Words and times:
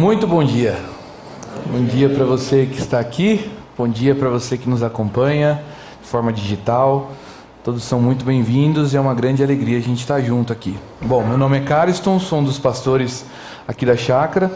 Muito 0.00 0.26
bom 0.26 0.42
dia. 0.42 0.78
Bom 1.66 1.84
dia 1.84 2.08
para 2.08 2.24
você 2.24 2.64
que 2.64 2.78
está 2.78 2.98
aqui, 2.98 3.50
bom 3.76 3.86
dia 3.86 4.14
para 4.14 4.30
você 4.30 4.56
que 4.56 4.66
nos 4.66 4.82
acompanha 4.82 5.62
de 6.02 6.08
forma 6.08 6.32
digital. 6.32 7.12
Todos 7.62 7.84
são 7.84 8.00
muito 8.00 8.24
bem-vindos 8.24 8.94
e 8.94 8.96
é 8.96 9.00
uma 9.00 9.12
grande 9.12 9.42
alegria 9.42 9.76
a 9.76 9.82
gente 9.82 9.98
estar 9.98 10.18
junto 10.22 10.54
aqui. 10.54 10.74
Bom, 11.02 11.22
meu 11.22 11.36
nome 11.36 11.58
é 11.58 11.60
Cariston, 11.60 12.18
sou 12.18 12.38
um 12.38 12.44
dos 12.44 12.58
pastores 12.58 13.26
aqui 13.68 13.84
da 13.84 13.94
chácara. 13.94 14.50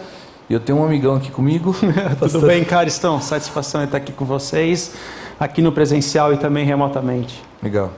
E 0.48 0.54
eu 0.54 0.60
tenho 0.60 0.78
um 0.78 0.84
amigão 0.84 1.16
aqui 1.16 1.30
comigo. 1.30 1.76
Tudo 2.18 2.46
bem, 2.46 2.64
Cariston? 2.64 3.20
Satisfação 3.20 3.84
estar 3.84 3.98
aqui 3.98 4.12
com 4.12 4.24
vocês, 4.24 4.94
aqui 5.38 5.60
no 5.60 5.72
presencial 5.72 6.32
e 6.32 6.38
também 6.38 6.64
remotamente. 6.64 7.42
Legal. 7.62 7.92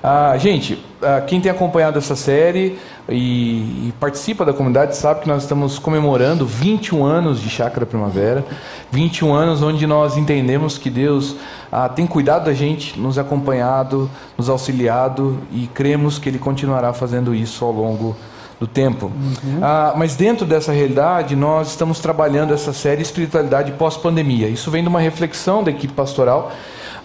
Ah, 0.00 0.36
gente, 0.38 0.80
ah, 1.02 1.20
quem 1.20 1.40
tem 1.40 1.50
acompanhado 1.50 1.98
essa 1.98 2.14
série 2.14 2.78
e, 3.08 3.88
e, 3.88 3.94
participa 4.00 4.44
da 4.44 4.52
comunidade 4.52 4.96
sabe 4.96 5.20
que 5.20 5.28
nós 5.28 5.42
estamos 5.42 5.78
comemorando 5.78 6.44
21 6.44 7.04
anos 7.04 7.40
de 7.40 7.48
Chácara 7.48 7.86
Primavera, 7.86 8.44
21 8.90 9.32
anos 9.32 9.62
onde 9.62 9.86
nós 9.86 10.16
entendemos 10.16 10.76
que 10.76 10.90
Deus 10.90 11.36
ah, 11.70 11.88
tem 11.88 12.06
cuidado 12.06 12.46
da 12.46 12.52
gente, 12.52 12.98
nos 12.98 13.16
acompanhado, 13.16 14.10
nos 14.36 14.48
auxiliado 14.48 15.38
e 15.52 15.68
cremos 15.68 16.18
que 16.18 16.28
Ele 16.28 16.38
continuará 16.38 16.92
fazendo 16.92 17.34
isso 17.34 17.64
ao 17.64 17.72
longo 17.72 18.16
do 18.58 18.66
tempo. 18.66 19.06
Uhum. 19.06 19.60
Ah, 19.62 19.94
mas 19.96 20.16
dentro 20.16 20.44
dessa 20.44 20.72
realidade, 20.72 21.36
nós 21.36 21.68
estamos 21.68 22.00
trabalhando 22.00 22.52
essa 22.52 22.72
série 22.72 23.02
Espiritualidade 23.02 23.72
pós-pandemia. 23.72 24.48
Isso 24.48 24.70
vem 24.70 24.82
de 24.82 24.88
uma 24.88 25.00
reflexão 25.00 25.62
da 25.62 25.70
equipe 25.70 25.92
pastoral 25.92 26.52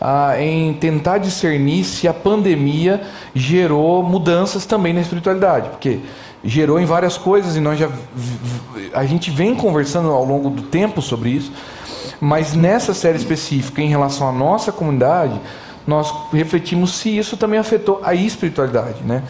ah, 0.02 0.42
em 0.42 0.74
tentar 0.74 1.20
discernir 1.20 1.84
se 1.84 2.08
a 2.08 2.14
pandemia 2.14 3.02
gerou 3.36 4.02
mudanças 4.02 4.66
também 4.66 4.94
na 4.94 5.02
espiritualidade, 5.02 5.70
porque 5.70 6.00
gerou 6.44 6.80
em 6.80 6.86
várias 6.86 7.18
coisas 7.20 7.56
e 7.56 7.60
nós 7.60 7.78
já 7.78 7.88
a 8.94 9.06
gente 9.06 9.30
vem 9.30 9.54
conversando 9.54 10.10
ao 10.10 10.26
longo 10.26 10.50
do 10.50 10.64
tempo 10.64 11.04
sobre 11.04 11.30
isso, 11.30 11.54
mas 12.20 12.56
nessa 12.56 12.96
série 12.96 13.18
específica 13.18 13.80
em 13.80 13.88
relação 13.88 14.28
à 14.28 14.32
nossa 14.32 14.72
comunidade, 14.72 15.40
nós 15.86 16.12
refletimos 16.34 16.96
se 16.96 17.16
isso 17.16 17.38
também 17.38 17.60
afetou 17.60 18.02
a 18.04 18.16
espiritualidade, 18.16 19.04
né? 19.04 19.24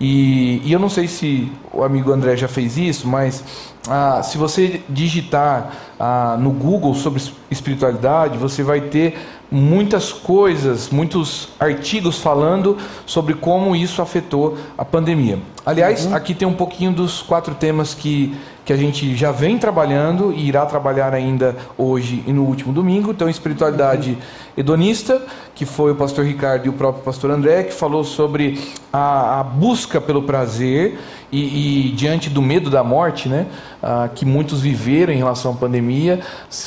E, 0.00 0.62
e 0.64 0.72
eu 0.72 0.78
não 0.78 0.88
sei 0.88 1.06
se 1.06 1.52
o 1.72 1.84
amigo 1.84 2.10
André 2.10 2.34
já 2.34 2.48
fez 2.48 2.78
isso, 2.78 3.06
mas 3.06 3.44
ah, 3.86 4.22
se 4.22 4.38
você 4.38 4.80
digitar 4.88 5.72
ah, 5.98 6.38
no 6.40 6.50
Google 6.50 6.94
sobre 6.94 7.22
espiritualidade, 7.50 8.38
você 8.38 8.62
vai 8.62 8.80
ter 8.80 9.18
muitas 9.50 10.12
coisas, 10.12 10.88
muitos 10.90 11.48
artigos 11.58 12.18
falando 12.18 12.78
sobre 13.04 13.34
como 13.34 13.76
isso 13.76 14.00
afetou 14.00 14.56
a 14.78 14.84
pandemia. 14.84 15.38
Aliás, 15.66 16.06
uhum. 16.06 16.14
aqui 16.14 16.34
tem 16.34 16.46
um 16.46 16.54
pouquinho 16.54 16.92
dos 16.92 17.20
quatro 17.20 17.54
temas 17.54 17.92
que, 17.92 18.34
que 18.70 18.74
a 18.74 18.76
gente 18.76 19.16
já 19.16 19.32
vem 19.32 19.58
trabalhando 19.58 20.32
e 20.32 20.46
irá 20.46 20.64
trabalhar 20.64 21.12
ainda 21.12 21.56
hoje 21.76 22.22
e 22.24 22.32
no 22.32 22.44
último 22.44 22.72
domingo. 22.72 23.10
Então, 23.10 23.28
espiritualidade 23.28 24.16
hedonista, 24.56 25.20
que 25.56 25.66
foi 25.66 25.90
o 25.90 25.96
pastor 25.96 26.24
Ricardo 26.24 26.66
e 26.66 26.68
o 26.68 26.72
próprio 26.72 27.02
pastor 27.02 27.32
André, 27.32 27.64
que 27.64 27.74
falou 27.74 28.04
sobre 28.04 28.60
a, 28.92 29.40
a 29.40 29.42
busca 29.42 30.00
pelo 30.00 30.22
prazer 30.22 31.00
e, 31.32 31.88
e, 31.88 31.92
diante 31.96 32.30
do 32.30 32.40
medo 32.40 32.70
da 32.70 32.84
morte, 32.84 33.28
né, 33.28 33.48
ah, 33.82 34.08
que 34.14 34.24
muitos 34.24 34.60
viveram 34.60 35.12
em 35.12 35.16
relação 35.16 35.50
à 35.50 35.54
pandemia, 35.56 36.20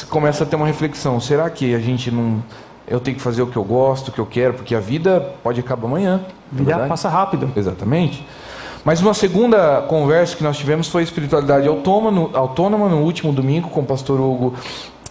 começa 0.09 0.43
a 0.43 0.45
ter 0.45 0.57
uma 0.57 0.67
reflexão: 0.67 1.21
será 1.21 1.49
que 1.49 1.73
a 1.73 1.79
gente 1.79 2.11
não 2.11 2.43
eu 2.85 2.99
tenho 2.99 3.15
que 3.15 3.23
fazer 3.23 3.41
o 3.41 3.47
que 3.47 3.55
eu 3.55 3.63
gosto, 3.63 4.09
o 4.09 4.11
que 4.11 4.19
eu 4.19 4.25
quero, 4.25 4.55
porque 4.55 4.75
a 4.75 4.79
vida 4.81 5.35
pode 5.41 5.61
acabar 5.61 5.87
amanhã. 5.87 6.19
A 6.51 6.55
vida 6.55 6.73
é 6.73 6.85
passa 6.85 7.07
rápido. 7.07 7.49
Exatamente. 7.55 8.25
Mas 8.83 9.01
uma 9.01 9.13
segunda 9.13 9.81
conversa 9.87 10.35
que 10.35 10.43
nós 10.43 10.57
tivemos 10.57 10.87
foi 10.87 11.03
espiritualidade 11.03 11.67
autônoma 11.67 12.11
no, 12.11 12.37
autônoma 12.37 12.89
no 12.89 12.97
último 13.01 13.31
domingo 13.31 13.69
com 13.69 13.79
o 13.79 13.85
pastor 13.85 14.19
Hugo 14.19 14.53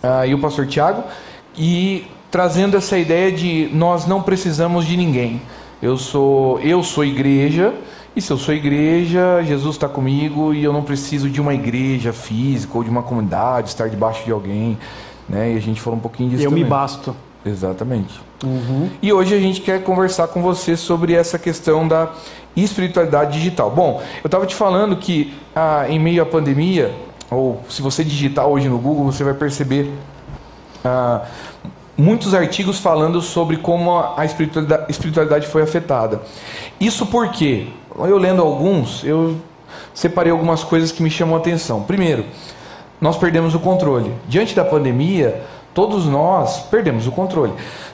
uh, 0.02 0.26
e 0.26 0.34
o 0.34 0.38
pastor 0.38 0.66
Tiago, 0.66 1.04
e 1.56 2.06
trazendo 2.30 2.76
essa 2.76 2.98
ideia 2.98 3.32
de 3.32 3.70
nós 3.72 4.06
não 4.06 4.22
precisamos 4.22 4.86
de 4.86 4.96
ninguém. 4.96 5.40
Eu 5.80 5.96
sou, 5.96 6.60
eu 6.60 6.82
sou 6.82 7.04
igreja, 7.04 7.74
e 8.14 8.20
se 8.20 8.30
eu 8.30 8.36
sou 8.36 8.54
igreja, 8.54 9.42
Jesus 9.42 9.74
está 9.74 9.88
comigo 9.88 10.52
e 10.52 10.62
eu 10.62 10.72
não 10.72 10.82
preciso 10.82 11.30
de 11.30 11.40
uma 11.40 11.54
igreja 11.54 12.12
física 12.12 12.76
ou 12.76 12.84
de 12.84 12.90
uma 12.90 13.02
comunidade, 13.02 13.70
estar 13.70 13.88
debaixo 13.88 14.24
de 14.24 14.30
alguém. 14.30 14.78
Né? 15.26 15.54
E 15.54 15.56
a 15.56 15.60
gente 15.60 15.80
falou 15.80 15.98
um 15.98 16.02
pouquinho 16.02 16.28
disso. 16.28 16.42
Eu 16.42 16.50
também. 16.50 16.64
me 16.64 16.68
basto. 16.68 17.16
Exatamente. 17.44 18.20
Uhum. 18.44 18.90
E 19.00 19.12
hoje 19.12 19.34
a 19.34 19.40
gente 19.40 19.60
quer 19.60 19.82
conversar 19.82 20.28
com 20.28 20.42
você 20.42 20.76
sobre 20.76 21.14
essa 21.14 21.38
questão 21.38 21.88
da 21.88 22.12
espiritualidade 22.56 23.32
digital. 23.32 23.70
Bom, 23.70 24.02
eu 24.22 24.28
estava 24.28 24.46
te 24.46 24.54
falando 24.54 24.96
que 24.96 25.34
ah, 25.54 25.86
em 25.88 25.98
meio 25.98 26.22
à 26.22 26.26
pandemia, 26.26 26.94
ou 27.30 27.62
se 27.68 27.80
você 27.80 28.04
digitar 28.04 28.46
hoje 28.46 28.68
no 28.68 28.78
Google, 28.78 29.06
você 29.06 29.24
vai 29.24 29.34
perceber 29.34 29.90
ah, 30.84 31.22
muitos 31.96 32.34
artigos 32.34 32.78
falando 32.78 33.20
sobre 33.22 33.56
como 33.56 33.98
a 34.16 34.24
espiritualidade, 34.24 34.86
espiritualidade 34.90 35.46
foi 35.46 35.62
afetada. 35.62 36.20
Isso 36.80 37.06
porque, 37.06 37.68
eu 37.96 38.18
lendo 38.18 38.42
alguns, 38.42 39.02
eu 39.04 39.36
separei 39.94 40.32
algumas 40.32 40.62
coisas 40.62 40.92
que 40.92 41.02
me 41.02 41.10
chamam 41.10 41.36
a 41.36 41.38
atenção. 41.38 41.82
Primeiro, 41.82 42.24
nós 43.00 43.16
perdemos 43.16 43.54
o 43.54 43.60
controle. 43.60 44.12
Diante 44.28 44.54
da 44.54 44.64
pandemia, 44.64 45.42
Todos 45.74 46.04
nós 46.04 46.60
perdemos 46.70 47.06
o 47.06 47.12
controle. 47.12 47.52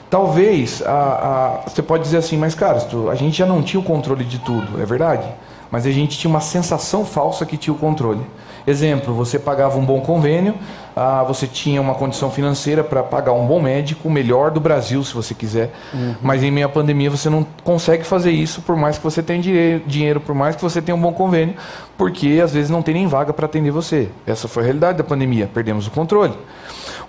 Talvez 0.09 0.81
a, 0.85 1.61
a, 1.65 1.69
você 1.69 1.83
pode 1.83 2.03
dizer 2.03 2.17
assim, 2.17 2.37
mas 2.37 2.55
cara, 2.55 2.79
a 3.11 3.15
gente 3.15 3.37
já 3.37 3.45
não 3.45 3.61
tinha 3.61 3.79
o 3.79 3.83
controle 3.83 4.25
de 4.25 4.39
tudo, 4.39 4.81
é 4.81 4.85
verdade? 4.85 5.27
Mas 5.69 5.85
a 5.85 5.91
gente 5.91 6.17
tinha 6.17 6.29
uma 6.29 6.41
sensação 6.41 7.05
falsa 7.05 7.45
que 7.45 7.55
tinha 7.55 7.73
o 7.73 7.77
controle. 7.77 8.25
Exemplo, 8.65 9.13
você 9.13 9.39
pagava 9.39 9.77
um 9.77 9.85
bom 9.85 10.01
convênio, 10.01 10.55
ah, 10.95 11.23
você 11.23 11.47
tinha 11.47 11.79
uma 11.81 11.95
condição 11.95 12.29
financeira 12.29 12.83
para 12.83 13.01
pagar 13.01 13.33
um 13.33 13.45
bom 13.45 13.61
médico, 13.61 14.07
o 14.07 14.11
melhor 14.11 14.51
do 14.51 14.59
Brasil, 14.59 15.03
se 15.03 15.13
você 15.13 15.33
quiser. 15.33 15.71
Uhum. 15.93 16.15
Mas 16.21 16.43
em 16.43 16.51
meio 16.51 16.65
à 16.65 16.69
pandemia 16.69 17.09
você 17.09 17.29
não 17.29 17.45
consegue 17.63 18.03
fazer 18.03 18.31
isso, 18.31 18.61
por 18.61 18.75
mais 18.75 18.97
que 18.97 19.03
você 19.03 19.23
tenha 19.23 19.41
dinheiro, 19.85 20.19
por 20.19 20.35
mais 20.35 20.55
que 20.55 20.61
você 20.61 20.81
tenha 20.81 20.95
um 20.95 21.01
bom 21.01 21.13
convênio, 21.13 21.55
porque 21.97 22.41
às 22.43 22.51
vezes 22.51 22.69
não 22.69 22.81
tem 22.81 22.95
nem 22.95 23.07
vaga 23.07 23.31
para 23.31 23.45
atender 23.45 23.71
você. 23.71 24.09
Essa 24.25 24.47
foi 24.47 24.63
a 24.63 24.65
realidade 24.65 24.97
da 24.97 25.03
pandemia, 25.03 25.49
perdemos 25.53 25.87
o 25.87 25.91
controle. 25.91 26.33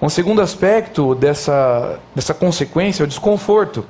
Um 0.00 0.08
segundo 0.08 0.40
aspecto 0.40 1.14
dessa, 1.14 1.98
dessa 2.14 2.32
consequência 2.32 3.02
é 3.02 3.04
o 3.04 3.06
desconforto. 3.06 3.84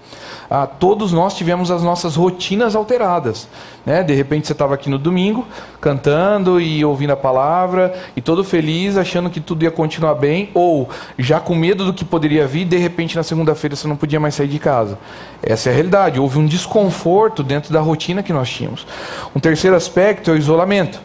Ah, 0.48 0.66
todos 0.66 1.12
nós 1.12 1.34
tivemos 1.34 1.70
as 1.70 1.82
nossas 1.82 2.16
rotinas 2.16 2.74
alteradas. 2.74 3.48
Né? 3.86 4.02
De 4.02 4.12
repente 4.14 4.46
você 4.46 4.52
estava 4.52 4.74
aqui 4.74 4.90
no 4.90 4.98
domingo, 4.98 5.46
cantando 5.80 6.60
e 6.60 6.84
ouvindo 6.84 7.12
a 7.12 7.16
palavra, 7.16 7.94
e 8.16 8.20
todo 8.20 8.42
feliz, 8.42 8.96
achando 8.96 9.30
que 9.30 9.40
tudo 9.40 9.62
ia 9.62 9.70
continuar 9.70 10.14
bem, 10.14 10.50
ou 10.52 10.88
já 11.18 11.38
com 11.38 11.54
medo 11.54 11.84
do 11.84 11.94
que 11.94 12.04
poderia 12.04 12.46
vir, 12.46 12.64
de 12.64 12.76
repente 12.76 13.16
na 13.16 13.22
segunda-feira 13.22 13.76
você 13.76 13.86
não 13.86 13.96
podia 13.96 14.18
mais 14.18 14.34
sair 14.34 14.48
de 14.48 14.58
casa. 14.58 14.98
Essa 15.42 15.68
é 15.68 15.72
a 15.72 15.74
realidade. 15.74 16.18
Houve 16.18 16.38
um 16.38 16.46
desconforto 16.46 17.42
dentro 17.44 17.72
da 17.72 17.80
rotina 17.80 18.22
que 18.22 18.32
nós 18.32 18.50
tínhamos. 18.50 18.86
Um 19.34 19.38
terceiro 19.38 19.76
aspecto 19.76 20.30
é 20.30 20.34
o 20.34 20.36
isolamento 20.36 21.00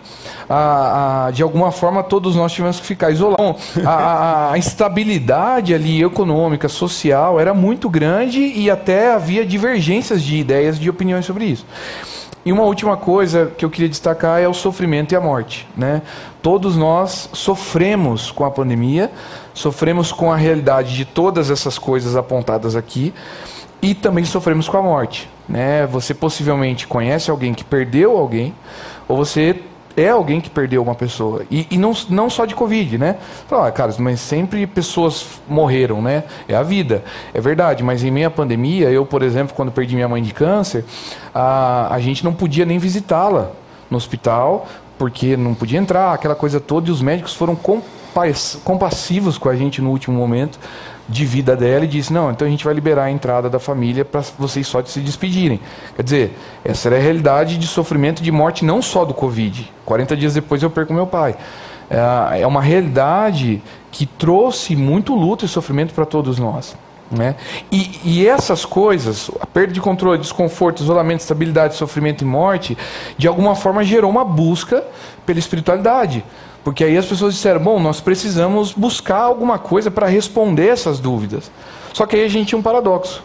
a, 0.50 1.26
a, 1.28 1.32
de 1.32 1.42
alguma 1.44 1.72
forma 1.72 2.04
todos 2.04 2.36
nós 2.36 2.52
tivemos 2.52 2.80
que 2.80 2.86
ficar 2.86 3.12
isolados. 3.12 3.78
A, 3.86 4.52
a, 4.52 4.58
instabilidade 4.58 5.74
ali 5.74 6.04
econômica, 6.04 6.68
social 6.68 7.40
era 7.40 7.54
muito 7.54 7.90
grande 7.90 8.40
e 8.40 8.70
até 8.70 9.14
havia 9.14 9.46
divergências 9.46 10.22
de 10.22 10.38
ideias, 10.38 10.80
de 10.80 10.90
opiniões 10.90 11.26
sobre 11.26 11.46
isso. 11.46 11.66
E 12.46 12.52
uma 12.52 12.64
última 12.64 12.96
coisa 12.96 13.52
que 13.58 13.66
eu 13.66 13.72
queria 13.72 13.90
destacar 13.90 14.40
é 14.40 14.48
o 14.48 14.54
sofrimento 14.54 15.14
e 15.14 15.16
a 15.16 15.20
morte. 15.20 15.68
Né? 15.76 16.04
Todos 16.44 16.78
nós 16.78 17.28
sofremos 17.34 18.30
com 18.30 18.46
a 18.46 18.52
pandemia, 18.52 19.12
sofremos 19.52 20.12
com 20.12 20.32
a 20.32 20.36
realidade 20.36 20.96
de 20.96 21.06
todas 21.06 21.50
essas 21.50 21.80
coisas 21.80 22.16
apontadas 22.16 22.76
aqui 22.76 23.12
e 23.82 23.96
também 23.96 24.26
sofremos 24.26 24.70
com 24.70 24.78
a 24.78 24.82
morte. 24.82 25.28
Né? 25.50 25.88
Você 25.88 26.14
possivelmente 26.14 26.86
conhece 26.86 27.32
alguém 27.32 27.52
que 27.52 27.64
perdeu 27.64 28.16
alguém, 28.16 28.54
ou 29.08 29.18
você 29.18 29.60
é 29.98 30.10
alguém 30.10 30.42
que 30.42 30.50
perdeu 30.50 30.82
uma 30.82 30.96
pessoa. 30.96 31.44
E, 31.50 31.68
e 31.72 31.78
não, 31.78 31.94
não 32.10 32.30
só 32.30 32.46
de 32.46 32.54
Covid, 32.54 32.98
né? 32.98 33.18
Fala, 33.48 33.68
ah, 33.68 33.72
cara, 33.72 33.94
mas 34.00 34.20
sempre 34.20 34.68
pessoas 34.68 35.26
morreram, 35.48 36.02
né? 36.02 36.24
É 36.48 36.56
a 36.56 36.64
vida. 36.64 37.04
É 37.34 37.40
verdade, 37.40 37.84
mas 37.84 38.04
em 38.04 38.12
meio 38.12 38.28
à 38.28 38.32
pandemia, 38.32 38.90
eu, 38.90 39.06
por 39.06 39.22
exemplo, 39.22 39.56
quando 39.56 39.72
perdi 39.72 39.96
minha 39.96 40.08
mãe 40.08 40.22
de 40.22 40.34
câncer, 40.34 40.84
a, 41.34 41.94
a 41.94 42.00
gente 42.00 42.24
não 42.24 42.34
podia 42.34 42.66
nem 42.66 42.78
visitá-la 42.78 43.52
no 43.90 43.98
hospital, 43.98 44.68
porque 44.98 45.38
não 45.38 45.54
podia 45.54 45.80
entrar, 45.80 46.14
aquela 46.14 46.36
coisa 46.36 46.60
toda, 46.60 46.90
e 46.90 46.92
os 46.92 47.02
médicos 47.02 47.34
foram 47.34 47.58
compassivos 48.64 49.38
com 49.38 49.50
a 49.50 49.56
gente 49.56 49.82
no 49.82 49.90
último 49.90 50.18
momento 50.18 50.60
de 51.08 51.26
vida 51.26 51.56
dela 51.56 51.86
e 51.86 51.88
disse: 51.88 52.12
Não, 52.12 52.32
então 52.32 52.48
a 52.48 52.52
gente 52.52 52.64
vai 52.64 52.74
liberar 52.74 53.06
a 53.06 53.12
entrada 53.12 53.50
da 53.50 53.60
família 53.60 54.04
para 54.04 54.22
vocês 54.38 54.68
só 54.68 54.84
se 54.84 55.00
despedirem. 55.00 55.60
Quer 55.96 56.04
dizer, 56.04 56.38
essa 56.64 56.90
era 56.90 56.98
a 56.98 57.00
realidade 57.00 57.58
de 57.58 57.68
sofrimento 57.68 58.24
de 58.24 58.32
morte 58.32 58.66
não 58.66 58.82
só 58.82 59.06
do 59.06 59.14
Covid. 59.14 59.72
40 59.86 60.18
dias 60.18 60.34
depois 60.34 60.62
eu 60.64 60.70
perco 60.70 60.94
meu 60.94 61.08
pai. 61.08 61.36
É, 61.90 62.42
é 62.42 62.48
uma 62.48 62.62
realidade 62.62 63.62
que 63.92 64.06
trouxe 64.06 64.76
muito 64.76 65.14
luto 65.14 65.46
e 65.46 65.48
sofrimento 65.48 65.94
para 65.94 66.06
todos 66.06 66.40
nós. 66.40 66.76
Né? 67.10 67.36
E, 67.72 68.00
e, 68.04 68.28
essas 68.28 68.66
coisas, 68.66 69.30
a 69.40 69.46
perda 69.46 69.72
de 69.72 69.80
controle, 69.80 70.18
desconforto, 70.20 70.82
isolamento, 70.82 71.20
estabilidade, 71.20 71.76
sofrimento 71.76 72.24
e 72.24 72.26
morte, 72.26 72.76
de 73.16 73.28
alguma 73.28 73.56
forma 73.56 73.84
gerou 73.84 74.10
uma 74.10 74.26
busca 74.26 74.84
pela 75.24 75.38
espiritualidade. 75.38 76.26
Porque 76.66 76.84
aí 76.84 76.98
as 76.98 77.06
pessoas 77.06 77.36
disseram: 77.36 77.62
bom, 77.62 77.80
nós 77.80 78.02
precisamos 78.02 78.74
buscar 78.74 79.20
alguma 79.20 79.60
coisa 79.60 79.92
para 79.92 80.08
responder 80.08 80.68
essas 80.70 81.00
dúvidas. 81.00 81.52
Só 81.94 82.08
que 82.08 82.16
aí 82.16 82.26
a 82.26 82.28
gente 82.28 82.48
tinha 82.48 82.60
um 82.60 82.64
paradoxo. 82.64 83.24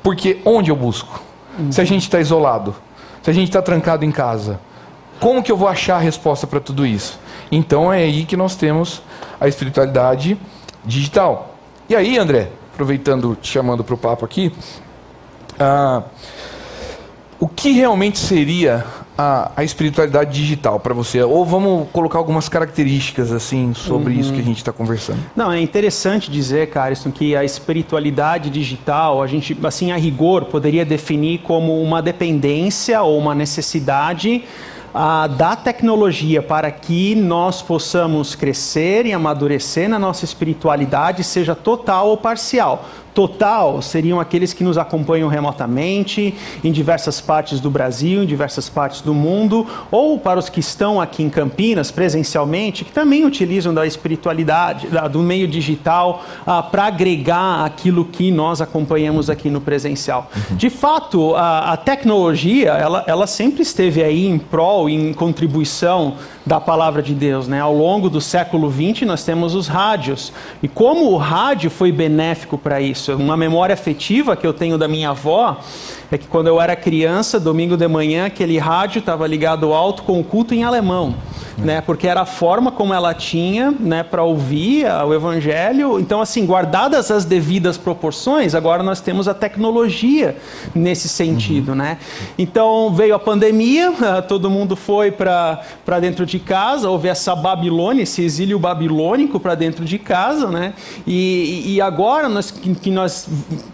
Porque 0.00 0.40
onde 0.44 0.70
eu 0.70 0.76
busco? 0.76 1.20
Uhum. 1.58 1.72
Se 1.72 1.80
a 1.80 1.84
gente 1.84 2.02
está 2.02 2.20
isolado, 2.20 2.72
se 3.20 3.28
a 3.28 3.32
gente 3.32 3.48
está 3.48 3.60
trancado 3.60 4.04
em 4.04 4.12
casa, 4.12 4.60
como 5.18 5.42
que 5.42 5.50
eu 5.50 5.56
vou 5.56 5.66
achar 5.66 5.96
a 5.96 5.98
resposta 5.98 6.46
para 6.46 6.60
tudo 6.60 6.86
isso? 6.86 7.18
Então 7.50 7.92
é 7.92 8.04
aí 8.04 8.24
que 8.24 8.36
nós 8.36 8.54
temos 8.54 9.02
a 9.40 9.48
espiritualidade 9.48 10.38
digital. 10.84 11.56
E 11.88 11.96
aí, 11.96 12.16
André, 12.16 12.48
aproveitando, 12.72 13.36
te 13.42 13.50
chamando 13.50 13.82
para 13.82 13.94
o 13.94 13.98
papo 13.98 14.24
aqui, 14.24 14.52
ah, 15.58 16.04
o 17.40 17.48
que 17.48 17.72
realmente 17.72 18.20
seria 18.20 18.86
a, 19.16 19.52
a 19.56 19.64
espiritualidade 19.64 20.32
digital 20.32 20.80
para 20.80 20.94
você? 20.94 21.22
Ou 21.22 21.44
vamos 21.44 21.88
colocar 21.92 22.18
algumas 22.18 22.48
características 22.48 23.32
assim 23.32 23.74
sobre 23.74 24.14
uhum. 24.14 24.20
isso 24.20 24.32
que 24.32 24.40
a 24.40 24.44
gente 24.44 24.58
está 24.58 24.72
conversando? 24.72 25.20
Não, 25.36 25.52
é 25.52 25.60
interessante 25.60 26.30
dizer, 26.30 26.70
Carson, 26.70 27.10
que 27.10 27.36
a 27.36 27.44
espiritualidade 27.44 28.50
digital, 28.50 29.22
a 29.22 29.26
gente, 29.26 29.56
assim, 29.64 29.92
a 29.92 29.96
rigor, 29.96 30.46
poderia 30.46 30.84
definir 30.84 31.38
como 31.38 31.80
uma 31.82 32.00
dependência 32.00 33.02
ou 33.02 33.18
uma 33.18 33.34
necessidade 33.34 34.44
ah, 34.94 35.26
da 35.26 35.56
tecnologia 35.56 36.42
para 36.42 36.70
que 36.70 37.14
nós 37.14 37.62
possamos 37.62 38.34
crescer 38.34 39.06
e 39.06 39.12
amadurecer 39.12 39.88
na 39.88 39.98
nossa 39.98 40.24
espiritualidade, 40.24 41.24
seja 41.24 41.54
total 41.54 42.08
ou 42.08 42.16
parcial 42.16 42.86
total 43.14 43.82
seriam 43.82 44.18
aqueles 44.18 44.52
que 44.52 44.64
nos 44.64 44.78
acompanham 44.78 45.28
remotamente 45.28 46.34
em 46.62 46.72
diversas 46.72 47.20
partes 47.20 47.60
do 47.60 47.70
Brasil, 47.70 48.22
em 48.22 48.26
diversas 48.26 48.68
partes 48.68 49.00
do 49.00 49.14
mundo, 49.14 49.66
ou 49.90 50.18
para 50.18 50.38
os 50.38 50.48
que 50.48 50.60
estão 50.60 51.00
aqui 51.00 51.22
em 51.22 51.30
Campinas 51.30 51.90
presencialmente, 51.90 52.84
que 52.84 52.92
também 52.92 53.24
utilizam 53.24 53.74
da 53.74 53.86
espiritualidade, 53.86 54.88
da, 54.88 55.08
do 55.08 55.20
meio 55.20 55.46
digital, 55.46 56.24
ah, 56.46 56.62
para 56.62 56.84
agregar 56.84 57.64
aquilo 57.64 58.04
que 58.04 58.30
nós 58.30 58.60
acompanhamos 58.60 59.28
aqui 59.28 59.50
no 59.50 59.60
presencial. 59.60 60.30
Uhum. 60.50 60.56
De 60.56 60.70
fato, 60.70 61.34
a, 61.34 61.72
a 61.72 61.76
tecnologia, 61.76 62.70
ela, 62.70 63.04
ela 63.06 63.26
sempre 63.26 63.62
esteve 63.62 64.02
aí 64.02 64.26
em 64.26 64.38
prol, 64.38 64.88
em 64.88 65.12
contribuição 65.12 66.14
da 66.44 66.60
palavra 66.60 67.02
de 67.02 67.14
Deus. 67.14 67.46
Né? 67.48 67.60
Ao 67.60 67.74
longo 67.74 68.10
do 68.10 68.20
século 68.20 68.70
XX, 68.70 69.06
nós 69.06 69.24
temos 69.24 69.54
os 69.54 69.68
rádios. 69.68 70.32
E 70.62 70.68
como 70.68 71.10
o 71.10 71.16
rádio 71.16 71.70
foi 71.70 71.92
benéfico 71.92 72.58
para 72.58 72.80
isso? 72.80 73.14
Uma 73.14 73.36
memória 73.36 73.74
afetiva 73.74 74.36
que 74.36 74.46
eu 74.46 74.52
tenho 74.52 74.76
da 74.76 74.88
minha 74.88 75.10
avó 75.10 75.60
é 76.10 76.18
que 76.18 76.26
quando 76.26 76.48
eu 76.48 76.60
era 76.60 76.76
criança, 76.76 77.40
domingo 77.40 77.76
de 77.76 77.88
manhã, 77.88 78.26
aquele 78.26 78.58
rádio 78.58 78.98
estava 78.98 79.26
ligado 79.26 79.72
alto 79.72 80.02
com 80.02 80.20
o 80.20 80.24
culto 80.24 80.54
em 80.54 80.64
alemão 80.64 81.14
né? 81.58 81.80
Porque 81.80 82.06
era 82.06 82.22
a 82.22 82.26
forma 82.26 82.70
como 82.72 82.94
ela 82.94 83.14
tinha, 83.14 83.70
né, 83.78 84.02
para 84.02 84.22
ouvir 84.22 84.86
o 84.86 85.14
evangelho. 85.14 85.98
Então, 85.98 86.20
assim, 86.20 86.46
guardadas 86.46 87.10
as 87.10 87.24
devidas 87.24 87.76
proporções, 87.76 88.54
agora 88.54 88.82
nós 88.82 89.00
temos 89.00 89.28
a 89.28 89.34
tecnologia 89.34 90.36
nesse 90.74 91.08
sentido, 91.08 91.70
uhum. 91.70 91.76
né? 91.76 91.98
Então, 92.38 92.92
veio 92.94 93.14
a 93.14 93.18
pandemia, 93.18 93.92
todo 94.26 94.50
mundo 94.50 94.76
foi 94.76 95.10
para 95.10 95.62
dentro 96.00 96.24
de 96.26 96.38
casa, 96.38 96.88
houve 96.88 97.08
essa 97.08 97.34
Babilônia, 97.34 98.02
esse 98.02 98.22
exílio 98.22 98.58
babilônico 98.58 99.38
para 99.38 99.54
dentro 99.54 99.84
de 99.84 99.98
casa, 99.98 100.48
né? 100.48 100.74
E, 101.06 101.74
e 101.74 101.80
agora 101.80 102.28
nós, 102.28 102.50
que, 102.50 102.74
que 102.74 102.90
nós 102.90 103.28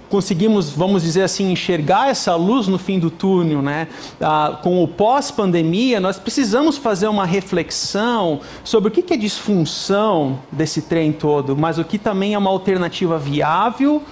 conseguimos, 0.09 0.71
vamos 0.71 1.03
dizer 1.03 1.23
assim, 1.23 1.53
enxergar 1.53 2.09
essa 2.09 2.35
luz 2.35 2.67
no 2.67 2.79
fim 2.79 2.99
do 2.99 3.11
túnel, 3.11 3.63
né? 3.63 3.89
Ah, 4.21 4.59
com 4.63 4.83
o 4.83 4.89
pós-pandemia, 4.89 6.01
nós 6.01 6.19
precisamos 6.19 6.77
fazer 6.77 7.09
uma 7.09 7.27
reflexão 7.27 8.41
sobre 8.65 8.89
o 8.89 8.93
que 8.93 9.13
é 9.13 9.17
disfunção 9.17 10.41
desse 10.51 10.83
trem 10.83 11.13
todo, 11.13 11.57
mas 11.57 11.79
o 11.79 11.85
que 11.85 11.99
também 11.99 12.35
é 12.35 12.39
uma 12.39 12.51
alternativa 12.51 13.19
viável 13.19 14.03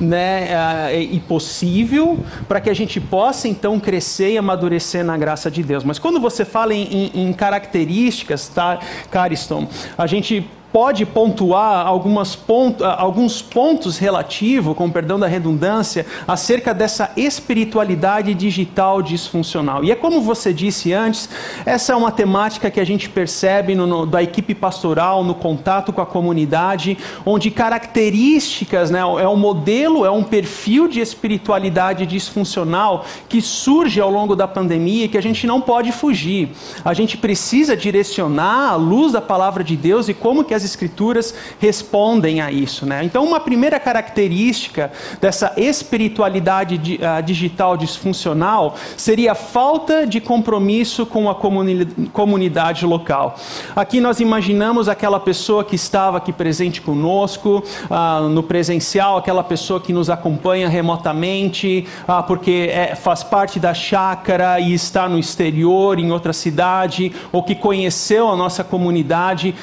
né, 0.00 0.48
uh, 0.90 1.00
e 1.00 1.20
possível 1.20 2.18
para 2.48 2.60
que 2.60 2.68
a 2.68 2.74
gente 2.74 3.00
possa 3.00 3.46
então 3.48 3.78
crescer 3.78 4.32
e 4.32 4.38
amadurecer 4.38 5.04
na 5.04 5.16
graça 5.16 5.50
de 5.50 5.62
Deus. 5.62 5.84
Mas 5.84 5.98
quando 5.98 6.20
você 6.20 6.44
fala 6.44 6.74
em, 6.74 7.10
em, 7.14 7.28
em 7.28 7.32
características, 7.32 8.48
tá, 8.48 8.80
Cariston, 9.10 9.68
a 9.96 10.06
gente 10.06 10.44
pode 10.74 11.06
pontuar 11.06 11.86
algumas 11.86 12.34
pont 12.34 12.82
ah, 12.82 12.96
alguns 12.98 13.40
pontos 13.40 13.96
relativos, 13.96 14.76
com 14.76 14.90
perdão 14.90 15.20
da 15.20 15.28
redundância, 15.28 16.04
acerca 16.26 16.74
dessa 16.74 17.12
espiritualidade 17.16 18.34
digital 18.34 19.00
disfuncional. 19.00 19.84
E 19.84 19.92
é 19.92 19.94
como 19.94 20.20
você 20.20 20.52
disse 20.52 20.92
antes, 20.92 21.28
essa 21.64 21.92
é 21.92 21.96
uma 21.96 22.10
temática 22.10 22.72
que 22.72 22.80
a 22.80 22.84
gente 22.84 23.08
percebe 23.08 23.76
no, 23.76 23.86
no, 23.86 24.04
da 24.04 24.20
equipe 24.20 24.52
pastoral, 24.52 25.22
no 25.22 25.36
contato 25.36 25.92
com 25.92 26.00
a 26.00 26.06
comunidade, 26.06 26.98
onde 27.24 27.52
características, 27.52 28.90
né, 28.90 28.98
é 28.98 29.28
um 29.28 29.36
modelo, 29.36 30.04
é 30.04 30.10
um 30.10 30.24
perfil 30.24 30.88
de 30.88 30.98
espiritualidade 30.98 32.04
disfuncional 32.04 33.04
que 33.28 33.40
surge 33.40 34.00
ao 34.00 34.10
longo 34.10 34.34
da 34.34 34.48
pandemia 34.48 35.04
e 35.04 35.08
que 35.08 35.18
a 35.18 35.22
gente 35.22 35.46
não 35.46 35.60
pode 35.60 35.92
fugir. 35.92 36.48
A 36.84 36.92
gente 36.92 37.16
precisa 37.16 37.76
direcionar 37.76 38.72
a 38.72 38.74
luz 38.74 39.12
da 39.12 39.20
palavra 39.20 39.62
de 39.62 39.76
Deus 39.76 40.08
e 40.08 40.14
como 40.14 40.42
que 40.42 40.52
as 40.52 40.63
escrituras 40.64 41.34
respondem 41.58 42.40
a 42.40 42.50
isso. 42.50 42.86
Né? 42.86 43.04
Então, 43.04 43.24
uma 43.24 43.40
primeira 43.40 43.78
característica 43.78 44.90
dessa 45.20 45.52
espiritualidade 45.56 46.74
uh, 46.74 47.22
digital 47.22 47.76
disfuncional 47.76 48.76
seria 48.96 49.32
a 49.32 49.34
falta 49.34 50.06
de 50.06 50.20
compromisso 50.20 51.06
com 51.06 51.28
a 51.28 51.34
comuni 51.34 51.86
comunidade 52.12 52.86
local. 52.86 53.36
Aqui 53.74 54.00
nós 54.00 54.20
imaginamos 54.20 54.88
aquela 54.88 55.20
pessoa 55.20 55.64
que 55.64 55.74
estava 55.74 56.18
aqui 56.18 56.32
presente 56.32 56.80
conosco, 56.80 57.62
uh, 57.90 58.28
no 58.28 58.42
presencial, 58.42 59.16
aquela 59.16 59.42
pessoa 59.42 59.80
que 59.80 59.92
nos 59.92 60.08
acompanha 60.08 60.68
remotamente, 60.68 61.86
uh, 62.08 62.22
porque 62.24 62.70
é, 62.72 62.94
faz 62.94 63.22
parte 63.22 63.58
da 63.58 63.74
chácara 63.74 64.60
e 64.60 64.72
está 64.72 65.08
no 65.08 65.18
exterior, 65.18 65.98
em 65.98 66.10
outra 66.12 66.32
cidade, 66.32 67.12
ou 67.32 67.42
que 67.42 67.54
conheceu 67.54 68.28
a 68.28 68.36
nossa 68.36 68.64
comunidade 68.64 69.54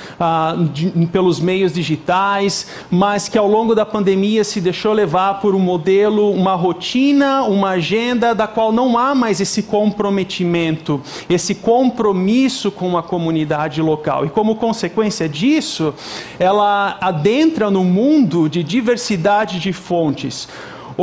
de, 0.73 0.90
pelos 1.11 1.39
meios 1.39 1.73
digitais, 1.73 2.67
mas 2.89 3.27
que 3.27 3.37
ao 3.37 3.47
longo 3.47 3.73
da 3.73 3.85
pandemia 3.85 4.43
se 4.43 4.61
deixou 4.61 4.93
levar 4.93 5.39
por 5.41 5.55
um 5.55 5.59
modelo, 5.59 6.31
uma 6.31 6.55
rotina, 6.55 7.43
uma 7.43 7.71
agenda 7.71 8.33
da 8.33 8.47
qual 8.47 8.71
não 8.71 8.97
há 8.97 9.13
mais 9.15 9.39
esse 9.39 9.63
comprometimento, 9.63 11.01
esse 11.29 11.55
compromisso 11.55 12.71
com 12.71 12.97
a 12.97 13.03
comunidade 13.03 13.81
local. 13.81 14.25
E 14.25 14.29
como 14.29 14.55
consequência 14.55 15.27
disso, 15.27 15.93
ela 16.39 16.97
adentra 17.01 17.69
no 17.69 17.83
mundo 17.83 18.49
de 18.49 18.63
diversidade 18.63 19.59
de 19.59 19.73
fontes 19.73 20.47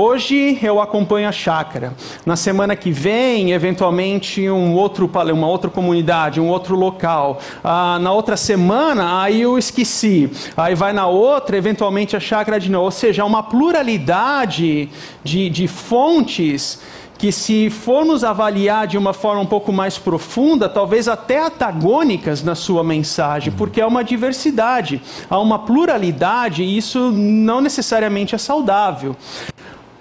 Hoje 0.01 0.57
eu 0.63 0.81
acompanho 0.81 1.29
a 1.29 1.33
chácara. 1.33 1.93
Na 2.25 2.37
semana 2.37 2.77
que 2.77 2.89
vem, 2.93 3.51
eventualmente, 3.51 4.49
um 4.49 4.73
outro, 4.77 5.11
uma 5.35 5.49
outra 5.49 5.69
comunidade, 5.69 6.41
um 6.41 6.47
outro 6.47 6.77
local. 6.77 7.41
Ah, 7.65 7.99
na 8.01 8.13
outra 8.13 8.37
semana, 8.37 9.21
aí 9.21 9.41
eu 9.41 9.59
esqueci. 9.59 10.31
Aí 10.57 10.77
vai 10.77 10.93
na 10.93 11.09
outra, 11.09 11.57
eventualmente 11.57 12.15
a 12.15 12.21
chácara 12.21 12.61
de 12.61 12.71
novo. 12.71 12.85
Ou 12.85 12.91
seja, 12.93 13.25
uma 13.25 13.43
pluralidade 13.43 14.89
de, 15.25 15.51
de 15.51 15.67
fontes 15.67 16.81
que 17.19 17.33
se 17.33 17.69
formos 17.69 18.23
avaliar 18.23 18.87
de 18.87 18.97
uma 18.97 19.13
forma 19.13 19.43
um 19.43 19.47
pouco 19.47 19.73
mais 19.73 19.99
profunda, 19.99 20.69
talvez 20.69 21.09
até 21.09 21.45
antagônicas 21.45 22.45
na 22.45 22.55
sua 22.55 22.85
mensagem, 22.85 23.53
porque 23.53 23.81
há 23.81 23.87
uma 23.89 24.05
diversidade, 24.05 25.03
há 25.29 25.41
uma 25.41 25.59
pluralidade 25.59 26.63
e 26.63 26.77
isso 26.77 27.11
não 27.11 27.61
necessariamente 27.61 28.37
é 28.37 28.39
saudável. 28.39 29.17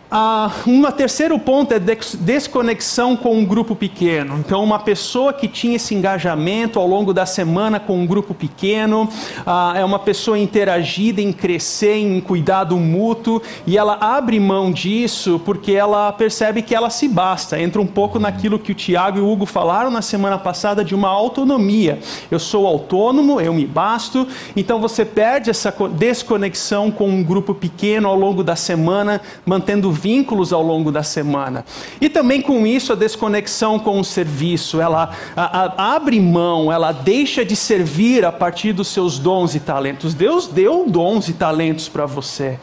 Ah, 0.09 0.49
um 0.65 0.89
terceiro 0.89 1.37
ponto 1.37 1.73
é 1.73 1.79
desconexão 1.79 3.17
com 3.17 3.35
um 3.35 3.43
grupo 3.43 3.75
pequeno. 3.75 4.37
Então, 4.39 4.63
uma 4.63 4.79
pessoa 4.79 5.33
que 5.33 5.49
tinha 5.49 5.75
esse 5.75 5.93
engajamento 5.93 6.79
ao 6.79 6.87
longo 6.87 7.13
da 7.13 7.25
semana 7.25 7.77
com 7.77 7.99
um 7.99 8.05
grupo 8.05 8.33
pequeno, 8.33 9.09
ah, 9.45 9.73
é 9.75 9.83
uma 9.83 9.99
pessoa 9.99 10.39
interagida 10.39 11.21
em 11.21 11.33
crescer, 11.33 11.97
em 11.97 12.21
cuidado 12.21 12.77
mútuo, 12.77 13.41
e 13.65 13.77
ela 13.77 13.97
abre 13.99 14.39
mão 14.39 14.71
disso 14.71 15.41
porque 15.43 15.73
ela 15.73 16.09
percebe 16.13 16.61
que 16.61 16.73
ela 16.73 16.89
se 16.89 17.09
basta. 17.09 17.59
Entra 17.59 17.81
um 17.81 17.87
pouco 17.87 18.17
naquilo 18.17 18.57
que 18.57 18.71
o 18.71 18.75
Tiago 18.75 19.17
e 19.17 19.21
o 19.21 19.29
Hugo 19.29 19.45
falaram 19.45 19.91
na 19.91 20.01
semana 20.01 20.37
passada 20.37 20.85
de 20.85 20.95
uma 20.95 21.09
autonomia. 21.09 21.99
Eu 22.31 22.39
sou 22.39 22.65
autônomo, 22.65 23.41
eu 23.41 23.53
me 23.53 23.65
basto, 23.65 24.25
então 24.55 24.79
você 24.79 25.03
perde 25.03 25.49
essa 25.49 25.73
desconexão 25.91 26.89
com 26.89 27.09
um 27.09 27.21
grupo 27.21 27.53
pequeno 27.53 28.07
ao 28.07 28.15
longo 28.15 28.41
da 28.41 28.55
semana, 28.55 29.19
mantendo 29.45 29.96
vínculos 29.97 30.53
ao 30.53 30.61
longo 30.61 30.91
da 30.91 31.03
semana. 31.03 31.65
E 31.99 32.07
também 32.07 32.41
com 32.41 32.65
isso 32.65 32.93
a 32.93 32.95
desconexão 32.95 33.79
com 33.79 33.99
o 33.99 34.05
serviço. 34.05 34.79
Ela 34.79 35.11
a, 35.35 35.65
a, 35.65 35.95
abre 35.95 36.19
mão, 36.19 36.71
ela 36.71 36.91
deixa 36.91 37.43
de 37.43 37.55
servir 37.55 38.23
a 38.23 38.31
partir 38.31 38.73
dos 38.73 38.87
seus 38.87 39.19
dons 39.19 39.55
e 39.55 39.59
talentos. 39.59 40.13
Deus 40.13 40.47
deu 40.47 40.85
dons 40.87 41.27
e 41.27 41.33
talentos 41.33 41.89
para 41.89 42.05
você. 42.05 42.59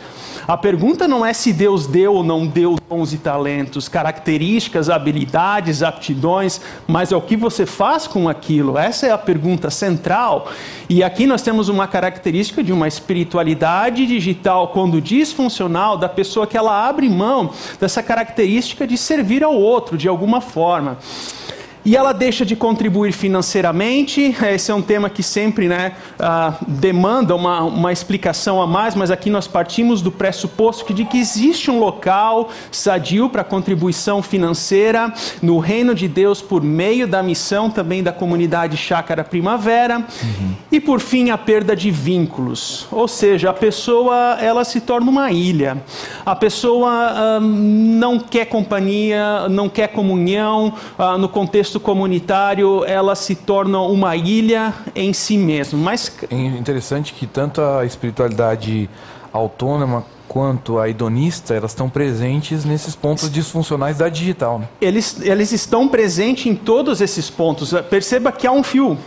A 0.47 0.59
pergunta 0.59 1.09
não 1.09 1.25
é 1.25 1.33
se 1.33 1.55
Deus 1.55 1.87
deu 1.87 2.15
ou 2.15 2.23
não 2.23 2.47
deu 2.47 2.77
dons 2.89 3.15
e 3.15 3.19
talentos, 3.19 3.89
características, 3.89 4.91
habilidades, 4.91 5.83
aptidões, 5.83 6.61
mas 6.87 7.13
é 7.13 7.17
o 7.17 7.21
que 7.23 7.35
você 7.35 7.65
faz 7.65 8.07
com 8.07 8.29
aquilo. 8.29 8.77
Essa 8.77 9.07
é 9.07 9.11
a 9.11 9.17
pergunta 9.17 9.71
central. 9.71 10.51
E 10.87 11.03
aqui 11.03 11.27
nós 11.27 11.41
temos 11.41 11.71
uma 11.71 11.87
característica 11.87 12.63
de 12.63 12.73
uma 12.73 12.87
espiritualidade 12.87 14.07
digital, 14.07 14.69
quando 14.69 15.01
disfuncional, 15.01 15.97
da 15.97 16.11
pessoa 16.11 16.47
que 16.47 16.59
ela 16.59 16.87
abre 16.87 17.09
mão 17.09 17.51
dessa 17.81 18.03
característica 18.03 18.87
de 18.87 18.99
servir 18.99 19.43
ao 19.43 19.55
outro 19.55 19.97
de 19.97 20.09
alguma 20.09 20.43
forma. 20.43 20.99
E 21.85 21.97
ela 21.97 22.13
deixa 22.13 22.47
de 22.47 22.57
contribuir 22.57 23.13
financeiramente. 23.13 24.35
Esse 24.43 24.71
é 24.71 24.75
um 24.75 24.81
tema 24.81 25.11
que 25.11 25.23
sempre 25.23 25.69
né, 25.69 25.93
uh, 26.19 26.65
demanda 26.67 27.37
uma, 27.37 27.63
uma 27.63 27.93
explicação 27.93 28.63
a 28.63 28.67
mais, 28.67 28.95
mas 28.95 29.11
aqui 29.11 29.29
nós 29.29 29.47
partimos 29.47 30.01
do 30.01 30.11
pressuposto 30.11 30.95
de 30.95 31.05
que 31.05 31.19
existe 31.19 31.71
um 31.71 31.79
local 31.79 32.49
sadio 32.73 33.29
para 33.29 33.45
contribuição 33.45 34.23
financeira 34.23 35.13
no 35.43 35.59
reino 35.59 35.95
de 35.95 36.09
Deus 36.09 36.41
por 36.41 36.63
meio 36.63 37.07
da 37.07 37.23
missão 37.23 37.69
também 37.69 38.03
da 38.03 38.13
comunidade 38.13 38.79
Chácara 38.79 39.23
Primavera. 39.23 39.99
Uhum. 39.99 40.55
E 40.73 40.81
por 40.81 41.01
fim, 41.01 41.29
a 41.29 41.37
perda 41.37 41.77
de 41.77 41.91
vínculos. 41.91 42.87
Ou 42.91 43.07
seja, 43.07 43.51
a 43.51 43.55
pessoa 43.55 44.39
ela 44.41 44.65
se 44.65 44.81
torna 44.81 45.11
uma 45.11 45.31
ilha. 45.31 45.83
A 46.25 46.35
pessoa 46.35 47.13
uh, 47.13 47.41
não 47.41 48.19
quer 48.19 48.47
companhia, 48.47 49.49
não 49.51 49.69
quer 49.69 49.89
comunhão 49.89 50.73
uh, 50.99 51.19
no 51.19 51.29
contexto 51.29 51.74
contexto 51.75 51.81
comunitário, 51.81 52.85
ela 52.85 53.15
se 53.15 53.35
torna 53.35 53.81
uma 53.81 54.17
ilha 54.17 54.73
em 54.95 55.13
si 55.13 55.37
mesma. 55.37 55.79
Mas 55.79 56.13
é 56.31 56.35
interessante 56.35 57.13
que 57.13 57.27
tanto 57.27 57.61
a 57.61 57.85
espiritualidade 57.85 58.89
autônoma 59.33 60.05
quanto 60.29 60.79
a 60.79 60.89
hedonista, 60.89 61.55
elas 61.55 61.71
estão 61.73 61.89
presentes 61.89 62.65
nesses 62.65 62.97
pontos 62.97 63.31
disfuncionais 63.31 63.99
da 63.99 64.09
digital. 64.09 64.59
Né? 64.59 64.69
Eles, 64.81 65.21
eles 65.21 65.53
estão 65.53 65.87
presentes 65.87 66.47
em 66.47 66.55
todos 66.55 67.01
esses 67.01 67.31
pontos. 67.31 67.73
Perceba 67.91 68.33
que 68.33 68.47
há 68.47 68.53
um 68.53 68.63
fio 68.63 68.99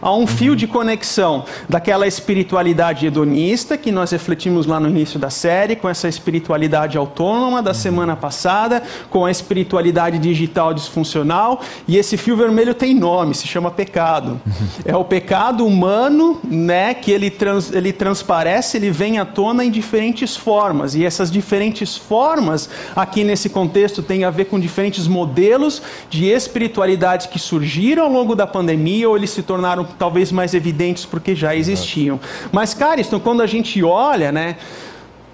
Há 0.00 0.14
um 0.14 0.26
fio 0.26 0.54
de 0.54 0.66
conexão 0.66 1.44
daquela 1.68 2.06
espiritualidade 2.06 3.06
hedonista 3.06 3.76
que 3.76 3.92
nós 3.92 4.10
refletimos 4.10 4.66
lá 4.66 4.78
no 4.78 4.88
início 4.88 5.18
da 5.18 5.30
série, 5.30 5.76
com 5.76 5.88
essa 5.88 6.08
espiritualidade 6.08 6.96
autônoma 6.96 7.62
da 7.62 7.74
semana 7.74 8.16
passada, 8.16 8.82
com 9.10 9.24
a 9.24 9.30
espiritualidade 9.30 10.18
digital 10.18 10.72
disfuncional, 10.74 11.60
e 11.86 11.96
esse 11.96 12.16
fio 12.16 12.36
vermelho 12.36 12.74
tem 12.74 12.94
nome, 12.94 13.34
se 13.34 13.46
chama 13.46 13.70
pecado. 13.70 14.40
É 14.84 14.96
o 14.96 15.04
pecado 15.04 15.66
humano, 15.66 16.40
né, 16.44 16.94
que 16.94 17.10
ele, 17.10 17.30
trans, 17.30 17.72
ele 17.72 17.92
transparece, 17.92 18.76
ele 18.76 18.90
vem 18.90 19.18
à 19.18 19.24
tona 19.24 19.64
em 19.64 19.70
diferentes 19.70 20.36
formas, 20.36 20.94
e 20.94 21.04
essas 21.04 21.30
diferentes 21.30 21.96
formas, 21.96 22.68
aqui 22.94 23.24
nesse 23.24 23.48
contexto, 23.48 24.02
tem 24.02 24.24
a 24.24 24.30
ver 24.30 24.46
com 24.46 24.58
diferentes 24.58 25.06
modelos 25.06 25.82
de 26.08 26.26
espiritualidade 26.26 27.28
que 27.28 27.38
surgiram 27.38 28.04
ao 28.04 28.12
longo 28.12 28.34
da 28.34 28.46
pandemia 28.46 29.08
ou 29.08 29.16
eles 29.16 29.30
se 29.30 29.42
tornaram 29.42 29.67
tornaram 29.68 29.86
talvez 29.98 30.32
mais 30.32 30.54
evidentes 30.54 31.04
porque 31.04 31.34
já 31.34 31.54
existiam. 31.54 32.18
Mas, 32.50 32.72
Cariston, 32.72 33.20
quando 33.20 33.42
a 33.42 33.46
gente 33.46 33.82
olha, 33.82 34.32
né? 34.32 34.56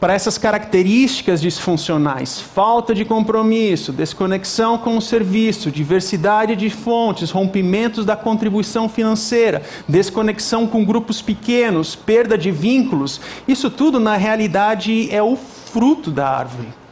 para 0.00 0.12
essas 0.12 0.37
características 0.37 1.41
disfuncionais: 1.41 2.41
falta 2.41 2.95
de 2.95 3.05
compromisso, 3.05 3.93
desconexão 3.93 4.76
com 4.76 4.97
o 4.97 5.03
serviço, 5.03 5.71
diversidade 5.71 6.57
de 6.57 6.69
fontes, 6.69 7.31
rompimentos 7.31 8.05
da 8.05 8.17
contribuição 8.17 8.88
financeira, 8.88 9.62
desconexão 9.88 10.67
com 10.67 10.85
grupos 10.85 11.23
pequenos, 11.23 11.95
perda 11.95 12.37
de 12.37 12.50
vínculos. 12.50 13.21
Isso 13.47 13.71
tudo, 13.71 14.00
na 14.00 14.17
realidade, 14.17 15.09
é 15.14 15.23
o 15.23 15.37
fruto 15.37 16.11
da 16.11 16.29
árvore 16.29 16.84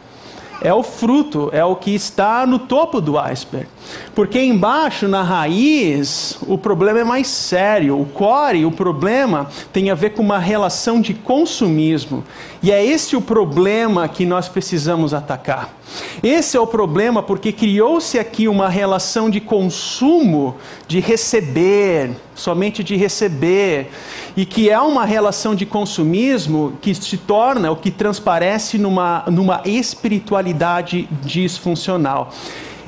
é 0.63 0.73
o 0.73 0.83
fruto, 0.83 1.51
é 1.53 1.65
o 1.65 1.75
que 1.75 1.95
está 1.95 2.47
no 2.47 2.59
topo 2.59 3.01
do 3.01 3.19
iceberg. 3.19 3.67
Porque 4.15 4.41
embaixo, 4.41 5.09
na 5.09 5.23
raiz, 5.23 6.39
o 6.47 6.57
problema 6.57 7.01
é 7.01 7.05
mais 7.05 7.27
sério. 7.27 8.01
O 8.01 8.07
core, 8.07 8.65
o 8.65 8.71
problema, 8.71 9.49
tem 9.73 9.91
a 9.91 9.95
ver 9.95 10.11
com 10.11 10.23
uma 10.23 10.39
relação 10.39 11.01
de 11.01 11.15
consumismo. 11.15 12.23
E 12.63 12.71
é 12.71 12.85
esse 12.85 13.17
o 13.17 13.21
problema 13.21 14.07
que 14.07 14.25
nós 14.25 14.49
precisamos 14.49 15.13
atacar. 15.13 15.75
Esse 16.23 16.57
é 16.57 16.61
o 16.61 16.67
problema 16.67 17.23
porque 17.23 17.53
criou-se 17.53 18.19
aqui 18.19 18.47
uma 18.47 18.69
relação 18.69 19.29
de 19.29 19.41
consumo, 19.41 20.57
de 20.87 21.01
receber, 21.01 22.13
somente 22.35 22.85
de 22.85 22.97
receber, 22.97 23.91
e 24.37 24.47
que 24.47 24.71
é 24.71 24.81
uma 24.81 25.05
relação 25.05 25.55
de 25.55 25.67
consumismo 25.67 26.79
que 26.81 26.95
se 26.95 27.17
torna, 27.17 27.71
o 27.71 27.77
que 27.77 27.91
transparece 27.91 28.79
numa, 28.79 29.25
numa 29.27 29.63
espiritualidade 29.65 31.09
disfuncional. 31.23 32.31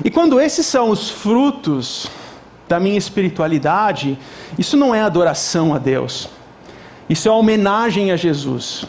E 0.03 0.09
quando 0.09 0.39
esses 0.39 0.65
são 0.65 0.89
os 0.89 1.09
frutos 1.09 2.09
da 2.67 2.79
minha 2.79 2.97
espiritualidade, 2.97 4.17
isso 4.57 4.75
não 4.75 4.93
é 4.93 5.01
adoração 5.01 5.73
a 5.73 5.77
Deus. 5.77 6.27
Isso 7.09 7.29
é 7.29 7.31
homenagem 7.31 8.11
a 8.11 8.15
Jesus. 8.15 8.85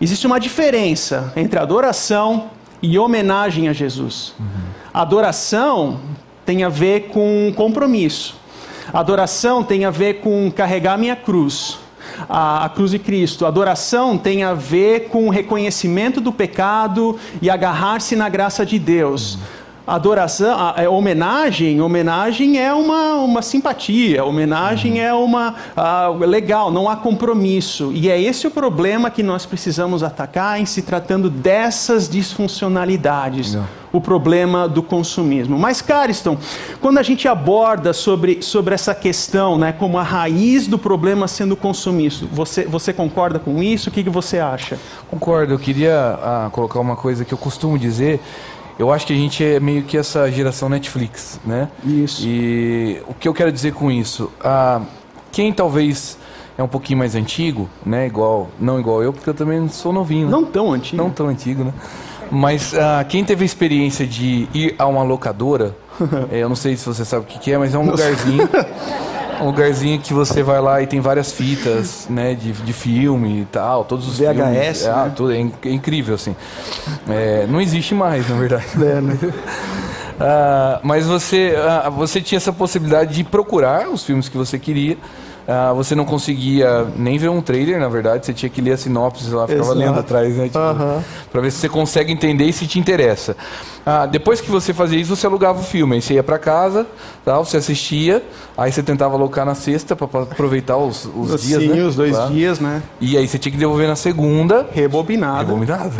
Existe 0.00 0.26
uma 0.26 0.38
diferença 0.38 1.32
entre 1.36 1.58
adoração 1.58 2.50
e 2.80 2.98
homenagem 2.98 3.68
a 3.68 3.72
Jesus. 3.72 4.34
Uhum. 4.38 4.46
Adoração 4.94 6.00
tem 6.44 6.64
a 6.64 6.68
ver 6.68 7.08
com 7.08 7.52
compromisso. 7.54 8.36
Adoração 8.92 9.62
tem 9.62 9.84
a 9.84 9.90
ver 9.90 10.20
com 10.20 10.50
carregar 10.50 10.98
minha 10.98 11.16
cruz. 11.16 11.78
A, 12.28 12.64
a, 12.64 12.68
cruz 12.68 12.90
de 12.90 12.98
Cristo. 12.98 13.46
Adoração 13.46 14.18
tem 14.18 14.42
a 14.42 14.54
ver 14.54 15.08
com 15.08 15.28
o 15.28 15.30
reconhecimento 15.30 16.20
do 16.20 16.32
pecado 16.32 17.18
e 17.40 17.48
agarrar-se 17.48 18.16
na 18.16 18.28
graça 18.28 18.66
de 18.66 18.78
Deus. 18.78 19.38
Adoração, 19.86 20.56
a, 20.56 20.78
a, 20.78 20.82
é, 20.82 20.88
homenagem, 20.88 21.80
homenagem 21.80 22.58
é 22.58 22.72
uma, 22.72 23.14
uma 23.16 23.42
simpatia, 23.42 24.24
homenagem 24.24 25.00
é 25.00 25.12
uma 25.12 25.56
legal, 26.20 26.70
não 26.70 26.88
há 26.88 26.96
compromisso. 26.96 27.90
E 27.92 28.08
é 28.08 28.20
esse 28.20 28.46
o 28.46 28.50
problema 28.50 29.10
que 29.10 29.22
nós 29.22 29.44
precisamos 29.44 30.02
atacar 30.02 30.60
em 30.60 30.66
se 30.66 30.82
tratando 30.82 31.28
dessas 31.28 32.08
disfuncionalidades. 32.08 33.54
Não. 33.54 33.81
O 33.92 34.00
problema 34.00 34.66
do 34.66 34.82
consumismo. 34.82 35.58
Mas, 35.58 35.82
Cariston, 35.82 36.38
quando 36.80 36.98
a 36.98 37.02
gente 37.02 37.28
aborda 37.28 37.92
sobre, 37.92 38.40
sobre 38.40 38.74
essa 38.74 38.94
questão, 38.94 39.58
né, 39.58 39.72
como 39.72 39.98
a 39.98 40.02
raiz 40.02 40.66
do 40.66 40.78
problema 40.78 41.28
sendo 41.28 41.52
o 41.52 41.56
consumismo, 41.56 42.28
você, 42.32 42.64
você 42.64 42.92
concorda 42.92 43.38
com 43.38 43.62
isso? 43.62 43.90
O 43.90 43.92
que, 43.92 44.02
que 44.02 44.10
você 44.10 44.38
acha? 44.38 44.78
Concordo. 45.10 45.52
Eu 45.52 45.58
queria 45.58 46.18
ah, 46.22 46.48
colocar 46.50 46.80
uma 46.80 46.96
coisa 46.96 47.24
que 47.24 47.34
eu 47.34 47.38
costumo 47.38 47.78
dizer 47.78 48.20
eu 48.78 48.90
acho 48.90 49.06
que 49.06 49.12
a 49.12 49.16
gente 49.16 49.44
é 49.44 49.60
meio 49.60 49.82
que 49.82 49.96
essa 49.96 50.30
geração 50.30 50.68
Netflix, 50.68 51.38
né? 51.44 51.68
Isso. 51.84 52.26
E 52.26 53.00
o 53.06 53.14
que 53.14 53.28
eu 53.28 53.34
quero 53.34 53.52
dizer 53.52 53.74
com 53.74 53.90
isso? 53.90 54.30
Ah, 54.42 54.80
quem 55.30 55.52
talvez 55.52 56.18
é 56.56 56.62
um 56.62 56.68
pouquinho 56.68 56.98
mais 56.98 57.14
antigo, 57.14 57.68
né? 57.84 58.06
Igual, 58.06 58.50
não 58.58 58.80
igual 58.80 59.02
eu, 59.02 59.12
porque 59.12 59.28
eu 59.28 59.34
também 59.34 59.68
sou 59.68 59.92
novinho. 59.92 60.26
Né? 60.26 60.32
Não 60.32 60.44
tão 60.44 60.72
antigo. 60.72 61.02
Não 61.02 61.10
tão 61.10 61.28
antigo, 61.28 61.64
né? 61.64 61.72
Mas 62.30 62.74
ah, 62.74 63.04
quem 63.08 63.24
teve 63.24 63.42
a 63.42 63.46
experiência 63.46 64.06
de 64.06 64.48
ir 64.54 64.74
a 64.78 64.86
uma 64.86 65.02
locadora, 65.02 65.74
é, 66.30 66.38
eu 66.42 66.48
não 66.48 66.56
sei 66.56 66.76
se 66.76 66.86
você 66.86 67.04
sabe 67.04 67.24
o 67.24 67.26
que, 67.26 67.38
que 67.38 67.52
é, 67.52 67.58
mas 67.58 67.74
é 67.74 67.78
um 67.78 67.90
lugarzinho 67.90 68.48
um 69.42 69.46
lugarzinho 69.46 69.98
que 69.98 70.14
você 70.14 70.42
vai 70.42 70.60
lá 70.60 70.80
e 70.80 70.86
tem 70.86 71.00
várias 71.00 71.32
fitas, 71.32 72.06
né, 72.08 72.34
de, 72.34 72.52
de 72.52 72.72
filme 72.72 73.40
e 73.40 73.44
tal, 73.46 73.84
todos 73.84 74.06
os 74.06 74.18
VHS, 74.18 74.24
filmes. 74.24 74.86
É, 74.86 74.92
né? 74.92 75.12
tudo, 75.14 75.32
é, 75.32 75.36
é, 75.38 75.70
incrível, 75.70 76.14
assim. 76.14 76.36
É, 77.08 77.46
não 77.48 77.60
existe 77.60 77.94
mais, 77.94 78.28
na 78.28 78.36
verdade. 78.36 78.66
É, 78.82 79.00
né? 79.00 79.18
ah, 80.20 80.80
mas 80.82 81.06
você, 81.06 81.54
ah, 81.56 81.88
você 81.88 82.20
tinha 82.20 82.36
essa 82.36 82.52
possibilidade 82.52 83.14
de 83.14 83.24
procurar 83.24 83.88
os 83.88 84.04
filmes 84.04 84.28
que 84.28 84.36
você 84.36 84.58
queria 84.58 84.96
ah, 85.46 85.72
você 85.72 85.94
não 85.94 86.04
conseguia 86.04 86.86
nem 86.96 87.18
ver 87.18 87.28
um 87.28 87.40
trailer, 87.40 87.80
na 87.80 87.88
verdade, 87.88 88.24
você 88.26 88.32
tinha 88.32 88.48
que 88.48 88.60
ler 88.60 88.72
a 88.72 88.76
sinopse 88.76 89.28
lá, 89.30 89.46
ficava 89.46 89.66
Exato. 89.66 89.78
lendo 89.78 89.98
atrás, 89.98 90.36
né? 90.36 90.44
Tipo, 90.44 90.58
uhum. 90.58 91.02
Pra 91.30 91.40
ver 91.40 91.50
se 91.50 91.58
você 91.58 91.68
consegue 91.68 92.12
entender 92.12 92.44
e 92.44 92.52
se 92.52 92.66
te 92.66 92.78
interessa. 92.78 93.36
Ah, 93.84 94.06
depois 94.06 94.40
que 94.40 94.48
você 94.48 94.72
fazia 94.72 95.00
isso, 95.00 95.14
você 95.16 95.26
alugava 95.26 95.60
o 95.60 95.64
filme. 95.64 95.96
Aí 95.96 96.02
você 96.02 96.14
ia 96.14 96.22
para 96.22 96.38
casa, 96.38 96.86
tal, 97.24 97.44
você 97.44 97.56
assistia, 97.56 98.22
aí 98.56 98.70
você 98.70 98.82
tentava 98.82 99.14
alocar 99.14 99.44
na 99.44 99.56
sexta 99.56 99.96
para 99.96 100.06
aproveitar 100.22 100.76
os, 100.76 101.04
os 101.04 101.42
dias, 101.42 101.62
Sim, 101.62 101.68
né? 101.68 101.82
os 101.82 101.96
dois 101.96 102.14
claro. 102.14 102.32
dias, 102.32 102.60
né? 102.60 102.80
E 103.00 103.16
aí 103.16 103.26
você 103.26 103.38
tinha 103.38 103.50
que 103.50 103.58
devolver 103.58 103.88
na 103.88 103.96
segunda. 103.96 104.68
Rebobinado. 104.72 105.46
Rebobinado. 105.46 105.92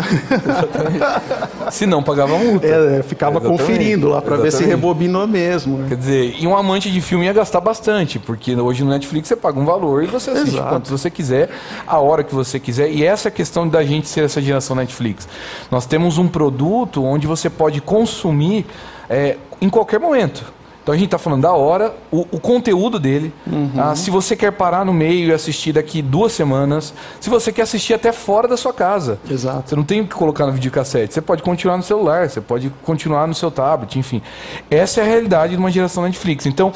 se 1.72 1.84
não, 1.84 2.02
pagava 2.02 2.38
multa. 2.38 2.66
É, 2.66 3.02
ficava 3.02 3.38
Exatamente. 3.38 3.60
conferindo 3.60 4.08
lá 4.08 4.22
para 4.22 4.36
ver 4.36 4.52
se 4.52 4.64
rebobinou 4.64 5.26
mesmo. 5.26 5.78
Né? 5.78 5.86
Quer 5.88 5.96
dizer, 5.96 6.36
e 6.38 6.46
um 6.46 6.56
amante 6.56 6.90
de 6.90 7.00
filme 7.00 7.26
ia 7.26 7.32
gastar 7.32 7.60
bastante, 7.60 8.18
porque 8.20 8.54
hoje 8.54 8.84
no 8.84 8.90
Netflix 8.90 9.26
você 9.26 9.36
paga 9.42 9.58
um 9.58 9.64
valor 9.64 10.04
e 10.04 10.06
você 10.06 10.30
assiste 10.30 10.54
Exato. 10.54 10.68
quanto 10.68 10.88
você 10.88 11.10
quiser, 11.10 11.50
a 11.86 11.98
hora 11.98 12.22
que 12.22 12.34
você 12.34 12.60
quiser. 12.60 12.90
E 12.90 13.04
essa 13.04 13.28
é 13.28 13.30
a 13.30 13.32
questão 13.32 13.68
da 13.68 13.84
gente 13.84 14.08
ser 14.08 14.24
essa 14.24 14.40
geração 14.40 14.76
Netflix. 14.76 15.28
Nós 15.70 15.84
temos 15.84 16.16
um 16.16 16.28
produto 16.28 17.04
onde 17.04 17.26
você 17.26 17.50
pode 17.50 17.80
consumir 17.80 18.64
é, 19.10 19.36
em 19.60 19.68
qualquer 19.68 19.98
momento. 19.98 20.44
Então 20.82 20.92
a 20.92 20.96
gente 20.96 21.06
está 21.06 21.18
falando 21.18 21.42
da 21.42 21.52
hora, 21.52 21.94
o, 22.10 22.26
o 22.32 22.40
conteúdo 22.40 22.98
dele. 22.98 23.32
Uhum. 23.46 23.70
Ah, 23.78 23.94
se 23.94 24.10
você 24.10 24.34
quer 24.34 24.50
parar 24.50 24.84
no 24.84 24.92
meio 24.92 25.28
e 25.28 25.32
assistir 25.32 25.72
daqui 25.72 26.02
duas 26.02 26.32
semanas, 26.32 26.92
se 27.20 27.30
você 27.30 27.52
quer 27.52 27.62
assistir 27.62 27.94
até 27.94 28.10
fora 28.10 28.48
da 28.48 28.56
sua 28.56 28.72
casa. 28.72 29.18
Exato. 29.30 29.70
Você 29.70 29.76
não 29.76 29.84
tem 29.84 30.04
que 30.04 30.14
colocar 30.14 30.44
no 30.44 30.52
videocassete. 30.52 31.14
Você 31.14 31.20
pode 31.20 31.42
continuar 31.42 31.76
no 31.76 31.84
celular, 31.84 32.28
você 32.28 32.40
pode 32.40 32.68
continuar 32.82 33.28
no 33.28 33.34
seu 33.34 33.48
tablet, 33.48 33.96
enfim. 33.96 34.20
Essa 34.68 35.00
é 35.00 35.04
a 35.04 35.06
realidade 35.06 35.52
de 35.52 35.58
uma 35.58 35.70
geração 35.70 36.02
Netflix. 36.02 36.46
Então, 36.46 36.72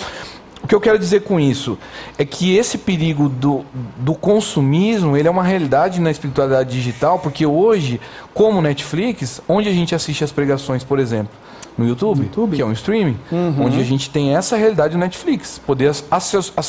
o 0.63 0.67
que 0.67 0.75
eu 0.75 0.81
quero 0.81 0.99
dizer 0.99 1.23
com 1.23 1.39
isso 1.39 1.79
é 2.19 2.25
que 2.25 2.57
esse 2.57 2.79
perigo 2.79 3.29
do, 3.29 3.65
do 3.99 4.15
consumismo 4.15 5.17
ele 5.17 5.29
é 5.29 5.31
uma 5.31 5.45
realidade 5.45 6.01
na 6.01 6.11
espiritualidade 6.11 6.71
digital, 6.71 7.19
porque 7.19 7.47
hoje, 7.47 8.01
como 8.35 8.63
Netflix, 8.63 9.41
onde 9.49 9.69
a 9.69 9.73
gente 9.73 9.95
assiste 9.95 10.25
as 10.25 10.33
pregações, 10.33 10.83
por 10.83 10.99
exemplo, 10.99 11.31
no 11.76 11.87
YouTube, 11.87 12.23
YouTube, 12.23 12.56
que 12.56 12.62
é 12.62 12.66
um 12.66 12.73
streaming, 12.73 13.18
uhum. 13.30 13.66
onde 13.66 13.80
a 13.80 13.85
gente 13.85 14.09
tem 14.09 14.35
essa 14.35 14.56
realidade 14.56 14.95
do 14.95 14.99
Netflix. 14.99 15.59
Poder 15.59 15.92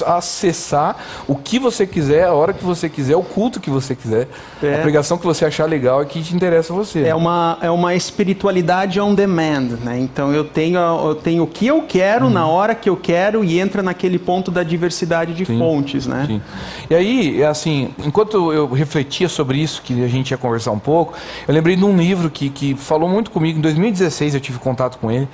acessar 0.05 0.97
o 1.27 1.35
que 1.35 1.59
você 1.59 1.87
quiser, 1.87 2.25
a 2.25 2.33
hora 2.33 2.53
que 2.53 2.63
você 2.63 2.89
quiser, 2.89 3.15
o 3.15 3.23
culto 3.23 3.59
que 3.59 3.69
você 3.69 3.95
quiser, 3.95 4.27
é. 4.61 4.75
a 4.75 4.81
pregação 4.81 5.17
que 5.17 5.25
você 5.25 5.45
achar 5.45 5.65
legal 5.65 6.03
e 6.03 6.05
que 6.05 6.21
te 6.21 6.35
interessa 6.35 6.73
a 6.73 6.75
você. 6.75 7.03
É 7.03 7.15
uma, 7.15 7.57
é 7.61 7.71
uma 7.71 7.95
espiritualidade 7.95 8.99
on 8.99 9.13
demand, 9.13 9.77
né? 9.83 9.99
Então 9.99 10.33
eu 10.33 10.43
tenho, 10.43 10.79
eu 10.79 11.15
tenho 11.15 11.43
o 11.43 11.47
que 11.47 11.67
eu 11.67 11.83
quero 11.83 12.25
uhum. 12.25 12.31
na 12.31 12.47
hora 12.47 12.75
que 12.75 12.89
eu 12.89 12.97
quero 12.97 13.43
e 13.43 13.59
entra 13.59 13.81
naquele 13.81 14.19
ponto 14.19 14.51
da 14.51 14.63
diversidade 14.63 15.33
de 15.33 15.45
sim, 15.45 15.57
fontes, 15.57 16.05
né? 16.05 16.25
Sim. 16.27 16.41
E 16.89 16.95
aí, 16.95 17.41
é 17.41 17.47
assim, 17.47 17.93
enquanto 18.03 18.51
eu 18.51 18.67
refletia 18.67 19.29
sobre 19.29 19.57
isso, 19.57 19.81
que 19.81 20.03
a 20.03 20.07
gente 20.07 20.31
ia 20.31 20.37
conversar 20.37 20.71
um 20.71 20.79
pouco, 20.79 21.13
eu 21.47 21.53
lembrei 21.53 21.75
de 21.75 21.83
um 21.85 21.95
livro 21.95 22.29
que, 22.29 22.49
que 22.49 22.75
falou 22.75 23.07
muito 23.07 23.31
comigo. 23.31 23.57
Em 23.57 23.61
2016 23.61 24.33
eu 24.33 24.41
tive 24.41 24.59
contato 24.59 24.96
contato 24.97 24.99
com 24.99 25.11
ele. 25.11 25.27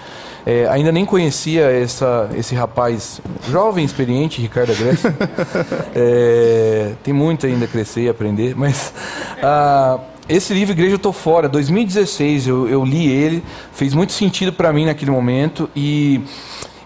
É, 0.46 0.67
ainda 0.67 0.91
nem 0.91 1.05
conhecia 1.05 1.63
essa, 1.63 2.29
esse 2.36 2.53
rapaz 2.53 3.22
jovem, 3.50 3.86
experiente, 3.86 4.41
Ricardo 4.41 4.72
Agreste. 4.72 5.08
é, 5.96 6.93
tem 7.01 7.13
muito 7.13 7.48
ainda 7.48 7.65
a 7.65 7.67
crescer 7.67 8.03
e 8.03 8.10
aprender, 8.10 8.53
mas 8.55 8.93
ah, 9.41 10.00
esse 10.27 10.53
livro, 10.53 10.74
Igreja 10.74 10.96
Eu 10.96 11.00
Tô 11.00 11.12
Fora, 11.12 11.48
2016, 11.48 12.48
eu, 12.48 12.67
eu 12.67 12.84
li 12.84 13.10
ele, 13.10 13.43
fez 13.72 13.93
muito 13.93 14.13
sentido 14.13 14.53
para 14.53 14.72
mim 14.72 14.86
naquele 14.86 15.12
momento 15.12 15.70
e 15.75 16.22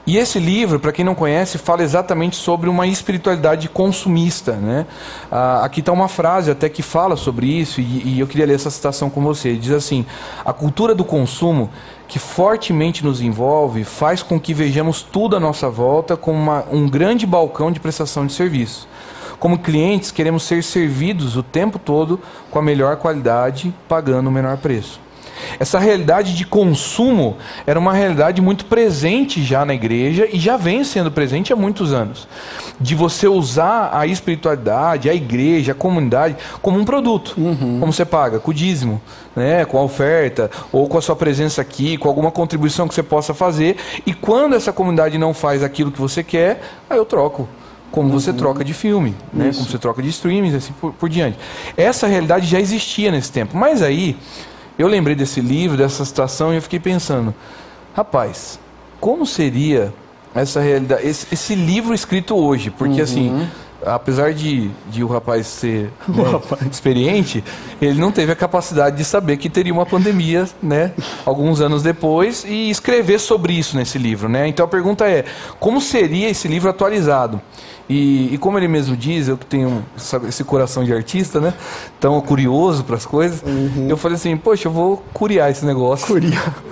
e 0.07 0.17
esse 0.17 0.39
livro, 0.39 0.79
para 0.79 0.93
quem 0.93 1.03
não 1.03 1.13
conhece, 1.13 1.57
fala 1.57 1.83
exatamente 1.83 2.37
sobre 2.37 2.69
uma 2.69 2.87
espiritualidade 2.87 3.67
consumista. 3.67 4.53
Né? 4.53 4.85
Ah, 5.29 5.65
aqui 5.65 5.81
está 5.81 5.91
uma 5.91 6.07
frase 6.07 6.49
até 6.49 6.69
que 6.69 6.81
fala 6.81 7.17
sobre 7.17 7.45
isso, 7.45 7.81
e, 7.81 8.15
e 8.15 8.19
eu 8.21 8.25
queria 8.25 8.45
ler 8.45 8.53
essa 8.53 8.69
citação 8.69 9.09
com 9.09 9.21
você. 9.21 9.49
Ele 9.49 9.57
diz 9.57 9.73
assim: 9.73 10.05
A 10.45 10.53
cultura 10.53 10.95
do 10.95 11.03
consumo, 11.03 11.69
que 12.07 12.19
fortemente 12.19 13.03
nos 13.03 13.21
envolve, 13.21 13.83
faz 13.83 14.23
com 14.23 14.39
que 14.39 14.53
vejamos 14.53 15.01
tudo 15.01 15.35
à 15.35 15.39
nossa 15.39 15.69
volta 15.69 16.15
como 16.15 16.37
uma, 16.37 16.65
um 16.71 16.87
grande 16.87 17.25
balcão 17.25 17.71
de 17.71 17.79
prestação 17.79 18.25
de 18.25 18.33
serviço. 18.33 18.87
Como 19.39 19.59
clientes, 19.59 20.09
queremos 20.09 20.43
ser 20.43 20.63
servidos 20.63 21.35
o 21.35 21.43
tempo 21.43 21.77
todo 21.77 22.19
com 22.49 22.57
a 22.57 22.61
melhor 22.61 22.95
qualidade, 22.95 23.73
pagando 23.87 24.27
o 24.27 24.31
menor 24.31 24.57
preço. 24.57 24.99
Essa 25.59 25.79
realidade 25.79 26.35
de 26.35 26.45
consumo 26.45 27.37
era 27.65 27.79
uma 27.79 27.93
realidade 27.93 28.41
muito 28.41 28.65
presente 28.65 29.43
já 29.43 29.65
na 29.65 29.73
igreja 29.73 30.27
e 30.31 30.39
já 30.39 30.57
vem 30.57 30.83
sendo 30.83 31.11
presente 31.11 31.51
há 31.51 31.55
muitos 31.55 31.93
anos. 31.93 32.27
De 32.79 32.95
você 32.95 33.27
usar 33.27 33.89
a 33.93 34.05
espiritualidade, 34.05 35.09
a 35.09 35.13
igreja, 35.13 35.71
a 35.71 35.75
comunidade 35.75 36.35
como 36.61 36.79
um 36.79 36.85
produto. 36.85 37.35
Uhum. 37.37 37.79
Como 37.79 37.93
você 37.93 38.05
paga? 38.05 38.39
Com 38.39 38.51
o 38.51 38.53
dízimo, 38.53 39.01
né? 39.35 39.65
com 39.65 39.77
a 39.77 39.83
oferta, 39.83 40.49
ou 40.71 40.87
com 40.87 40.97
a 40.97 41.01
sua 41.01 41.15
presença 41.15 41.61
aqui, 41.61 41.97
com 41.97 42.07
alguma 42.07 42.31
contribuição 42.31 42.87
que 42.87 42.93
você 42.93 43.03
possa 43.03 43.33
fazer. 43.33 43.77
E 44.05 44.13
quando 44.13 44.55
essa 44.55 44.71
comunidade 44.71 45.17
não 45.17 45.33
faz 45.33 45.63
aquilo 45.63 45.91
que 45.91 45.99
você 45.99 46.23
quer, 46.23 46.61
aí 46.89 46.97
eu 46.97 47.05
troco 47.05 47.47
como 47.91 48.09
você 48.09 48.31
uhum. 48.31 48.37
troca 48.37 48.63
de 48.63 48.73
filme, 48.73 49.15
né? 49.33 49.51
como 49.53 49.65
você 49.65 49.77
troca 49.77 50.01
de 50.01 50.09
streaming, 50.09 50.55
assim 50.55 50.73
por, 50.79 50.93
por 50.93 51.09
diante. 51.09 51.37
Essa 51.75 52.07
realidade 52.07 52.45
já 52.45 52.59
existia 52.59 53.11
nesse 53.11 53.31
tempo. 53.31 53.57
Mas 53.57 53.81
aí, 53.81 54.17
eu 54.77 54.87
lembrei 54.87 55.15
desse 55.15 55.41
livro, 55.41 55.77
dessa 55.77 56.05
situação, 56.05 56.53
e 56.53 56.57
eu 56.57 56.61
fiquei 56.61 56.79
pensando, 56.79 57.33
rapaz, 57.95 58.59
como 58.99 59.25
seria 59.25 59.93
essa 60.35 60.61
realidade, 60.61 61.07
esse, 61.07 61.27
esse 61.31 61.55
livro 61.55 61.93
escrito 61.93 62.35
hoje? 62.35 62.69
Porque 62.69 63.01
assim, 63.01 63.29
uhum. 63.29 63.37
assim, 63.37 63.49
apesar 63.85 64.33
de, 64.33 64.69
de 64.89 65.03
o 65.03 65.07
rapaz 65.07 65.47
ser 65.47 65.91
né, 66.07 66.23
rapaz. 66.23 66.61
experiente, 66.69 67.43
ele 67.81 67.99
não 67.99 68.11
teve 68.11 68.31
a 68.31 68.35
capacidade 68.35 68.97
de 68.97 69.03
saber 69.03 69.37
que 69.37 69.49
teria 69.49 69.73
uma 69.73 69.85
pandemia, 69.85 70.47
né, 70.61 70.91
alguns 71.25 71.61
anos 71.61 71.83
depois, 71.83 72.43
e 72.43 72.69
escrever 72.69 73.19
sobre 73.19 73.53
isso 73.53 73.77
nesse 73.77 73.97
livro, 73.97 74.29
né? 74.29 74.47
Então 74.47 74.65
a 74.65 74.69
pergunta 74.69 75.07
é, 75.07 75.25
como 75.59 75.79
seria 75.81 76.29
esse 76.29 76.47
livro 76.47 76.69
atualizado? 76.69 77.41
E, 77.89 78.33
e, 78.33 78.37
como 78.37 78.57
ele 78.57 78.67
mesmo 78.67 78.97
diz, 78.97 79.29
eu 79.29 79.37
que 79.37 79.45
tenho 79.45 79.83
esse 80.27 80.43
coração 80.43 80.83
de 80.83 80.93
artista, 80.93 81.39
né? 81.39 81.53
Tão 81.99 82.19
curioso 82.19 82.83
para 82.83 82.97
as 82.97 83.05
coisas, 83.05 83.41
uhum. 83.41 83.87
eu 83.89 83.95
falei 83.95 84.17
assim, 84.17 84.35
poxa, 84.35 84.67
eu 84.67 84.71
vou 84.71 85.03
curiar 85.13 85.49
esse 85.49 85.65
negócio. 85.65 86.07
Curiar. 86.07 86.53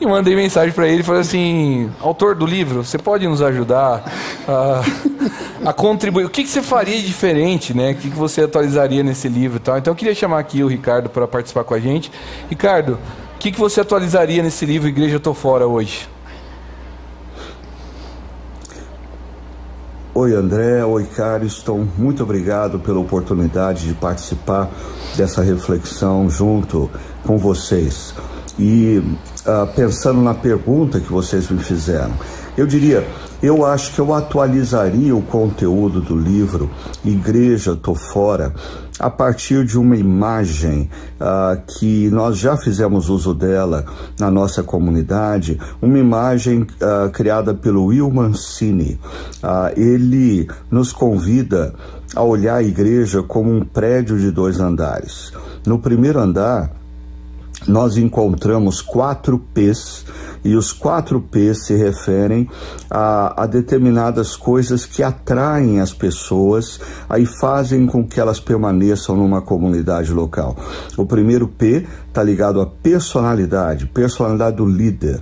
E 0.00 0.06
mandei 0.06 0.34
mensagem 0.34 0.72
para 0.72 0.88
ele, 0.88 1.02
falei 1.02 1.20
assim, 1.20 1.90
autor 2.00 2.34
do 2.34 2.46
livro, 2.46 2.82
você 2.82 2.96
pode 2.96 3.28
nos 3.28 3.42
ajudar 3.42 4.02
a, 4.48 4.82
a 5.68 5.72
contribuir? 5.74 6.24
O 6.24 6.30
que, 6.30 6.42
que 6.42 6.48
você 6.48 6.62
faria 6.62 6.96
de 6.96 7.06
diferente, 7.06 7.74
né? 7.74 7.90
O 7.90 7.94
que, 7.94 8.08
que 8.08 8.16
você 8.16 8.40
atualizaria 8.40 9.02
nesse 9.02 9.28
livro 9.28 9.58
e 9.58 9.60
tal? 9.60 9.76
Então 9.76 9.90
eu 9.92 9.94
queria 9.94 10.14
chamar 10.14 10.38
aqui 10.38 10.64
o 10.64 10.68
Ricardo 10.68 11.10
para 11.10 11.28
participar 11.28 11.64
com 11.64 11.74
a 11.74 11.78
gente. 11.78 12.10
Ricardo, 12.48 12.98
o 13.34 13.38
que, 13.38 13.52
que 13.52 13.60
você 13.60 13.82
atualizaria 13.82 14.42
nesse 14.42 14.64
livro 14.64 14.88
Igreja 14.88 15.16
Eu 15.16 15.20
Tô 15.20 15.34
Fora 15.34 15.66
hoje? 15.66 16.08
Oi 20.12 20.34
André, 20.34 20.84
oi 20.84 21.04
Cariston, 21.04 21.86
muito 21.96 22.24
obrigado 22.24 22.80
pela 22.80 22.98
oportunidade 22.98 23.86
de 23.86 23.94
participar 23.94 24.68
dessa 25.16 25.40
reflexão 25.40 26.28
junto 26.28 26.90
com 27.24 27.38
vocês. 27.38 28.12
E 28.58 28.98
uh, 28.98 29.72
pensando 29.76 30.20
na 30.20 30.34
pergunta 30.34 30.98
que 30.98 31.12
vocês 31.12 31.48
me 31.48 31.60
fizeram, 31.60 32.12
eu 32.56 32.66
diria, 32.66 33.06
eu 33.42 33.64
acho 33.64 33.94
que 33.94 34.00
eu 34.00 34.12
atualizaria 34.12 35.14
o 35.14 35.22
conteúdo 35.22 36.00
do 36.00 36.16
livro 36.16 36.70
Igreja 37.04 37.74
Tô 37.74 37.94
Fora 37.94 38.52
a 38.98 39.08
partir 39.08 39.64
de 39.64 39.78
uma 39.78 39.96
imagem 39.96 40.90
uh, 41.18 41.60
que 41.78 42.10
nós 42.10 42.36
já 42.36 42.56
fizemos 42.58 43.08
uso 43.08 43.32
dela 43.32 43.86
na 44.18 44.30
nossa 44.30 44.62
comunidade, 44.62 45.58
uma 45.80 45.98
imagem 45.98 46.62
uh, 46.62 47.10
criada 47.10 47.54
pelo 47.54 47.86
Will 47.86 48.10
Mancini. 48.10 49.00
Uh, 49.42 49.80
ele 49.80 50.46
nos 50.70 50.92
convida 50.92 51.74
a 52.14 52.22
olhar 52.22 52.56
a 52.56 52.62
igreja 52.62 53.22
como 53.22 53.50
um 53.50 53.64
prédio 53.64 54.18
de 54.18 54.30
dois 54.30 54.60
andares. 54.60 55.32
No 55.66 55.78
primeiro 55.78 56.20
andar, 56.20 56.70
nós 57.66 57.96
encontramos 57.96 58.80
quatro 58.80 59.38
P's 59.52 60.04
e 60.44 60.54
os 60.54 60.72
quatro 60.72 61.20
P's 61.20 61.66
se 61.66 61.74
referem 61.74 62.48
a, 62.90 63.42
a, 63.42 63.46
determinadas 63.46 64.36
coisas 64.36 64.86
que 64.86 65.02
atraem 65.02 65.80
as 65.80 65.92
pessoas 65.92 66.80
e 67.18 67.26
fazem 67.26 67.86
com 67.86 68.06
que 68.06 68.18
elas 68.18 68.40
permaneçam 68.40 69.16
numa 69.16 69.42
comunidade 69.42 70.12
local. 70.12 70.56
O 70.96 71.04
primeiro 71.04 71.46
P 71.46 71.86
está 72.08 72.22
ligado 72.22 72.60
à 72.60 72.66
personalidade, 72.66 73.86
personalidade 73.86 74.56
do 74.56 74.66
líder 74.66 75.20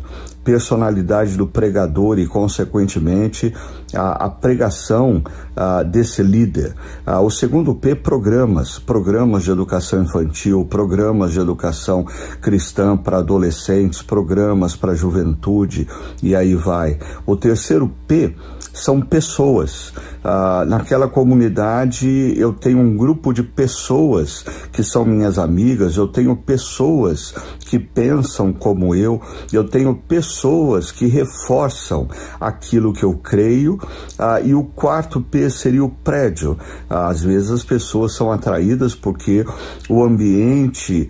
personalidade 0.49 1.37
do 1.37 1.47
pregador 1.47 2.19
e, 2.19 2.27
consequentemente, 2.27 3.55
a, 3.95 4.25
a 4.25 4.31
pregação 4.31 5.23
a, 5.55 5.83
desse 5.83 6.23
líder. 6.23 6.75
A, 7.05 7.21
o 7.21 7.31
segundo 7.31 7.75
P, 7.75 7.95
programas, 7.95 8.79
programas 8.79 9.45
de 9.45 9.51
educação 9.51 10.03
infantil, 10.03 10.65
programas 10.65 11.33
de 11.33 11.41
educação 11.41 12.07
cristã 12.41 12.97
para 12.97 13.19
adolescentes, 13.19 14.01
programas 14.01 14.75
para 14.75 14.95
juventude, 14.95 15.87
e 16.23 16.35
aí 16.35 16.55
vai. 16.55 16.99
O 17.27 17.37
terceiro 17.37 17.93
P 18.07 18.35
são 18.73 19.03
pessoas. 19.03 19.93
Ah, 20.31 20.62
naquela 20.67 21.09
comunidade 21.09 22.35
eu 22.37 22.53
tenho 22.53 22.81
um 22.81 22.95
grupo 22.95 23.33
de 23.33 23.43
pessoas 23.43 24.45
que 24.71 24.85
são 24.85 25.03
minhas 25.03 25.38
amigas, 25.38 25.97
eu 25.97 26.07
tenho 26.07 26.37
pessoas 26.37 27.33
que 27.61 27.79
pensam 27.79 28.53
como 28.53 28.95
eu, 28.95 29.23
eu 29.51 29.64
tenho 29.64 29.95
pessoas 29.95 30.93
que 30.93 31.07
reforçam 31.07 32.09
aquilo 32.38 32.93
que 32.93 33.05
eu 33.05 33.14
creio. 33.14 33.79
Ah, 34.19 34.38
e 34.38 34.55
o 34.55 34.64
quarto 34.64 35.19
P 35.19 35.49
seria 35.49 35.83
o 35.83 35.88
prédio. 35.88 36.59
Ah, 36.91 37.09
às 37.09 37.23
vezes 37.23 37.51
as 37.51 37.64
pessoas 37.64 38.12
são 38.12 38.31
atraídas 38.31 38.95
porque 38.95 39.47
o 39.88 40.05
ambiente 40.05 41.09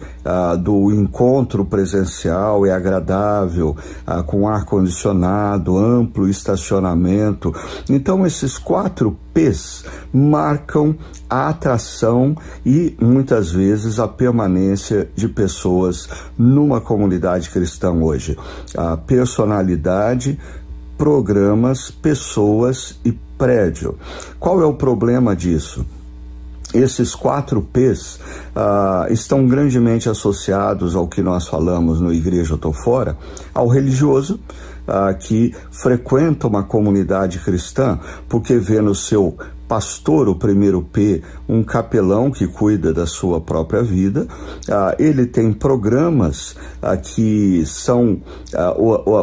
do 0.62 0.92
encontro 0.92 1.64
presencial 1.64 2.66
é 2.66 2.70
agradável, 2.70 3.74
com 4.26 4.46
ar 4.46 4.66
condicionado, 4.66 5.78
amplo 5.78 6.28
estacionamento. 6.28 7.50
Então 7.88 8.26
esses 8.26 8.59
quatro 8.59 9.07
P's 9.32 9.84
marcam 10.12 10.96
a 11.28 11.48
atração 11.48 12.36
e 12.64 12.96
muitas 13.00 13.50
vezes 13.50 13.98
a 13.98 14.08
permanência 14.08 15.08
de 15.14 15.28
pessoas 15.28 16.08
numa 16.36 16.80
comunidade 16.80 17.50
cristã 17.50 17.92
hoje. 17.92 18.36
A 18.76 18.96
personalidade, 18.96 20.38
programas, 20.96 21.90
pessoas 21.90 22.98
e 23.04 23.12
prédio. 23.12 23.96
Qual 24.38 24.60
é 24.60 24.64
o 24.64 24.74
problema 24.74 25.36
disso? 25.36 25.86
Esses 26.74 27.14
quatro 27.14 27.62
P's 27.62 28.20
ah, 28.54 29.06
estão 29.08 29.46
grandemente 29.46 30.08
associados 30.10 30.94
ao 30.94 31.08
que 31.08 31.22
nós 31.22 31.48
falamos 31.48 31.98
no 31.98 32.12
Igreja 32.12 32.58
Tô 32.58 32.74
Fora, 32.74 33.16
ao 33.54 33.68
religioso, 33.68 34.38
ah, 34.88 35.12
que 35.14 35.55
frequenta 35.70 36.48
uma 36.48 36.62
comunidade 36.62 37.38
cristã 37.38 37.98
porque 38.29 38.57
vê 38.57 38.81
no 38.81 38.94
seu 38.94 39.37
pastor, 39.68 40.29
o 40.29 40.35
primeiro 40.35 40.81
P, 40.81 41.22
um 41.46 41.62
capelão 41.62 42.31
que 42.31 42.46
cuida 42.46 42.92
da 42.92 43.07
sua 43.07 43.38
própria 43.40 43.83
vida. 43.83 44.27
Ah, 44.68 44.96
ele 44.98 45.27
tem 45.27 45.53
programas 45.53 46.57
ah, 46.81 46.96
que 46.96 47.62
são 47.66 48.22
ah, 48.55 48.74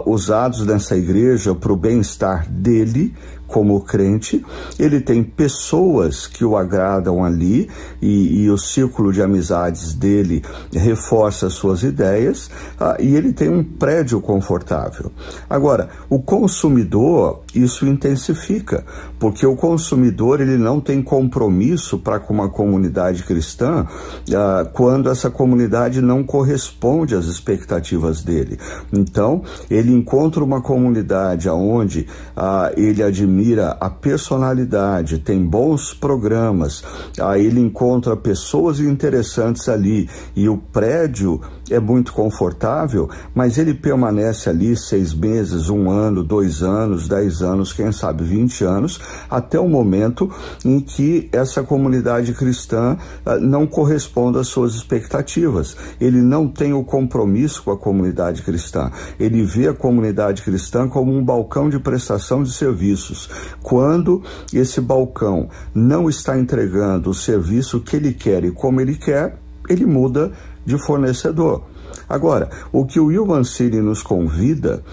usados 0.06 0.66
nessa 0.66 0.96
igreja 0.96 1.56
para 1.56 1.74
o 1.74 1.76
bem-estar 1.76 2.50
dele 2.50 3.14
como 3.48 3.82
crente, 3.82 4.44
ele 4.78 5.00
tem 5.00 5.24
pessoas 5.24 6.28
que 6.28 6.44
o 6.44 6.58
agradam 6.58 7.24
ali 7.24 7.70
e, 8.02 8.44
e 8.44 8.50
o 8.50 8.58
círculo 8.58 9.14
de 9.14 9.22
amizades 9.22 9.94
dele 9.94 10.44
reforça 10.74 11.50
suas 11.50 11.84
ideias 11.84 12.50
ah, 12.80 12.98
e 13.00 13.16
ele 13.16 13.32
tem 13.34 13.50
um 13.50 13.64
prédio 13.64 14.20
confortável. 14.20 15.12
Agora, 15.50 15.90
o 16.10 16.20
consumidor, 16.20 17.44
isso 17.54 17.86
intensifica, 17.86 18.84
porque 19.20 19.46
o 19.46 19.56
consumidor 19.56 20.42
ele 20.42 20.58
não 20.58 20.82
tem 20.82 21.02
compromisso 21.02 22.00
para 22.00 22.20
com 22.20 22.34
uma 22.34 22.50
comunidade 22.50 23.24
cristã 23.24 23.86
ah, 24.34 24.68
quando 24.74 25.10
essa 25.10 25.30
comunidade 25.30 26.02
não 26.02 26.24
corresponde 26.24 27.16
às 27.16 27.26
expectativas 27.26 28.24
dele. 28.24 28.58
Então, 28.92 29.44
ele 29.70 29.94
encontra 29.94 30.44
uma 30.44 30.62
comunidade 30.62 31.48
onde 31.50 32.08
ah, 32.36 32.72
ele 32.76 33.04
admira 33.04 33.35
admira 33.36 33.76
a 33.82 33.90
personalidade, 33.90 35.20
tem 35.20 35.46
bons 35.46 35.94
programas, 35.94 36.84
aí 37.20 37.46
ele 37.46 37.60
encontra 37.60 38.16
pessoas 38.16 38.80
interessantes 38.80 39.68
ali 39.68 40.10
e 40.36 40.48
o 40.48 40.58
prédio 40.58 41.42
é 41.70 41.80
muito 41.80 42.14
confortável, 42.14 43.10
mas 43.34 43.58
ele 43.58 43.74
permanece 43.74 44.50
ali 44.50 44.76
seis 44.76 45.14
meses, 45.14 45.70
um 45.70 45.90
ano, 45.90 46.24
dois 46.24 46.62
anos, 46.62 47.08
dez 47.08 47.42
anos, 47.42 47.74
quem 47.74 47.92
sabe 47.92 48.24
vinte 48.24 48.64
anos, 48.64 49.00
até 49.30 49.60
o 49.60 49.68
momento 49.68 50.32
em 50.64 50.80
que 50.80 51.30
essa 51.32 51.64
comunidade 51.64 52.34
cristã 52.34 52.98
uh, 53.26 53.40
não 53.40 53.66
corresponde 53.66 54.38
às 54.38 54.48
suas 54.48 54.76
expectativas. 54.76 55.76
Ele 56.00 56.22
não 56.22 56.48
tem 56.48 56.74
o 56.74 56.84
compromisso 56.84 57.64
com 57.64 57.72
a 57.72 57.78
comunidade 57.78 58.42
cristã. 58.42 58.92
Ele 59.20 59.44
vê 59.44 59.68
a 59.68 59.74
comunidade 59.74 60.42
cristã 60.42 60.88
como 60.88 61.12
um 61.12 61.24
balcão 61.24 61.70
de 61.70 61.80
prestação 61.80 62.44
de 62.44 62.52
serviços. 62.52 63.30
Quando 63.62 64.22
esse 64.54 64.80
balcão 64.80 65.50
não 65.74 66.10
está 66.10 66.38
entregando 66.38 67.10
o 67.10 67.14
serviço 67.14 67.80
que 67.80 67.96
ele 67.96 68.14
quer 68.14 68.44
e 68.44 68.52
como 68.52 68.82
ele 68.82 68.96
quer, 68.96 69.38
ele 69.68 69.86
muda 69.86 70.32
de 70.66 70.78
fornecedor. 70.78 71.64
Agora, 72.08 72.50
o 72.72 72.86
que 72.86 73.00
o 73.00 73.06
Will 73.06 73.26
Mancini 73.26 73.78
nos 73.78 74.04
convida 74.04 74.84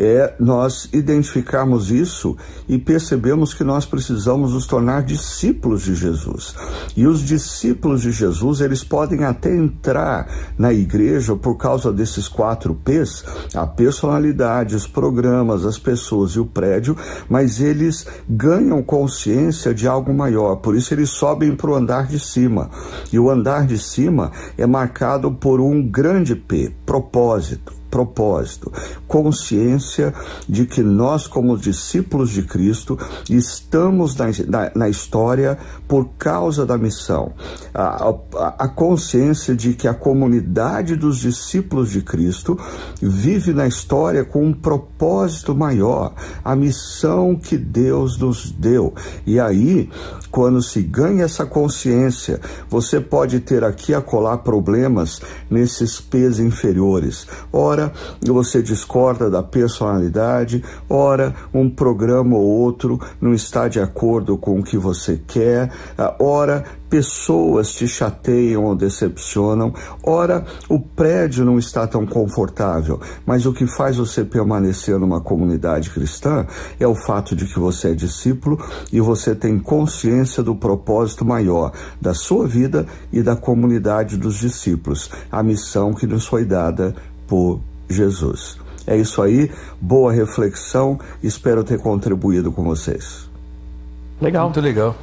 é 0.00 0.34
nós 0.40 0.88
identificarmos 0.94 1.90
isso 1.90 2.34
e 2.66 2.78
percebemos 2.78 3.52
que 3.52 3.62
nós 3.62 3.84
precisamos 3.84 4.54
nos 4.54 4.66
tornar 4.66 5.02
discípulos 5.02 5.82
de 5.82 5.94
Jesus. 5.94 6.54
E 6.96 7.06
os 7.06 7.20
discípulos 7.20 8.00
de 8.00 8.10
Jesus, 8.10 8.62
eles 8.62 8.82
podem 8.82 9.24
até 9.24 9.54
entrar 9.54 10.26
na 10.56 10.72
igreja 10.72 11.36
por 11.36 11.56
causa 11.56 11.92
desses 11.92 12.26
quatro 12.28 12.74
P's, 12.74 13.22
a 13.54 13.66
personalidade, 13.66 14.74
os 14.74 14.86
programas, 14.86 15.66
as 15.66 15.78
pessoas 15.78 16.30
e 16.30 16.40
o 16.40 16.46
prédio, 16.46 16.96
mas 17.28 17.60
eles 17.60 18.06
ganham 18.26 18.82
consciência 18.82 19.74
de 19.74 19.86
algo 19.86 20.14
maior, 20.14 20.56
por 20.56 20.74
isso 20.74 20.94
eles 20.94 21.10
sobem 21.10 21.54
para 21.54 21.70
o 21.70 21.74
andar 21.74 22.06
de 22.06 22.18
cima. 22.18 22.70
E 23.12 23.18
o 23.18 23.28
andar 23.28 23.66
de 23.66 23.78
cima 23.78 24.32
é 24.56 24.66
marcado 24.66 25.30
por 25.30 25.60
um 25.60 25.86
grande 25.86 26.34
P, 26.34 26.72
propósito 26.86 27.79
propósito, 27.90 28.72
consciência 29.06 30.14
de 30.48 30.66
que 30.66 30.82
nós, 30.82 31.26
como 31.26 31.58
discípulos 31.58 32.30
de 32.30 32.42
Cristo, 32.42 32.98
estamos 33.28 34.16
na, 34.16 34.26
na, 34.46 34.70
na 34.74 34.88
história 34.88 35.58
por 35.88 36.10
causa 36.18 36.64
da 36.64 36.78
missão. 36.78 37.32
A, 37.74 38.08
a, 38.08 38.54
a 38.64 38.68
consciência 38.68 39.54
de 39.54 39.74
que 39.74 39.88
a 39.88 39.94
comunidade 39.94 40.94
dos 40.96 41.18
discípulos 41.18 41.90
de 41.90 42.02
Cristo 42.02 42.58
vive 43.00 43.52
na 43.52 43.66
história 43.66 44.24
com 44.24 44.44
um 44.44 44.52
propósito 44.52 45.54
maior, 45.54 46.14
a 46.44 46.54
missão 46.54 47.34
que 47.34 47.56
Deus 47.56 48.18
nos 48.18 48.50
deu. 48.52 48.94
E 49.26 49.40
aí, 49.40 49.90
quando 50.30 50.62
se 50.62 50.82
ganha 50.82 51.24
essa 51.24 51.44
consciência, 51.44 52.40
você 52.68 53.00
pode 53.00 53.40
ter 53.40 53.64
aqui 53.64 53.92
a 53.94 54.00
colar 54.00 54.38
problemas 54.38 55.20
nesses 55.50 56.00
P's 56.00 56.38
inferiores. 56.38 57.26
Ora, 57.52 57.79
você 58.20 58.62
discorda 58.62 59.30
da 59.30 59.42
personalidade, 59.42 60.64
ora, 60.88 61.34
um 61.54 61.70
programa 61.70 62.36
ou 62.36 62.44
outro 62.44 63.00
não 63.20 63.32
está 63.32 63.68
de 63.68 63.78
acordo 63.78 64.36
com 64.36 64.58
o 64.58 64.62
que 64.62 64.76
você 64.76 65.20
quer, 65.26 65.70
ora, 66.18 66.64
pessoas 66.90 67.72
te 67.72 67.86
chateiam 67.86 68.64
ou 68.64 68.74
decepcionam, 68.74 69.72
ora, 70.02 70.44
o 70.68 70.80
prédio 70.80 71.44
não 71.44 71.56
está 71.56 71.86
tão 71.86 72.04
confortável, 72.04 73.00
mas 73.24 73.46
o 73.46 73.52
que 73.52 73.66
faz 73.66 73.96
você 73.96 74.24
permanecer 74.24 74.98
numa 74.98 75.20
comunidade 75.20 75.90
cristã 75.90 76.44
é 76.80 76.86
o 76.86 76.94
fato 76.94 77.36
de 77.36 77.46
que 77.46 77.60
você 77.60 77.90
é 77.90 77.94
discípulo 77.94 78.58
e 78.92 79.00
você 79.00 79.34
tem 79.36 79.58
consciência 79.58 80.42
do 80.42 80.56
propósito 80.56 81.24
maior 81.24 81.72
da 82.00 82.12
sua 82.12 82.46
vida 82.46 82.84
e 83.12 83.22
da 83.22 83.36
comunidade 83.36 84.16
dos 84.16 84.34
discípulos, 84.34 85.10
a 85.30 85.42
missão 85.42 85.94
que 85.94 86.06
nos 86.06 86.26
foi 86.26 86.44
dada 86.44 86.94
por 87.26 87.60
Jesus. 87.90 88.58
É 88.86 88.96
isso 88.96 89.20
aí, 89.20 89.50
boa 89.80 90.12
reflexão, 90.12 90.98
espero 91.22 91.62
ter 91.62 91.78
contribuído 91.78 92.50
com 92.50 92.64
vocês. 92.64 93.28
Legal. 94.20 94.44
Muito 94.44 94.60
legal. 94.60 94.96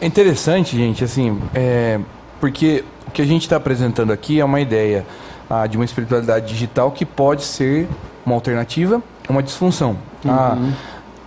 É 0.00 0.06
interessante, 0.06 0.76
gente, 0.76 1.04
assim, 1.04 1.40
é, 1.54 2.00
porque 2.40 2.84
o 3.06 3.10
que 3.10 3.22
a 3.22 3.24
gente 3.24 3.42
está 3.42 3.56
apresentando 3.56 4.12
aqui 4.12 4.40
é 4.40 4.44
uma 4.44 4.60
ideia 4.60 5.06
ah, 5.48 5.66
de 5.66 5.76
uma 5.76 5.84
espiritualidade 5.84 6.46
digital 6.46 6.90
que 6.90 7.04
pode 7.04 7.44
ser 7.44 7.88
uma 8.24 8.34
alternativa, 8.34 9.02
uma 9.28 9.42
disfunção. 9.42 9.96
Uhum. 10.24 10.30
Ah, 10.30 10.58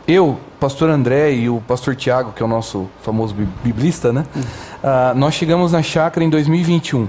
eu, 0.07 0.37
pastor 0.59 0.89
André 0.89 1.33
e 1.33 1.49
o 1.49 1.61
pastor 1.61 1.95
Tiago, 1.95 2.31
que 2.33 2.41
é 2.41 2.45
o 2.45 2.49
nosso 2.49 2.87
famoso 3.01 3.35
biblista, 3.63 4.11
né? 4.11 4.25
Uhum. 4.35 4.41
Ah, 4.83 5.13
nós 5.15 5.33
chegamos 5.33 5.71
na 5.71 5.81
chácara 5.81 6.25
em 6.25 6.29
2021. 6.29 7.07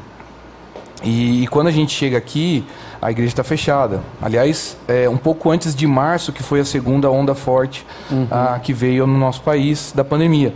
E, 1.03 1.45
e, 1.45 1.47
quando 1.47 1.69
a 1.69 1.71
gente 1.71 1.93
chega 1.93 2.19
aqui, 2.19 2.65
a 3.01 3.11
igreja 3.11 3.29
está 3.29 3.45
fechada. 3.45 4.01
Aliás, 4.21 4.77
é, 4.87 5.09
um 5.09 5.17
pouco 5.17 5.51
antes 5.51 5.75
de 5.75 5.87
março, 5.87 6.33
que 6.33 6.43
foi 6.43 6.61
a 6.61 6.65
segunda 6.65 7.11
onda 7.11 7.35
forte 7.35 7.87
uhum. 8.11 8.27
ah, 8.31 8.59
que 8.63 8.73
veio 8.73 9.07
no 9.07 9.17
nosso 9.17 9.41
país 9.43 9.93
da 9.95 10.05
pandemia. 10.05 10.53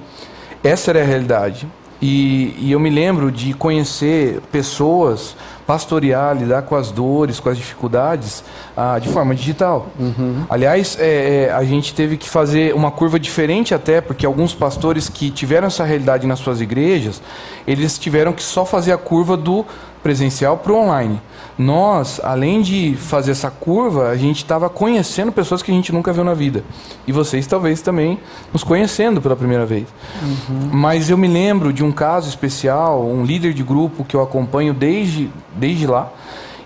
Essa 0.62 0.90
era 0.90 1.02
a 1.02 1.04
realidade. 1.04 1.66
E, 2.00 2.56
e, 2.58 2.72
eu 2.72 2.80
me 2.80 2.90
lembro 2.90 3.30
de 3.30 3.54
conhecer 3.54 4.40
pessoas, 4.50 5.36
pastorear, 5.64 6.36
lidar 6.36 6.62
com 6.62 6.74
as 6.74 6.90
dores, 6.90 7.38
com 7.38 7.48
as 7.48 7.56
dificuldades 7.56 8.42
ah, 8.76 8.98
de 8.98 9.08
forma 9.08 9.36
digital. 9.36 9.86
Uhum. 10.00 10.44
Aliás, 10.50 10.98
é, 10.98 11.44
é, 11.44 11.52
a 11.52 11.62
gente 11.62 11.94
teve 11.94 12.16
que 12.16 12.28
fazer 12.28 12.74
uma 12.74 12.90
curva 12.90 13.20
diferente 13.20 13.72
até, 13.72 14.00
porque 14.00 14.26
alguns 14.26 14.52
pastores 14.52 15.08
que 15.08 15.30
tiveram 15.30 15.68
essa 15.68 15.84
realidade 15.84 16.26
nas 16.26 16.40
suas 16.40 16.60
igrejas, 16.60 17.22
eles 17.68 17.96
tiveram 17.96 18.32
que 18.32 18.42
só 18.42 18.64
fazer 18.64 18.90
a 18.90 18.98
curva 18.98 19.36
do 19.36 19.64
presencial 20.02 20.58
para 20.58 20.72
o 20.72 20.76
online 20.76 21.20
nós, 21.58 22.20
além 22.22 22.62
de 22.62 22.94
fazer 22.96 23.32
essa 23.32 23.50
curva, 23.50 24.08
a 24.08 24.16
gente 24.16 24.38
estava 24.38 24.68
conhecendo 24.68 25.30
pessoas 25.30 25.62
que 25.62 25.70
a 25.70 25.74
gente 25.74 25.92
nunca 25.92 26.12
viu 26.12 26.24
na 26.24 26.34
vida. 26.34 26.64
E 27.06 27.12
vocês 27.12 27.46
talvez 27.46 27.80
também 27.80 28.18
nos 28.52 28.64
conhecendo 28.64 29.20
pela 29.20 29.36
primeira 29.36 29.66
vez. 29.66 29.86
Uhum. 30.22 30.70
Mas 30.72 31.10
eu 31.10 31.18
me 31.18 31.28
lembro 31.28 31.72
de 31.72 31.84
um 31.84 31.92
caso 31.92 32.28
especial, 32.28 33.04
um 33.04 33.24
líder 33.24 33.52
de 33.52 33.62
grupo 33.62 34.04
que 34.04 34.16
eu 34.16 34.22
acompanho 34.22 34.72
desde, 34.72 35.30
desde 35.54 35.86
lá. 35.86 36.10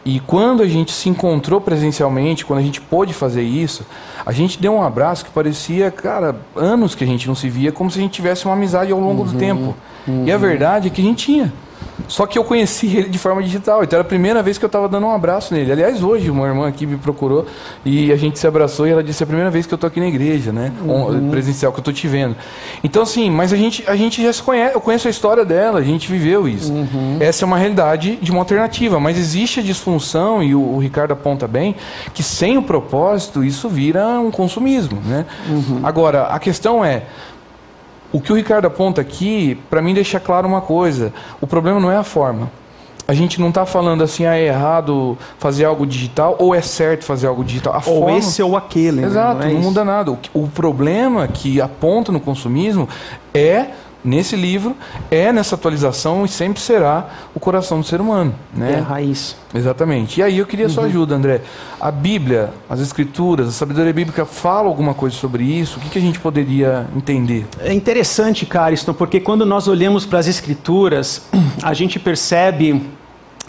E 0.04 0.20
quando 0.20 0.62
a 0.62 0.68
gente 0.68 0.92
se 0.92 1.08
encontrou 1.08 1.60
presencialmente, 1.60 2.44
quando 2.44 2.60
a 2.60 2.62
gente 2.62 2.80
pôde 2.80 3.12
fazer 3.12 3.42
isso, 3.42 3.84
a 4.24 4.30
gente 4.30 4.60
deu 4.60 4.72
um 4.72 4.82
abraço 4.82 5.24
que 5.24 5.32
parecia, 5.32 5.90
cara, 5.90 6.36
anos 6.54 6.94
que 6.94 7.02
a 7.02 7.06
gente 7.06 7.26
não 7.26 7.34
se 7.34 7.48
via, 7.48 7.72
como 7.72 7.90
se 7.90 7.98
a 7.98 8.02
gente 8.02 8.12
tivesse 8.12 8.44
uma 8.44 8.54
amizade 8.54 8.92
ao 8.92 9.00
longo 9.00 9.22
uhum. 9.22 9.28
do 9.28 9.36
tempo. 9.36 9.74
Uhum. 10.06 10.24
E 10.24 10.30
a 10.30 10.38
verdade 10.38 10.86
é 10.86 10.90
que 10.90 11.00
a 11.00 11.04
gente 11.04 11.24
tinha. 11.24 11.52
Só 12.08 12.26
que 12.26 12.38
eu 12.38 12.44
conheci 12.44 12.96
ele 12.96 13.08
de 13.08 13.18
forma 13.18 13.42
digital, 13.42 13.82
então 13.82 13.96
era 13.96 14.06
a 14.06 14.08
primeira 14.08 14.42
vez 14.42 14.58
que 14.58 14.64
eu 14.64 14.68
estava 14.68 14.88
dando 14.88 15.06
um 15.06 15.10
abraço 15.10 15.52
nele. 15.52 15.72
Aliás, 15.72 16.02
hoje 16.02 16.30
uma 16.30 16.46
irmã 16.46 16.68
aqui 16.68 16.86
me 16.86 16.96
procurou 16.96 17.46
e 17.84 18.12
a 18.12 18.16
gente 18.16 18.38
se 18.38 18.46
abraçou 18.46 18.86
e 18.86 18.90
ela 18.90 19.02
disse: 19.02 19.22
é 19.22 19.24
a 19.24 19.26
primeira 19.26 19.50
vez 19.50 19.66
que 19.66 19.74
eu 19.74 19.76
estou 19.76 19.88
aqui 19.88 19.98
na 19.98 20.06
igreja, 20.06 20.52
né? 20.52 20.72
Uhum. 20.84 21.30
Presencial, 21.30 21.72
que 21.72 21.78
eu 21.78 21.80
estou 21.80 21.92
te 21.92 22.06
vendo. 22.06 22.36
Então, 22.84 23.02
assim, 23.02 23.30
mas 23.30 23.52
a 23.52 23.56
gente, 23.56 23.82
a 23.86 23.96
gente 23.96 24.22
já 24.22 24.32
se 24.32 24.42
conhece, 24.42 24.74
eu 24.74 24.80
conheço 24.80 25.08
a 25.08 25.10
história 25.10 25.44
dela, 25.44 25.80
a 25.80 25.82
gente 25.82 26.10
viveu 26.10 26.46
isso. 26.46 26.72
Uhum. 26.72 27.16
Essa 27.18 27.44
é 27.44 27.46
uma 27.46 27.58
realidade 27.58 28.16
de 28.16 28.30
uma 28.30 28.40
alternativa, 28.40 29.00
mas 29.00 29.18
existe 29.18 29.60
a 29.60 29.62
disfunção, 29.62 30.42
e 30.42 30.54
o, 30.54 30.60
o, 30.60 30.78
Ricardo 30.78 31.12
aponta 31.12 31.48
bem, 31.48 31.74
que 32.14 32.22
sem 32.22 32.56
o 32.56 32.62
propósito 32.62 33.42
isso 33.42 33.68
vira 33.68 34.20
um 34.20 34.30
consumismo, 34.30 35.00
né? 35.04 35.26
Uhum. 35.48 35.80
Agora, 35.82 36.24
a 36.24 36.38
questão 36.38 36.84
é 36.84 37.02
o 38.16 38.20
que 38.20 38.32
o 38.32 38.36
Ricardo 38.36 38.66
aponta 38.66 39.02
aqui, 39.02 39.58
para 39.68 39.82
mim, 39.82 39.92
deixa 39.92 40.18
claro 40.18 40.48
uma 40.48 40.62
coisa: 40.62 41.12
o 41.38 41.46
problema 41.46 41.78
não 41.78 41.90
é 41.90 41.96
a 41.98 42.02
forma. 42.02 42.50
A 43.06 43.12
gente 43.12 43.38
não 43.38 43.50
está 43.50 43.66
falando 43.66 44.02
assim, 44.02 44.24
ah, 44.24 44.34
é 44.34 44.46
errado 44.46 45.16
fazer 45.38 45.64
algo 45.64 45.86
digital 45.86 46.34
ou 46.40 46.54
é 46.54 46.62
certo 46.62 47.04
fazer 47.04 47.26
algo 47.26 47.44
digital. 47.44 47.74
A 47.74 47.76
ou 47.76 47.82
forma... 47.82 48.16
esse 48.16 48.42
ou 48.42 48.56
aquele. 48.56 49.02
Né? 49.02 49.06
Exato, 49.06 49.40
não, 49.42 49.46
é 49.46 49.52
não 49.52 49.60
muda 49.60 49.84
nada. 49.84 50.10
O, 50.10 50.18
o 50.34 50.48
problema 50.48 51.28
que 51.28 51.60
aponta 51.60 52.10
no 52.10 52.18
consumismo 52.18 52.88
é 53.34 53.66
nesse 54.06 54.36
livro, 54.36 54.76
é 55.10 55.32
nessa 55.32 55.54
atualização 55.54 56.24
e 56.24 56.28
sempre 56.28 56.60
será 56.60 57.08
o 57.34 57.40
coração 57.40 57.80
do 57.80 57.86
ser 57.86 58.00
humano. 58.00 58.34
Né? 58.54 58.74
É 58.74 58.78
a 58.78 58.82
raiz. 58.82 59.36
Exatamente. 59.54 60.20
E 60.20 60.22
aí 60.22 60.38
eu 60.38 60.46
queria 60.46 60.66
uhum. 60.66 60.72
sua 60.72 60.84
ajuda, 60.84 61.14
André. 61.14 61.42
A 61.80 61.90
Bíblia, 61.90 62.50
as 62.68 62.80
Escrituras, 62.80 63.48
a 63.48 63.52
sabedoria 63.52 63.92
bíblica 63.92 64.24
fala 64.24 64.68
alguma 64.68 64.94
coisa 64.94 65.16
sobre 65.16 65.44
isso? 65.44 65.78
O 65.78 65.80
que, 65.80 65.90
que 65.90 65.98
a 65.98 66.02
gente 66.02 66.20
poderia 66.20 66.86
entender? 66.94 67.46
É 67.60 67.72
interessante, 67.72 68.46
Cariston, 68.46 68.94
porque 68.94 69.20
quando 69.20 69.44
nós 69.44 69.68
olhamos 69.68 70.06
para 70.06 70.18
as 70.18 70.26
Escrituras, 70.26 71.26
a 71.62 71.74
gente 71.74 71.98
percebe 71.98 72.82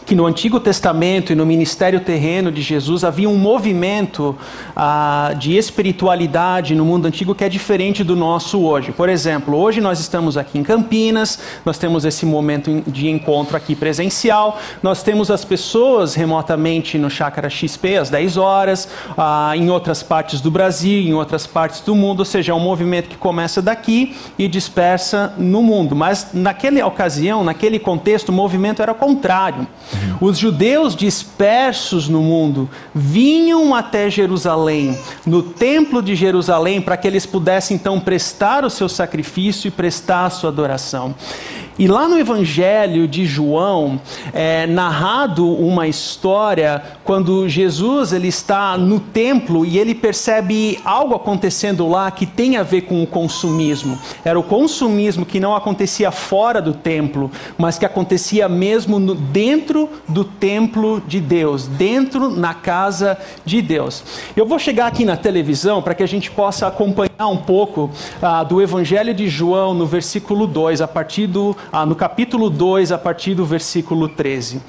que 0.07 0.15
no 0.15 0.25
Antigo 0.25 0.57
Testamento 0.57 1.33
e 1.33 1.35
no 1.35 1.45
ministério 1.45 1.99
terreno 1.99 2.49
de 2.49 2.61
Jesus 2.61 3.03
havia 3.03 3.27
um 3.27 3.37
movimento 3.37 4.33
ah, 4.73 5.33
de 5.37 5.57
espiritualidade 5.57 6.73
no 6.73 6.85
mundo 6.85 7.07
antigo 7.07 7.35
que 7.35 7.43
é 7.43 7.49
diferente 7.49 8.05
do 8.05 8.15
nosso 8.15 8.63
hoje. 8.63 8.93
Por 8.93 9.09
exemplo, 9.09 9.57
hoje 9.57 9.81
nós 9.81 9.99
estamos 9.99 10.37
aqui 10.37 10.57
em 10.57 10.63
Campinas, 10.63 11.39
nós 11.65 11.77
temos 11.77 12.05
esse 12.05 12.25
momento 12.25 12.81
de 12.87 13.09
encontro 13.09 13.57
aqui 13.57 13.75
presencial, 13.75 14.57
nós 14.81 15.03
temos 15.03 15.29
as 15.29 15.43
pessoas 15.43 16.15
remotamente 16.15 16.97
no 16.97 17.09
Chácara 17.09 17.49
XP 17.49 17.97
às 17.97 18.09
10 18.09 18.37
horas, 18.37 18.87
ah, 19.17 19.51
em 19.57 19.69
outras 19.69 20.01
partes 20.01 20.39
do 20.39 20.49
Brasil, 20.49 21.01
em 21.01 21.13
outras 21.13 21.45
partes 21.45 21.81
do 21.81 21.93
mundo, 21.93 22.19
ou 22.19 22.25
seja, 22.25 22.53
é 22.53 22.55
um 22.55 22.61
movimento 22.61 23.09
que 23.09 23.17
começa 23.17 23.61
daqui 23.61 24.15
e 24.39 24.47
dispersa 24.47 25.33
no 25.37 25.61
mundo. 25.61 25.97
Mas 25.97 26.29
naquela 26.33 26.85
ocasião, 26.85 27.43
naquele 27.43 27.77
contexto, 27.77 28.29
o 28.29 28.33
movimento 28.33 28.81
era 28.81 28.93
contrário. 28.93 29.67
Os 30.19 30.37
judeus 30.37 30.95
dispersos 30.95 32.07
no 32.07 32.21
mundo 32.21 32.69
vinham 32.93 33.75
até 33.75 34.09
Jerusalém, 34.09 34.97
no 35.25 35.43
templo 35.43 36.01
de 36.01 36.15
Jerusalém, 36.15 36.81
para 36.81 36.97
que 36.97 37.07
eles 37.07 37.25
pudessem 37.25 37.75
então 37.75 37.99
prestar 37.99 38.65
o 38.65 38.69
seu 38.69 38.89
sacrifício 38.89 39.67
e 39.67 39.71
prestar 39.71 40.25
a 40.25 40.29
sua 40.29 40.49
adoração. 40.49 41.15
E 41.79 41.87
lá 41.87 42.07
no 42.07 42.17
Evangelho 42.17 43.07
de 43.07 43.23
João 43.23 44.01
é 44.33 44.65
narrado 44.65 45.47
uma 45.47 45.87
história 45.87 46.81
quando 47.03 47.47
Jesus 47.47 48.13
ele 48.13 48.29
está 48.29 48.75
no 48.75 48.99
templo 48.99 49.63
e 49.63 49.77
ele 49.77 49.93
percebe 49.93 50.79
algo 50.83 51.13
acontecendo 51.13 51.87
lá 51.87 52.09
que 52.09 52.25
tem 52.25 52.57
a 52.57 52.63
ver 52.63 52.81
com 52.81 53.03
o 53.03 53.05
consumismo. 53.05 53.95
Era 54.25 54.39
o 54.39 54.43
consumismo 54.43 55.23
que 55.23 55.39
não 55.39 55.55
acontecia 55.55 56.09
fora 56.09 56.59
do 56.59 56.73
templo, 56.73 57.29
mas 57.59 57.77
que 57.77 57.85
acontecia 57.85 58.49
mesmo 58.49 58.97
no, 58.97 59.13
dentro 59.13 59.87
do 60.07 60.23
templo 60.23 60.99
de 61.07 61.19
Deus, 61.19 61.67
dentro 61.67 62.31
na 62.31 62.55
casa 62.55 63.19
de 63.45 63.61
Deus. 63.61 64.03
Eu 64.35 64.47
vou 64.47 64.57
chegar 64.57 64.87
aqui 64.87 65.05
na 65.05 65.15
televisão 65.15 65.79
para 65.83 65.93
que 65.93 66.01
a 66.01 66.07
gente 66.07 66.31
possa 66.31 66.65
acompanhar 66.65 67.27
um 67.27 67.37
pouco 67.37 67.91
ah, 68.19 68.43
do 68.43 68.61
Evangelho 68.63 69.13
de 69.13 69.29
João 69.29 69.75
no 69.75 69.85
versículo 69.85 70.47
2, 70.47 70.81
a 70.81 70.87
partir 70.87 71.27
do 71.27 71.55
ah, 71.71 71.85
no 71.85 71.95
capítulo 71.95 72.49
2, 72.49 72.91
a 72.91 72.97
partir 72.97 73.35
do 73.35 73.45
versículo 73.45 74.07
13. 74.09 74.61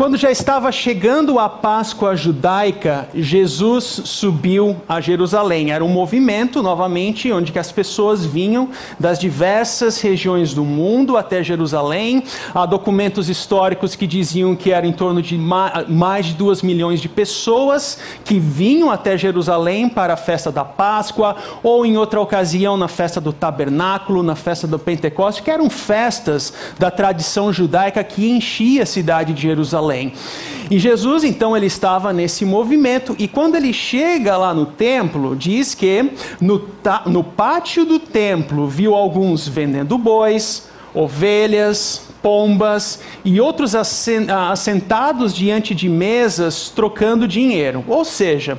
Quando 0.00 0.16
já 0.16 0.30
estava 0.30 0.72
chegando 0.72 1.38
a 1.38 1.46
Páscoa 1.46 2.16
judaica, 2.16 3.06
Jesus 3.14 3.84
subiu 4.06 4.74
a 4.88 4.98
Jerusalém. 4.98 5.72
Era 5.72 5.84
um 5.84 5.90
movimento, 5.90 6.62
novamente, 6.62 7.30
onde 7.30 7.52
que 7.52 7.58
as 7.58 7.70
pessoas 7.70 8.24
vinham 8.24 8.70
das 8.98 9.18
diversas 9.18 10.00
regiões 10.00 10.54
do 10.54 10.64
mundo 10.64 11.18
até 11.18 11.42
Jerusalém. 11.42 12.24
Há 12.54 12.64
documentos 12.64 13.28
históricos 13.28 13.94
que 13.94 14.06
diziam 14.06 14.56
que 14.56 14.72
era 14.72 14.86
em 14.86 14.92
torno 14.94 15.20
de 15.20 15.36
mais 15.36 16.24
de 16.24 16.32
duas 16.32 16.62
milhões 16.62 16.98
de 16.98 17.08
pessoas 17.10 17.98
que 18.24 18.38
vinham 18.38 18.90
até 18.90 19.18
Jerusalém 19.18 19.86
para 19.86 20.14
a 20.14 20.16
festa 20.16 20.50
da 20.50 20.64
Páscoa, 20.64 21.36
ou 21.62 21.84
em 21.84 21.98
outra 21.98 22.18
ocasião 22.22 22.74
na 22.74 22.88
festa 22.88 23.20
do 23.20 23.34
Tabernáculo, 23.34 24.22
na 24.22 24.34
festa 24.34 24.66
do 24.66 24.78
Pentecostes, 24.78 25.44
que 25.44 25.50
eram 25.50 25.68
festas 25.68 26.54
da 26.78 26.90
tradição 26.90 27.52
judaica 27.52 28.02
que 28.02 28.30
enchia 28.30 28.84
a 28.84 28.86
cidade 28.86 29.34
de 29.34 29.42
Jerusalém. 29.42 29.89
Jerusalém. 29.90 30.12
E 30.70 30.78
Jesus, 30.78 31.24
então, 31.24 31.56
ele 31.56 31.66
estava 31.66 32.12
nesse 32.12 32.44
movimento, 32.44 33.16
e 33.18 33.26
quando 33.26 33.56
ele 33.56 33.72
chega 33.72 34.36
lá 34.36 34.54
no 34.54 34.66
templo, 34.66 35.34
diz 35.34 35.74
que 35.74 36.12
no, 36.40 36.68
no 37.06 37.24
pátio 37.24 37.84
do 37.84 37.98
templo 37.98 38.68
viu 38.68 38.94
alguns 38.94 39.48
vendendo 39.48 39.98
bois, 39.98 40.68
ovelhas, 40.94 42.02
pombas 42.22 43.00
e 43.24 43.40
outros 43.40 43.74
assentados 43.74 45.34
diante 45.34 45.74
de 45.74 45.88
mesas 45.88 46.70
trocando 46.70 47.26
dinheiro. 47.26 47.84
Ou 47.88 48.04
seja, 48.04 48.58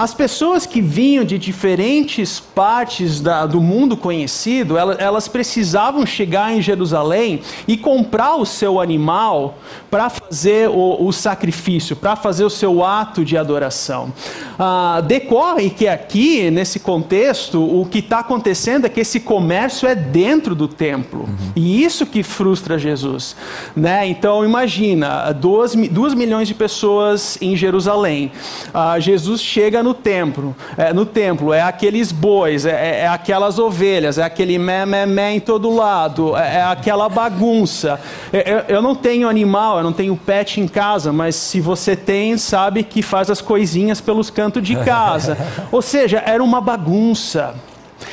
as 0.00 0.14
pessoas 0.14 0.64
que 0.64 0.80
vinham 0.80 1.24
de 1.24 1.36
diferentes 1.36 2.40
partes 2.40 3.20
da, 3.20 3.44
do 3.44 3.60
mundo 3.60 3.98
conhecido, 3.98 4.78
elas, 4.78 4.98
elas, 4.98 5.28
precisavam 5.28 6.06
chegar 6.06 6.54
em 6.54 6.62
Jerusalém 6.62 7.42
e 7.68 7.76
comprar 7.76 8.36
o 8.36 8.46
seu 8.46 8.80
animal 8.80 9.58
para 9.90 10.08
fazer 10.08 10.70
o, 10.70 11.06
o 11.06 11.12
sacrifício, 11.12 11.94
para 11.94 12.16
fazer 12.16 12.44
o 12.44 12.48
seu 12.48 12.82
ato 12.82 13.22
de 13.26 13.36
adoração. 13.36 14.10
Ah, 14.58 15.02
decorre 15.06 15.68
que 15.68 15.86
aqui, 15.86 16.50
nesse 16.50 16.80
contexto, 16.80 17.62
o 17.62 17.84
que 17.84 17.98
está 17.98 18.20
acontecendo 18.20 18.86
é 18.86 18.88
que 18.88 19.00
esse 19.00 19.20
comércio 19.20 19.86
é 19.86 19.94
dentro 19.94 20.54
do 20.54 20.66
templo. 20.66 21.24
Uhum. 21.24 21.52
E 21.54 21.84
isso 21.84 22.06
que 22.06 22.22
frustra 22.22 22.78
Jesus. 22.78 23.36
Né? 23.76 24.08
Então, 24.08 24.46
imagina, 24.46 25.30
duas, 25.32 25.74
milhões 25.74 26.48
de 26.48 26.54
pessoas 26.54 27.36
em 27.42 27.54
Jerusalém. 27.54 28.32
Ah, 28.72 28.98
Jesus 28.98 29.42
chega 29.42 29.82
no 29.82 29.89
templo, 29.94 30.54
é, 30.76 30.92
no 30.92 31.04
templo, 31.04 31.52
é 31.52 31.62
aqueles 31.62 32.12
bois, 32.12 32.66
é, 32.66 32.70
é, 32.70 33.00
é 33.00 33.08
aquelas 33.08 33.58
ovelhas, 33.58 34.18
é 34.18 34.22
aquele 34.22 34.58
mé, 34.58 34.84
mé, 34.86 35.06
mé 35.06 35.34
em 35.34 35.40
todo 35.40 35.74
lado, 35.74 36.36
é, 36.36 36.56
é 36.56 36.62
aquela 36.62 37.08
bagunça. 37.08 38.00
É, 38.32 38.64
eu 38.68 38.82
não 38.82 38.94
tenho 38.94 39.28
animal, 39.28 39.78
eu 39.78 39.84
não 39.84 39.92
tenho 39.92 40.16
pet 40.16 40.60
em 40.60 40.68
casa, 40.68 41.12
mas 41.12 41.34
se 41.34 41.60
você 41.60 41.94
tem, 41.96 42.36
sabe 42.36 42.82
que 42.82 43.02
faz 43.02 43.30
as 43.30 43.40
coisinhas 43.40 44.00
pelos 44.00 44.30
cantos 44.30 44.62
de 44.62 44.76
casa. 44.76 45.36
Ou 45.70 45.82
seja, 45.82 46.22
era 46.24 46.42
uma 46.42 46.60
bagunça. 46.60 47.54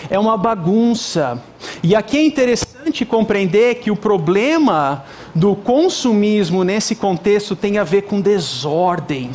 É 0.09 0.19
uma 0.19 0.37
bagunça. 0.37 1.41
E 1.81 1.95
aqui 1.95 2.17
é 2.17 2.25
interessante 2.25 3.05
compreender 3.05 3.75
que 3.75 3.89
o 3.89 3.95
problema 3.95 5.03
do 5.37 5.55
consumismo 5.55 6.63
nesse 6.63 6.95
contexto 6.95 7.55
tem 7.55 7.77
a 7.77 7.83
ver 7.83 8.03
com 8.03 8.19
desordem. 8.19 9.31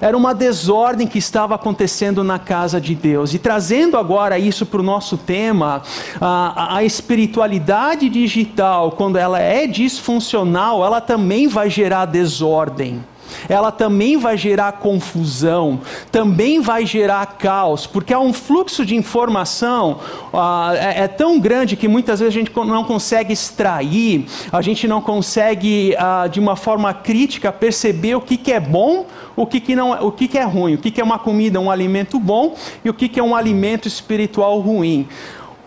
Era 0.00 0.16
uma 0.16 0.34
desordem 0.34 1.06
que 1.06 1.18
estava 1.18 1.54
acontecendo 1.54 2.24
na 2.24 2.38
casa 2.38 2.80
de 2.80 2.94
Deus. 2.94 3.34
E 3.34 3.38
trazendo 3.38 3.96
agora 3.96 4.38
isso 4.38 4.64
para 4.64 4.80
o 4.80 4.82
nosso 4.82 5.18
tema, 5.18 5.82
a, 6.20 6.76
a 6.76 6.84
espiritualidade 6.84 8.08
digital, 8.08 8.92
quando 8.92 9.16
ela 9.16 9.40
é 9.40 9.66
disfuncional, 9.66 10.84
ela 10.84 11.00
também 11.00 11.48
vai 11.48 11.68
gerar 11.68 12.06
desordem 12.06 13.04
ela 13.48 13.70
também 13.70 14.16
vai 14.16 14.36
gerar 14.36 14.72
confusão, 14.72 15.80
também 16.10 16.60
vai 16.60 16.86
gerar 16.86 17.26
caos, 17.38 17.86
porque 17.86 18.12
há 18.12 18.20
um 18.20 18.32
fluxo 18.32 18.84
de 18.84 18.96
informação 18.96 19.98
uh, 20.32 20.72
é, 20.74 21.04
é, 21.04 21.08
tão 21.08 21.38
grande 21.38 21.76
que 21.76 21.88
muitas 21.88 22.20
vezes 22.20 22.34
a 22.34 22.38
gente 22.38 22.52
não 22.54 22.84
consegue 22.84 23.32
extrair, 23.32 24.26
a 24.50 24.62
gente 24.62 24.86
não 24.86 25.00
consegue, 25.00 25.94
uh, 25.96 26.28
de 26.28 26.40
uma 26.40 26.56
forma 26.56 26.92
crítica, 26.92 27.52
perceber 27.52 28.14
o 28.14 28.20
que, 28.20 28.36
que 28.36 28.52
é 28.52 28.60
bom, 28.60 29.06
o 29.36 29.46
que, 29.46 29.60
que, 29.60 29.74
não, 29.74 29.94
é, 29.94 30.00
o 30.00 30.12
que, 30.12 30.28
que 30.28 30.38
é 30.38 30.44
ruim, 30.44 30.74
o 30.74 30.78
que, 30.78 30.90
que 30.90 31.00
é 31.00 31.04
uma 31.04 31.18
comida, 31.18 31.60
um 31.60 31.70
alimento 31.70 32.18
bom 32.18 32.54
e 32.84 32.90
o 32.90 32.94
que, 32.94 33.08
que 33.08 33.20
é 33.20 33.22
um 33.22 33.34
alimento 33.34 33.88
espiritual 33.88 34.58
ruim. 34.60 35.08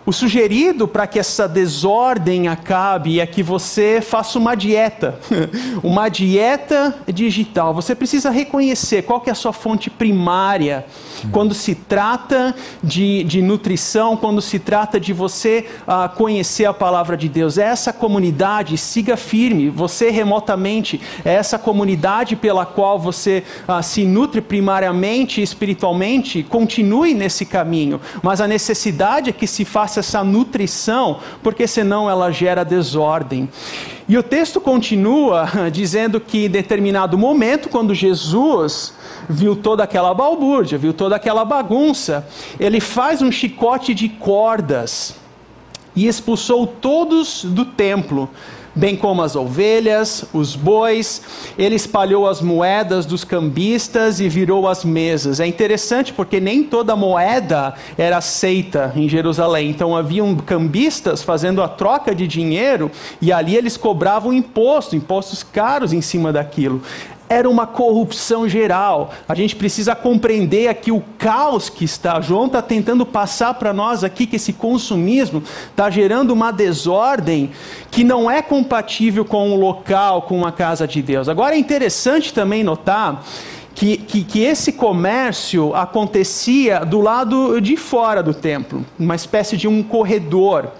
O 0.06 0.13
sugerido 0.13 0.88
para 0.88 1.08
que 1.08 1.18
essa 1.18 1.48
desordem 1.48 2.48
acabe 2.48 3.20
é 3.20 3.26
que 3.26 3.41
você 3.41 4.00
faça 4.02 4.38
uma 4.38 4.54
dieta, 4.54 5.20
uma 5.82 6.10
dieta 6.10 6.96
digital. 7.12 7.74
Você 7.74 7.96
precisa 7.96 8.30
reconhecer 8.30 9.02
qual 9.02 9.20
que 9.20 9.30
é 9.30 9.32
a 9.32 9.36
sua 9.36 9.52
fonte 9.52 9.89
primária 9.89 10.86
quando 11.32 11.56
se 11.56 11.74
trata 11.74 12.54
de, 12.84 13.24
de 13.24 13.41
nutrição, 13.41 14.15
quando 14.15 14.41
se 14.44 14.60
trata 14.60 15.00
de 15.00 15.12
você 15.12 15.65
uh, 15.88 16.08
conhecer 16.15 16.65
a 16.65 16.74
palavra 16.74 17.18
de 17.18 17.28
Deus. 17.28 17.58
É 17.58 17.63
essa 17.63 17.91
comunidade, 17.91 18.78
siga 18.78 19.18
firme. 19.18 19.72
Você 19.72 20.12
remotamente, 20.12 21.02
é 21.24 21.34
essa 21.34 21.58
comunidade 21.58 22.36
pela 22.36 22.63
qual 22.63 23.00
você 23.00 23.44
uh, 23.68 23.82
se 23.82 24.06
nutre 24.06 24.39
primariamente 24.39 25.41
espiritualmente, 25.41 26.44
continue 26.44 27.15
nesse 27.15 27.44
caminho. 27.44 28.00
Mas 28.22 28.39
a 28.39 28.48
necessidade 28.48 29.32
é 29.32 29.34
que 29.34 29.48
se 29.48 29.65
faça 29.65 29.94
essa 29.99 30.23
nutrição, 30.23 31.19
porque 31.41 31.67
senão 31.67 32.10
ela 32.10 32.31
gera 32.31 32.63
desordem. 32.63 33.49
E 34.08 34.17
o 34.17 34.23
texto 34.23 34.62
continua 34.62 35.49
dizendo 35.73 36.19
que 36.19 36.45
em 36.45 36.49
determinado 36.49 37.17
momento, 37.17 37.69
quando 37.69 37.93
Jesus 37.93 38.93
viu 39.27 39.55
toda 39.55 39.84
aquela 39.84 40.13
balbúrdia, 40.13 40.77
viu 40.77 40.93
toda 40.93 41.15
aquela 41.15 41.43
bagunça, 41.43 42.27
ele 42.60 42.79
faz 42.79 43.21
um 43.21 43.31
chicote 43.31 43.93
de 43.93 44.10
cordas 44.10 45.15
e 45.95 46.08
expulsou 46.08 46.67
todos 46.67 47.43
do 47.43 47.65
templo 47.65 48.29
bem 48.76 48.96
como 48.96 49.22
as 49.22 49.36
ovelhas, 49.36 50.26
os 50.34 50.56
bois. 50.56 51.22
Ele 51.58 51.76
espalhou 51.76 52.28
as 52.28 52.42
moedas 52.42 53.06
dos 53.06 53.24
cambistas 53.24 54.20
e 54.20 54.28
virou 54.28 54.68
as 54.68 54.84
mesas. 54.84 55.40
É 55.40 55.48
interessante 55.48 56.12
porque 56.12 56.40
nem 56.40 56.64
toda 56.64 56.96
moeda 56.96 57.74
era 57.98 58.18
aceita 58.18 58.92
em 58.96 59.08
Jerusalém. 59.08 59.70
Então 59.70 59.96
haviam 59.96 60.36
cambistas 60.36 61.24
fazendo 61.24 61.64
a 61.64 61.68
troca 61.68 62.14
de 62.14 62.28
dinheiro 62.28 62.92
e 63.22 63.32
ali 63.32 63.56
eles 63.56 63.78
cobravam 63.78 64.34
imposto, 64.34 64.96
impostos 64.96 65.42
caros 65.42 65.94
em 65.94 66.02
cima 66.02 66.34
daquilo 66.34 66.82
era 67.28 67.50
uma 67.50 67.66
corrupção 67.66 68.48
geral. 68.48 69.12
A 69.28 69.36
gente 69.36 69.56
precisa 69.56 69.96
compreender 69.96 70.68
aqui 70.68 70.92
o 70.92 71.04
caos 71.18 71.70
que 71.70 71.84
está. 71.84 72.22
João 72.22 72.46
está 72.46 72.62
tentando 72.62 73.06
passar 73.06 73.54
para 73.56 73.74
nós 73.74 74.04
aqui 74.04 74.26
que 74.26 74.36
esse 74.36 74.54
consumismo 74.54 75.44
está 75.70 75.90
gerando 75.90 76.32
uma 76.32 76.52
desordem 76.52 77.52
que 77.90 78.04
não 78.04 78.30
é 78.30 78.42
compatível 78.42 79.26
com 79.26 79.52
o 79.52 79.60
local, 79.60 80.24
com 80.24 80.46
a 80.46 80.52
casa 80.52 80.88
de 80.88 81.02
Deus. 81.02 81.28
Agora 81.28 81.56
é 81.56 81.58
interessante 81.58 82.34
também 82.34 82.64
notar 82.64 83.24
que, 83.74 83.98
que, 83.98 84.24
que, 84.24 84.42
esse 84.42 84.72
comércio 84.72 85.76
acontecia 85.76 86.86
do 86.86 87.02
lado 87.02 87.60
de 87.60 87.76
fora 87.76 88.24
do 88.24 88.34
templo, 88.34 88.86
uma 88.98 89.16
espécie 89.16 89.58
de 89.58 89.68
um 89.68 89.84
corredor. 89.84 90.72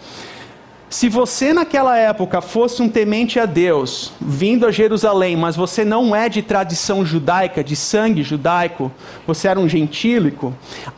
Se 0.89 1.10
você 1.10 1.52
naquela 1.52 1.98
época 1.98 2.41
fosse 2.41 2.82
um 2.82 2.88
temente 2.88 3.39
a 3.39 3.45
Deus, 3.45 4.13
vindo 4.21 4.65
a 4.65 4.71
Jerusalém, 4.71 5.36
mas 5.36 5.56
você 5.56 5.84
não 5.84 6.15
é 6.15 6.30
de 6.30 6.41
tradição 6.41 7.04
judaica, 7.04 7.63
de 7.63 7.76
sangue 7.76 8.21
judaico, 8.24 8.91
você 9.26 9.48
era 9.48 9.60
um 9.60 9.67
gentílico, 9.67 10.54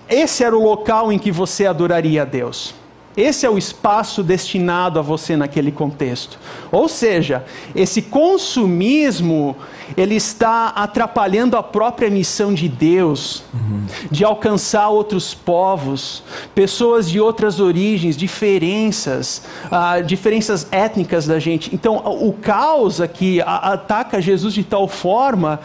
esse 0.10 0.43
era 0.43 0.56
o 0.56 0.62
local 0.63 1.12
em 1.12 1.17
que 1.17 1.32
você 1.32 1.65
adoraria 1.65 2.23
a 2.23 2.26
Deus. 2.26 2.76
Esse 3.17 3.47
é 3.47 3.49
o 3.49 3.58
espaço 3.58 4.21
destinado 4.21 4.99
a 4.99 5.01
você 5.01 5.36
naquele 5.36 5.71
contexto. 5.71 6.38
Ou 6.71 6.88
seja, 6.88 7.43
esse 7.73 8.03
consumismo, 8.03 9.56
ele 9.97 10.13
está 10.13 10.67
atrapalhando 10.67 11.58
a 11.58 11.63
própria 11.63 12.12
missão 12.12 12.53
de 12.53 12.69
Deus, 12.69 13.43
uhum. 13.51 13.86
de 14.12 14.23
alcançar 14.23 14.89
outros 14.89 15.34
povos, 15.34 16.21
pessoas 16.53 17.10
de 17.10 17.19
outras 17.19 17.60
origens, 17.60 18.15
diferenças, 18.15 19.41
uh, 19.65 20.03
diferenças 20.03 20.67
étnicas 20.71 21.25
da 21.25 21.39
gente. 21.39 21.73
Então, 21.73 21.97
o 21.97 22.32
caos 22.34 23.01
aqui 23.01 23.41
ataca 23.41 24.21
Jesus 24.21 24.53
de 24.53 24.63
tal 24.63 24.88
forma 24.88 25.60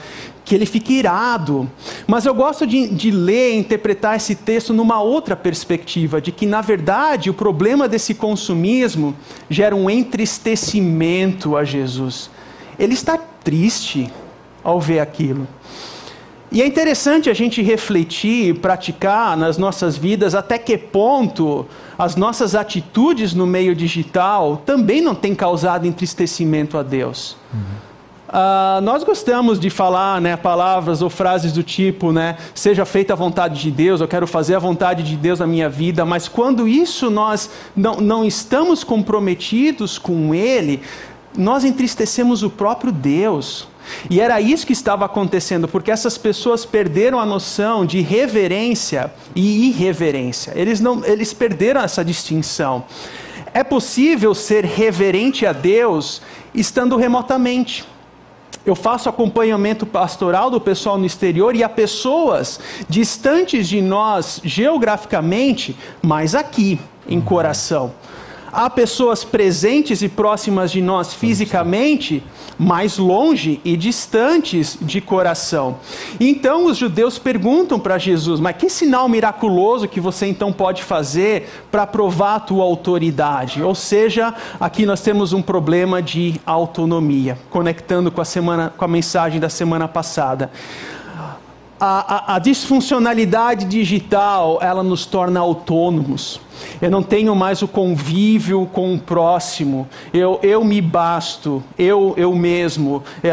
que 0.53 0.57
ele 0.57 0.67
fique 0.67 0.93
irado. 0.93 1.67
Mas 2.07 2.27
eu 2.27 2.35
gosto 2.35 2.67
de, 2.67 2.87
de 2.87 3.11
ler 3.11 3.55
e 3.55 3.59
interpretar 3.59 4.17
esse 4.17 4.35
texto 4.35 4.75
numa 4.75 5.01
outra 5.01 5.35
perspectiva, 5.35 6.21
de 6.21 6.31
que, 6.31 6.45
na 6.45 6.61
verdade, 6.61 7.31
o 7.31 7.35
problema 7.35 7.89
desse 7.89 8.13
consumismo 8.13 9.17
gera 9.49 9.75
um 9.75 9.89
entristecimento 9.89 11.57
a 11.57 11.65
Jesus. 11.65 12.29
Ele 12.79 12.93
está 12.93 13.17
triste 13.17 14.13
ao 14.63 14.79
ver 14.79 14.99
aquilo. 14.99 15.49
E 16.51 16.61
é 16.61 16.67
interessante 16.67 17.31
a 17.31 17.35
gente 17.35 17.63
refletir 17.63 18.51
e 18.51 18.53
praticar 18.53 19.39
nas 19.39 19.57
nossas 19.57 19.97
vidas 19.97 20.35
até 20.35 20.59
que 20.59 20.77
ponto 20.77 21.65
as 21.99 22.15
nossas 22.15 22.55
atitudes 22.55 23.33
no 23.33 23.47
meio 23.47 23.75
digital 23.75 24.59
também 24.67 25.01
não 25.01 25.15
têm 25.15 25.35
causado 25.35 25.87
entristecimento 25.87 26.77
a 26.77 26.83
Deus. 26.83 27.39
Uhum. 27.55 27.92
Uh, 28.33 28.81
nós 28.81 29.05
gostamos 29.05 29.61
de 29.61 29.69
falar 29.69 30.19
né, 30.19 30.39
palavras 30.39 31.03
ou 31.03 31.11
frases 31.11 31.53
do 31.53 31.63
tipo, 31.63 32.13
né, 32.13 32.39
seja 32.55 32.87
feita 32.87 33.13
a 33.13 33.17
vontade 33.17 33.61
de 33.61 33.71
Deus, 33.71 34.01
eu 34.01 34.09
quero 34.09 34.27
fazer 34.27 34.55
a 34.55 34.59
vontade 34.59 35.03
de 35.03 35.17
Deus 35.17 35.41
na 35.41 35.47
minha 35.47 35.69
vida, 35.69 36.07
mas 36.07 36.29
quando 36.29 36.67
isso 36.67 37.11
nós 37.11 37.51
não, 37.77 37.97
não 37.97 38.25
estamos 38.25 38.83
comprometidos 38.83 39.99
com 39.99 40.35
Ele, 40.35 40.81
nós 41.37 41.63
entristecemos 41.63 42.43
o 42.43 42.49
próprio 42.49 42.91
Deus. 42.91 43.69
E 44.09 44.19
era 44.19 44.41
isso 44.41 44.67
que 44.67 44.73
estava 44.73 45.05
acontecendo, 45.05 45.69
porque 45.69 45.91
essas 45.91 46.17
pessoas 46.17 46.65
perderam 46.65 47.21
a 47.21 47.27
noção 47.27 47.85
de 47.85 48.01
reverência 48.01 49.13
e 49.35 49.69
irreverência. 49.69 50.53
Eles, 50.55 50.81
não, 50.81 51.05
eles 51.05 51.35
perderam 51.35 51.83
essa 51.83 52.03
distinção. 52.03 52.85
É 53.53 53.63
possível 53.63 54.35
ser 54.35 54.65
reverente 54.65 55.45
a 55.45 55.53
Deus 55.53 56.23
estando 56.55 56.97
remotamente 56.97 57.92
eu 58.65 58.75
faço 58.75 59.09
acompanhamento 59.09 59.85
pastoral 59.85 60.51
do 60.51 60.61
pessoal 60.61 60.97
no 60.97 61.05
exterior 61.05 61.57
e 61.57 61.65
há 61.65 61.69
pessoas 61.69 62.61
distantes 62.89 63.69
de 63.69 63.81
nós 63.81 64.41
geograficamente, 64.45 65.77
mas 66.01 66.35
aqui 66.35 66.81
em 67.09 67.21
coração. 67.21 67.93
Há 68.53 68.69
pessoas 68.69 69.25
presentes 69.25 70.03
e 70.03 70.11
próximas 70.11 70.71
de 70.71 70.83
nós 70.83 71.15
fisicamente, 71.15 72.23
mais 72.59 72.99
longe 72.99 73.59
e 73.65 73.79
distantes 73.79 74.77
de 74.79 75.01
coração. 75.01 75.77
Então 76.21 76.67
os 76.67 76.77
judeus 76.77 77.19
perguntam 77.19 77.81
para 77.81 77.97
Jesus: 77.97 78.41
Mas 78.41 78.57
que 78.57 78.69
sinal 78.69 79.09
miraculoso 79.09 79.89
que 79.89 80.01
você 80.01 80.27
então 80.27 80.53
pode 80.53 80.83
fazer 80.83 81.49
para 81.71 81.87
provar 81.87 82.35
a 82.35 82.41
tua 82.41 82.63
autoridade? 82.63 83.63
Ou 83.63 83.75
seja, 83.75 84.35
aqui 84.61 84.85
nós 84.85 85.01
temos 85.01 85.33
um 85.33 85.41
problema 85.41 86.03
de 86.03 86.39
autonomia, 86.45 87.39
conectando 87.49 88.13
com 88.13 88.21
a, 88.21 88.25
semana, 88.27 88.71
com 88.77 88.85
a 88.85 88.89
mensagem 88.89 89.41
da 89.41 89.49
semana 89.49 89.89
passada. 89.89 90.51
A, 91.81 92.35
a, 92.35 92.37
a 92.37 92.39
disfuncionalidade 92.39 93.65
digital 93.65 94.59
ela 94.61 94.83
nos 94.83 95.07
torna 95.07 95.41
autônomos 95.41 96.39
eu 96.81 96.91
não 96.91 97.03
tenho 97.03 97.35
mais 97.35 97.63
o 97.63 97.69
convívio 97.69 98.67
com 98.73 98.95
o 98.95 98.99
próximo, 98.99 99.89
eu, 100.13 100.39
eu 100.43 100.65
me 100.65 100.81
basto, 100.81 101.63
eu, 101.79 102.15
eu 102.17 102.35
mesmo, 102.35 103.03
é, 103.23 103.33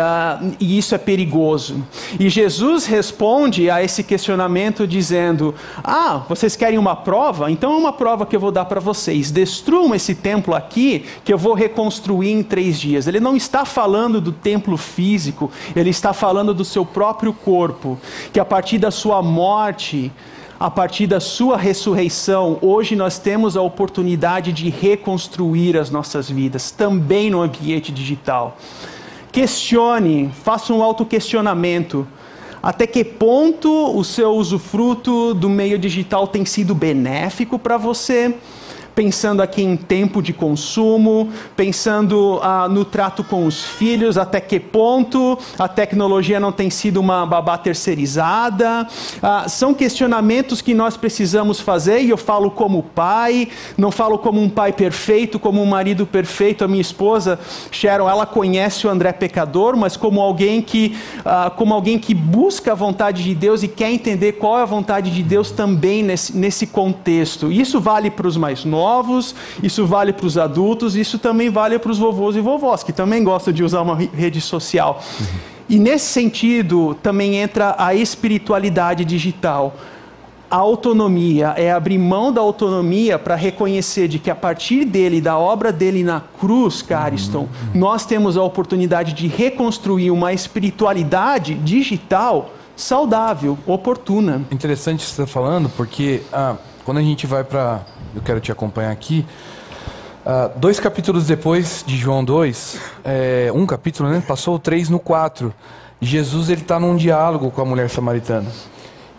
e 0.60 0.78
isso 0.78 0.96
é 0.96 0.98
perigoso. 0.98 1.84
E 2.20 2.30
Jesus 2.30 2.86
responde 2.86 3.70
a 3.70 3.84
esse 3.84 4.04
questionamento 4.04 4.88
dizendo: 4.88 5.54
Ah, 5.84 6.24
vocês 6.28 6.56
querem 6.56 6.78
uma 6.78 6.96
prova? 6.96 7.52
Então 7.52 7.74
é 7.74 7.78
uma 7.78 7.94
prova 7.94 8.26
que 8.26 8.36
eu 8.36 8.40
vou 8.40 8.52
dar 8.52 8.66
para 8.66 8.80
vocês. 8.80 9.32
Destruam 9.32 9.94
esse 9.96 10.16
templo 10.16 10.56
aqui, 10.56 11.06
que 11.24 11.34
eu 11.34 11.38
vou 11.38 11.54
reconstruir 11.54 12.32
em 12.32 12.44
três 12.44 12.80
dias. 12.80 13.08
Ele 13.08 13.20
não 13.20 13.36
está 13.36 13.66
falando 13.66 14.22
do 14.22 14.32
templo 14.32 14.78
físico, 14.78 15.52
ele 15.76 15.90
está 15.90 16.14
falando 16.14 16.54
do 16.54 16.66
seu 16.66 16.86
próprio 16.86 17.34
corpo, 17.34 17.98
que 18.32 18.40
a 18.40 18.46
partir 18.46 18.78
da 18.78 18.92
sua 18.92 19.22
morte, 19.22 20.12
a 20.60 20.70
partir 20.70 21.08
da 21.08 21.22
sua 21.22 21.56
ressurreição, 21.56 22.58
hoje 22.62 22.94
nós 22.94 23.18
temos 23.18 23.56
a 23.56 23.62
oportunidade 23.62 24.52
de 24.52 24.70
reconstruir 24.70 25.78
as 25.78 25.90
nossas 25.90 26.30
vidas, 26.30 26.70
também 26.70 27.30
no 27.30 27.42
ambiente 27.42 27.94
digital. 27.94 28.58
Questione, 29.32 30.30
faça 30.44 30.74
um 30.74 30.84
autoquestionamento. 30.84 32.06
Até 32.62 32.86
que 32.86 33.06
ponto 33.06 33.98
o 33.98 34.04
seu 34.04 34.32
usufruto 34.32 35.34
do 35.34 35.48
meio 35.48 35.80
digital 35.80 36.28
tem 36.28 36.44
sido 36.44 36.76
benéfico 36.76 37.58
para 37.58 37.78
você? 37.78 38.36
Pensando 39.00 39.42
aqui 39.42 39.64
em 39.64 39.78
tempo 39.78 40.22
de 40.22 40.34
consumo, 40.34 41.30
pensando 41.56 42.38
ah, 42.44 42.68
no 42.68 42.84
trato 42.84 43.24
com 43.24 43.46
os 43.46 43.64
filhos, 43.64 44.18
até 44.18 44.42
que 44.42 44.60
ponto 44.60 45.40
a 45.58 45.70
tecnologia 45.70 46.38
não 46.38 46.52
tem 46.52 46.70
sido 46.70 47.00
uma 47.00 47.26
babá 47.26 47.58
terceirizada. 47.58 48.86
Ah, 49.24 49.48
são 49.48 49.74
questionamentos 49.74 50.60
que 50.60 50.74
nós 50.74 50.98
precisamos 50.98 51.62
fazer, 51.62 52.02
e 52.02 52.10
eu 52.10 52.18
falo 52.18 52.52
como 52.52 52.84
pai, 52.84 53.48
não 53.78 53.90
falo 53.90 54.18
como 54.18 54.42
um 54.42 54.50
pai 54.50 54.74
perfeito, 54.74 55.40
como 55.40 55.62
um 55.62 55.66
marido 55.66 56.06
perfeito. 56.06 56.66
A 56.66 56.68
minha 56.68 56.82
esposa, 56.82 57.40
Sharon, 57.72 58.10
ela 58.10 58.26
conhece 58.26 58.86
o 58.86 58.90
André 58.90 59.14
pecador, 59.14 59.78
mas 59.78 59.96
como 59.96 60.20
alguém 60.20 60.62
que, 60.62 60.98
ah, 61.24 61.50
como 61.50 61.74
alguém 61.74 61.98
que 61.98 62.14
busca 62.14 62.74
a 62.74 62.76
vontade 62.76 63.24
de 63.24 63.34
Deus 63.34 63.64
e 63.64 63.70
quer 63.70 63.92
entender 63.92 64.34
qual 64.34 64.60
é 64.60 64.64
a 64.64 64.66
vontade 64.66 65.10
de 65.10 65.24
Deus 65.24 65.52
também 65.52 66.04
nesse, 66.04 66.36
nesse 66.36 66.68
contexto. 66.68 67.50
Isso 67.50 67.80
vale 67.80 68.12
para 68.12 68.28
os 68.28 68.36
mais 68.36 68.66
novos 68.66 68.89
novos, 68.90 69.36
isso 69.62 69.86
vale 69.86 70.12
para 70.12 70.26
os 70.26 70.38
adultos, 70.38 70.96
isso 70.96 71.20
também 71.20 71.50
vale 71.50 71.78
para 71.78 71.92
os 71.92 71.98
vovôs 71.98 72.36
e 72.36 72.42
vovós, 72.42 72.84
que 72.84 72.92
também 72.92 73.24
gostam 73.24 73.54
de 73.54 73.64
usar 73.64 73.82
uma 73.82 73.96
rede 73.96 74.42
social. 74.42 75.00
Uhum. 75.20 75.26
E 75.70 75.78
nesse 75.78 76.08
sentido 76.08 76.98
também 77.04 77.36
entra 77.36 77.76
a 77.78 77.94
espiritualidade 77.94 79.06
digital 79.06 79.76
a 80.52 80.56
autonomia, 80.56 81.54
é 81.56 81.72
abrir 81.72 82.00
mão 82.00 82.34
da 82.34 82.42
autonomia 82.42 83.20
para 83.20 83.36
reconhecer 83.36 84.08
de 84.08 84.18
que 84.18 84.32
a 84.32 84.36
partir 84.36 84.84
dele, 84.84 85.22
da 85.22 85.38
obra 85.38 85.72
dele 85.72 86.04
na 86.04 86.24
cruz, 86.40 86.82
Cariston, 86.82 87.42
uhum. 87.42 87.48
nós 87.76 88.04
temos 88.04 88.36
a 88.36 88.42
oportunidade 88.42 89.14
de 89.14 89.28
reconstruir 89.28 90.10
uma 90.10 90.34
espiritualidade 90.34 91.54
digital 91.54 92.52
saudável, 92.76 93.60
oportuna. 93.68 94.42
Interessante 94.50 95.04
você 95.04 95.22
estar 95.22 95.28
falando, 95.28 95.70
porque 95.70 96.22
ah, 96.34 96.56
quando 96.90 96.98
a 96.98 97.04
gente 97.04 97.28
vai 97.28 97.44
para. 97.44 97.82
Eu 98.16 98.22
quero 98.24 98.40
te 98.40 98.52
acompanhar 98.52 98.90
aqui. 98.90 99.24
Ah, 100.26 100.50
dois 100.56 100.80
capítulos 100.80 101.28
depois 101.28 101.84
de 101.86 101.96
João 101.96 102.26
2, 102.26 102.82
é, 103.06 103.52
um 103.54 103.64
capítulo, 103.68 104.10
né? 104.10 104.24
Passou 104.28 104.56
o 104.56 104.60
3 104.60 104.90
no 104.90 104.98
4. 104.98 105.54
Jesus 106.02 106.50
ele 106.50 106.62
está 106.62 106.80
num 106.80 106.96
diálogo 106.96 107.52
com 107.52 107.62
a 107.62 107.66
mulher 107.66 107.92
samaritana. 107.92 108.48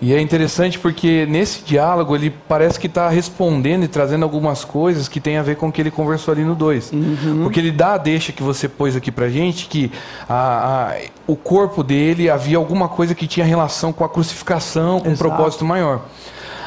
E 0.00 0.12
é 0.12 0.20
interessante 0.20 0.80
porque 0.80 1.24
nesse 1.26 1.62
diálogo 1.62 2.16
ele 2.16 2.34
parece 2.48 2.80
que 2.80 2.88
está 2.88 3.08
respondendo 3.08 3.84
e 3.84 3.88
trazendo 3.88 4.24
algumas 4.24 4.64
coisas 4.64 5.06
que 5.06 5.20
tem 5.20 5.36
a 5.36 5.42
ver 5.42 5.54
com 5.54 5.68
o 5.68 5.72
que 5.72 5.80
ele 5.80 5.92
conversou 5.92 6.32
ali 6.32 6.42
no 6.42 6.56
2. 6.56 6.90
Uhum. 6.90 7.40
Porque 7.44 7.60
ele 7.60 7.70
dá 7.70 7.92
a 7.92 7.98
deixa 7.98 8.32
que 8.32 8.42
você 8.42 8.68
pôs 8.68 8.96
aqui 8.96 9.12
pra 9.12 9.28
gente 9.28 9.68
que 9.68 9.92
a, 10.28 10.88
a, 10.88 10.96
o 11.24 11.36
corpo 11.36 11.84
dele 11.84 12.28
havia 12.28 12.56
alguma 12.56 12.88
coisa 12.88 13.14
que 13.14 13.28
tinha 13.28 13.46
relação 13.46 13.92
com 13.92 14.02
a 14.02 14.08
crucificação, 14.08 14.98
com 14.98 15.08
Exato. 15.08 15.14
um 15.14 15.28
propósito 15.28 15.64
maior. 15.64 16.02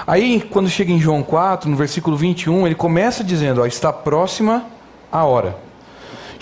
Aí, 0.06 0.42
quando 0.42 0.70
chega 0.70 0.92
em 0.92 1.00
João 1.00 1.24
4, 1.24 1.70
no 1.70 1.76
versículo 1.76 2.18
21, 2.18 2.66
ele 2.66 2.76
começa 2.76 3.24
dizendo: 3.24 3.62
ó, 3.62 3.66
está 3.66 3.92
próxima 3.92 4.66
a 5.12 5.24
hora. 5.24 5.56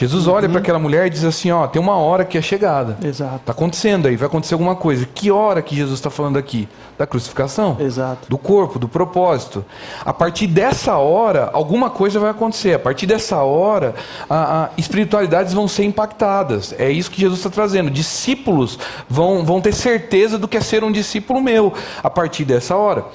Jesus 0.01 0.25
olha 0.25 0.47
uhum. 0.47 0.53
para 0.53 0.61
aquela 0.61 0.79
mulher 0.79 1.05
e 1.05 1.09
diz 1.11 1.23
assim: 1.23 1.51
ó, 1.51 1.67
tem 1.67 1.79
uma 1.79 1.95
hora 1.95 2.25
que 2.25 2.35
é 2.35 2.41
chegada. 2.41 2.97
Exato. 3.03 3.35
Está 3.35 3.51
acontecendo 3.51 4.07
aí, 4.07 4.15
vai 4.15 4.25
acontecer 4.25 4.55
alguma 4.55 4.75
coisa. 4.75 5.05
Que 5.05 5.29
hora 5.29 5.61
que 5.61 5.75
Jesus 5.75 5.99
está 5.99 6.09
falando 6.09 6.39
aqui? 6.39 6.67
Da 6.97 7.05
crucificação. 7.05 7.77
Exato. 7.79 8.27
Do 8.27 8.35
corpo, 8.35 8.79
do 8.79 8.87
propósito. 8.87 9.63
A 10.03 10.11
partir 10.11 10.47
dessa 10.47 10.97
hora, 10.97 11.51
alguma 11.53 11.91
coisa 11.91 12.19
vai 12.19 12.31
acontecer. 12.31 12.73
A 12.73 12.79
partir 12.79 13.05
dessa 13.05 13.43
hora, 13.43 13.93
a, 14.27 14.63
a 14.63 14.69
espiritualidades 14.75 15.53
vão 15.53 15.67
ser 15.67 15.83
impactadas. 15.83 16.73
É 16.79 16.89
isso 16.89 17.11
que 17.11 17.21
Jesus 17.21 17.39
está 17.39 17.51
trazendo. 17.51 17.91
Discípulos 17.91 18.79
vão, 19.07 19.45
vão 19.45 19.61
ter 19.61 19.71
certeza 19.71 20.39
do 20.39 20.47
que 20.47 20.57
é 20.57 20.61
ser 20.61 20.83
um 20.83 20.91
discípulo 20.91 21.39
meu 21.39 21.73
a 22.03 22.09
partir 22.09 22.43
dessa 22.43 22.75
hora. 22.75 23.05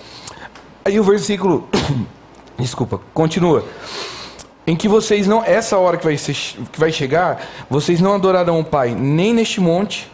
Aí 0.87 1.01
o 1.01 1.03
versículo. 1.03 1.69
Desculpa, 2.57 3.01
continua 3.13 3.65
em 4.65 4.77
que 4.77 4.87
vocês 4.87 5.27
não, 5.27 5.43
essa 5.43 5.77
hora 5.79 5.97
que 5.97 6.05
vai, 6.05 6.17
ser, 6.17 6.33
que 6.33 6.79
vai 6.79 6.93
chegar, 6.93 7.45
vocês 7.69 8.01
não 8.01 8.15
adorarão 8.15 8.61
o 8.61 8.65
Pai 8.65 8.95
nem 8.95 9.35
neste 9.35 9.61
monte, 9.61 10.09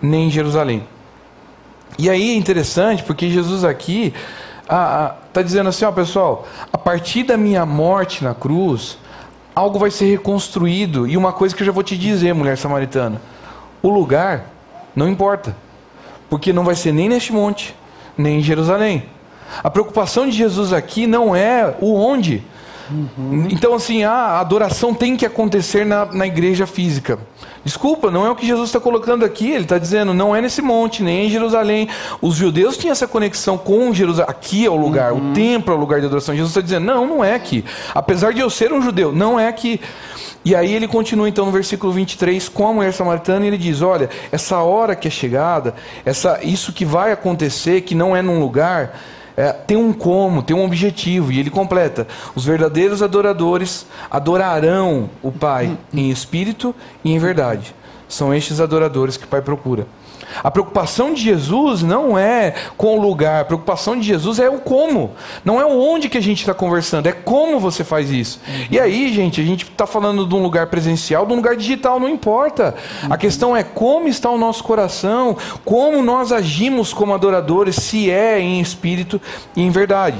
nem 0.00 0.28
em 0.28 0.30
Jerusalém. 0.30 0.82
E 1.98 2.08
aí 2.08 2.30
é 2.30 2.34
interessante, 2.34 3.02
porque 3.02 3.28
Jesus 3.28 3.64
aqui 3.64 4.14
está 4.62 5.42
dizendo 5.42 5.68
assim, 5.68 5.84
ó 5.84 5.92
pessoal, 5.92 6.48
a 6.72 6.78
partir 6.78 7.24
da 7.24 7.36
minha 7.36 7.66
morte 7.66 8.24
na 8.24 8.34
cruz, 8.34 8.96
algo 9.54 9.78
vai 9.78 9.90
ser 9.90 10.06
reconstruído. 10.06 11.06
E 11.06 11.18
uma 11.18 11.34
coisa 11.34 11.54
que 11.54 11.62
eu 11.62 11.66
já 11.66 11.72
vou 11.72 11.82
te 11.82 11.98
dizer, 11.98 12.32
mulher 12.32 12.56
samaritana, 12.56 13.20
o 13.82 13.90
lugar 13.90 14.46
não 14.96 15.06
importa, 15.06 15.54
porque 16.30 16.50
não 16.50 16.64
vai 16.64 16.74
ser 16.74 16.92
nem 16.92 17.10
neste 17.10 17.30
monte, 17.30 17.76
nem 18.16 18.38
em 18.38 18.42
Jerusalém. 18.42 19.12
A 19.62 19.70
preocupação 19.70 20.26
de 20.26 20.32
Jesus 20.32 20.72
aqui 20.72 21.06
não 21.06 21.34
é 21.34 21.74
o 21.80 21.94
onde, 21.94 22.42
Uhum. 22.90 23.48
Então, 23.50 23.74
assim, 23.74 24.04
a 24.04 24.38
adoração 24.38 24.92
tem 24.92 25.16
que 25.16 25.24
acontecer 25.24 25.86
na, 25.86 26.04
na 26.06 26.26
igreja 26.26 26.66
física. 26.66 27.18
Desculpa, 27.64 28.10
não 28.10 28.26
é 28.26 28.30
o 28.30 28.36
que 28.36 28.46
Jesus 28.46 28.68
está 28.68 28.78
colocando 28.78 29.24
aqui. 29.24 29.50
Ele 29.50 29.64
está 29.64 29.78
dizendo, 29.78 30.12
não 30.12 30.36
é 30.36 30.40
nesse 30.40 30.60
monte, 30.60 31.02
nem 31.02 31.26
em 31.26 31.30
Jerusalém. 31.30 31.88
Os 32.20 32.34
judeus 32.34 32.76
tinham 32.76 32.92
essa 32.92 33.08
conexão 33.08 33.56
com 33.56 33.92
Jerusalém. 33.94 34.30
Aqui 34.30 34.66
é 34.66 34.70
o 34.70 34.76
lugar, 34.76 35.12
uhum. 35.12 35.30
o 35.30 35.34
templo 35.34 35.72
é 35.72 35.76
o 35.76 35.80
lugar 35.80 36.00
de 36.00 36.06
adoração. 36.06 36.34
Jesus 36.34 36.50
está 36.50 36.60
dizendo, 36.60 36.84
não, 36.84 37.06
não 37.06 37.24
é 37.24 37.34
aqui. 37.34 37.64
Apesar 37.94 38.32
de 38.32 38.40
eu 38.40 38.50
ser 38.50 38.72
um 38.72 38.82
judeu, 38.82 39.12
não 39.12 39.40
é 39.40 39.48
aqui. 39.48 39.80
E 40.44 40.54
aí 40.54 40.74
ele 40.74 40.86
continua 40.86 41.26
então 41.26 41.46
no 41.46 41.52
versículo 41.52 41.90
23 41.90 42.50
com 42.50 42.68
a 42.68 42.72
mulher 42.74 42.92
samaritana 42.92 43.46
e 43.46 43.48
ele 43.48 43.56
diz: 43.56 43.80
Olha, 43.80 44.10
essa 44.30 44.58
hora 44.58 44.94
que 44.94 45.08
é 45.08 45.10
chegada, 45.10 45.74
essa, 46.04 46.38
isso 46.42 46.70
que 46.70 46.84
vai 46.84 47.12
acontecer, 47.12 47.80
que 47.80 47.94
não 47.94 48.14
é 48.14 48.20
num 48.20 48.38
lugar 48.38 48.94
é, 49.36 49.52
tem 49.52 49.76
um 49.76 49.92
como, 49.92 50.42
tem 50.42 50.56
um 50.56 50.64
objetivo. 50.64 51.32
E 51.32 51.38
ele 51.38 51.50
completa: 51.50 52.06
os 52.34 52.44
verdadeiros 52.44 53.02
adoradores 53.02 53.86
adorarão 54.10 55.10
o 55.22 55.32
Pai 55.32 55.76
em 55.92 56.10
espírito 56.10 56.74
e 57.04 57.12
em 57.12 57.18
verdade. 57.18 57.74
São 58.08 58.34
estes 58.34 58.60
adoradores 58.60 59.16
que 59.16 59.24
o 59.24 59.28
Pai 59.28 59.42
procura. 59.42 59.86
A 60.42 60.50
preocupação 60.50 61.12
de 61.12 61.22
Jesus 61.22 61.82
não 61.82 62.18
é 62.18 62.54
com 62.76 62.98
o 62.98 63.00
lugar, 63.00 63.42
a 63.42 63.44
preocupação 63.44 63.98
de 63.98 64.06
Jesus 64.06 64.38
é 64.38 64.48
o 64.48 64.58
como. 64.58 65.12
Não 65.44 65.60
é 65.60 65.64
o 65.64 65.80
onde 65.80 66.08
que 66.08 66.18
a 66.18 66.22
gente 66.22 66.40
está 66.40 66.54
conversando, 66.54 67.06
é 67.06 67.12
como 67.12 67.58
você 67.58 67.84
faz 67.84 68.10
isso. 68.10 68.40
Uhum. 68.46 68.66
E 68.70 68.80
aí, 68.80 69.12
gente, 69.12 69.40
a 69.40 69.44
gente 69.44 69.64
está 69.64 69.86
falando 69.86 70.26
de 70.26 70.34
um 70.34 70.42
lugar 70.42 70.66
presencial, 70.68 71.26
de 71.26 71.32
um 71.32 71.36
lugar 71.36 71.56
digital, 71.56 71.98
não 71.98 72.08
importa. 72.08 72.74
Uhum. 73.02 73.12
A 73.12 73.16
questão 73.16 73.56
é 73.56 73.62
como 73.62 74.08
está 74.08 74.30
o 74.30 74.38
nosso 74.38 74.62
coração, 74.64 75.36
como 75.64 76.02
nós 76.02 76.32
agimos 76.32 76.92
como 76.92 77.14
adoradores, 77.14 77.76
se 77.76 78.10
é 78.10 78.40
em 78.40 78.60
espírito 78.60 79.20
e 79.56 79.62
em 79.62 79.70
verdade. 79.70 80.18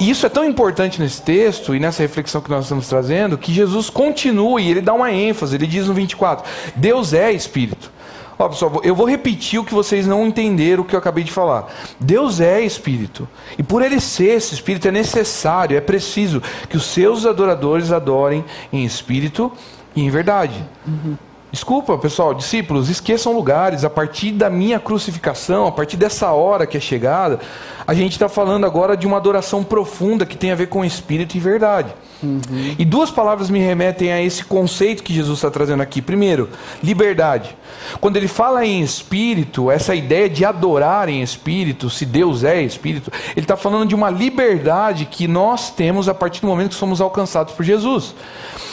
E 0.00 0.08
isso 0.10 0.24
é 0.24 0.28
tão 0.28 0.44
importante 0.44 1.00
nesse 1.00 1.20
texto 1.20 1.74
e 1.74 1.80
nessa 1.80 2.02
reflexão 2.02 2.40
que 2.40 2.50
nós 2.50 2.64
estamos 2.64 2.86
trazendo, 2.86 3.36
que 3.36 3.52
Jesus 3.52 3.90
continua 3.90 4.60
e 4.60 4.70
ele 4.70 4.80
dá 4.80 4.94
uma 4.94 5.12
ênfase, 5.12 5.56
ele 5.56 5.66
diz 5.66 5.88
no 5.88 5.94
24: 5.94 6.48
Deus 6.76 7.12
é 7.12 7.32
espírito. 7.32 7.97
Ó, 8.38 8.48
pessoal, 8.48 8.80
eu 8.84 8.94
vou 8.94 9.06
repetir 9.06 9.58
o 9.58 9.64
que 9.64 9.74
vocês 9.74 10.06
não 10.06 10.26
entenderam 10.26 10.82
o 10.82 10.86
que 10.86 10.94
eu 10.94 10.98
acabei 10.98 11.24
de 11.24 11.32
falar. 11.32 11.68
Deus 11.98 12.40
é 12.40 12.60
espírito. 12.60 13.28
E 13.58 13.62
por 13.62 13.82
ele 13.82 14.00
ser 14.00 14.36
esse 14.36 14.54
espírito, 14.54 14.86
é 14.86 14.92
necessário, 14.92 15.76
é 15.76 15.80
preciso 15.80 16.40
que 16.68 16.76
os 16.76 16.84
seus 16.84 17.26
adoradores 17.26 17.90
adorem 17.90 18.44
em 18.72 18.84
espírito 18.84 19.50
e 19.94 20.02
em 20.02 20.10
verdade. 20.10 20.64
Uhum. 20.86 21.16
Desculpa, 21.50 21.96
pessoal, 21.96 22.34
discípulos, 22.34 22.90
esqueçam 22.90 23.32
lugares. 23.32 23.84
A 23.84 23.90
partir 23.90 24.32
da 24.32 24.50
minha 24.50 24.78
crucificação, 24.78 25.66
a 25.66 25.72
partir 25.72 25.96
dessa 25.96 26.30
hora 26.32 26.66
que 26.66 26.76
é 26.76 26.80
chegada, 26.80 27.40
a 27.86 27.94
gente 27.94 28.12
está 28.12 28.28
falando 28.28 28.66
agora 28.66 28.94
de 28.96 29.06
uma 29.06 29.16
adoração 29.16 29.64
profunda 29.64 30.26
que 30.26 30.36
tem 30.36 30.50
a 30.50 30.54
ver 30.54 30.68
com 30.68 30.84
espírito 30.84 31.36
e 31.36 31.40
verdade. 31.40 31.94
Uhum. 32.22 32.74
E 32.78 32.84
duas 32.84 33.10
palavras 33.10 33.48
me 33.48 33.60
remetem 33.60 34.12
a 34.12 34.20
esse 34.20 34.44
conceito 34.44 35.02
que 35.02 35.14
Jesus 35.14 35.38
está 35.38 35.50
trazendo 35.50 35.82
aqui. 35.82 36.02
Primeiro, 36.02 36.50
liberdade. 36.82 37.56
Quando 38.00 38.16
ele 38.16 38.28
fala 38.28 38.66
em 38.66 38.82
espírito, 38.82 39.70
essa 39.70 39.94
ideia 39.94 40.28
de 40.28 40.44
adorar 40.44 41.08
em 41.08 41.22
espírito, 41.22 41.88
se 41.88 42.04
Deus 42.04 42.44
é 42.44 42.60
espírito, 42.60 43.10
ele 43.36 43.44
está 43.44 43.56
falando 43.56 43.88
de 43.88 43.94
uma 43.94 44.10
liberdade 44.10 45.06
que 45.06 45.28
nós 45.28 45.70
temos 45.70 46.08
a 46.08 46.14
partir 46.14 46.40
do 46.40 46.46
momento 46.46 46.70
que 46.70 46.74
somos 46.74 47.00
alcançados 47.00 47.54
por 47.54 47.64
Jesus. 47.64 48.14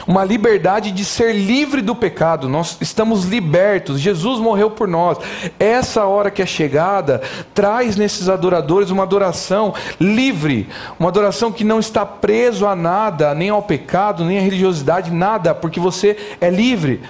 Uma 0.08 0.24
liberdade 0.24 0.92
de 0.92 1.06
ser 1.06 1.34
livre 1.34 1.82
do 1.82 1.96
pecado. 1.96 2.50
Nós 2.50 2.65
estamos 2.82 3.26
libertos. 3.26 4.00
Jesus 4.00 4.40
morreu 4.40 4.72
por 4.72 4.88
nós. 4.88 5.18
Essa 5.60 6.06
hora 6.06 6.32
que 6.32 6.42
é 6.42 6.46
chegada 6.46 7.22
traz 7.54 7.96
nesses 7.96 8.30
adoradores 8.30 8.90
uma 8.90 9.04
adoração 9.04 9.74
livre, 10.00 10.68
uma 11.00 11.10
adoração 11.10 11.52
que 11.52 11.64
não 11.64 11.80
está 11.80 12.06
preso 12.06 12.66
a 12.66 12.76
nada, 12.76 13.34
nem 13.34 13.50
ao 13.50 13.62
pecado, 13.62 14.24
nem 14.24 14.38
à 14.38 14.42
religiosidade, 14.42 15.12
nada, 15.12 15.54
porque 15.54 15.80
você 15.80 16.18
é 16.40 16.50
livre. 16.50 17.02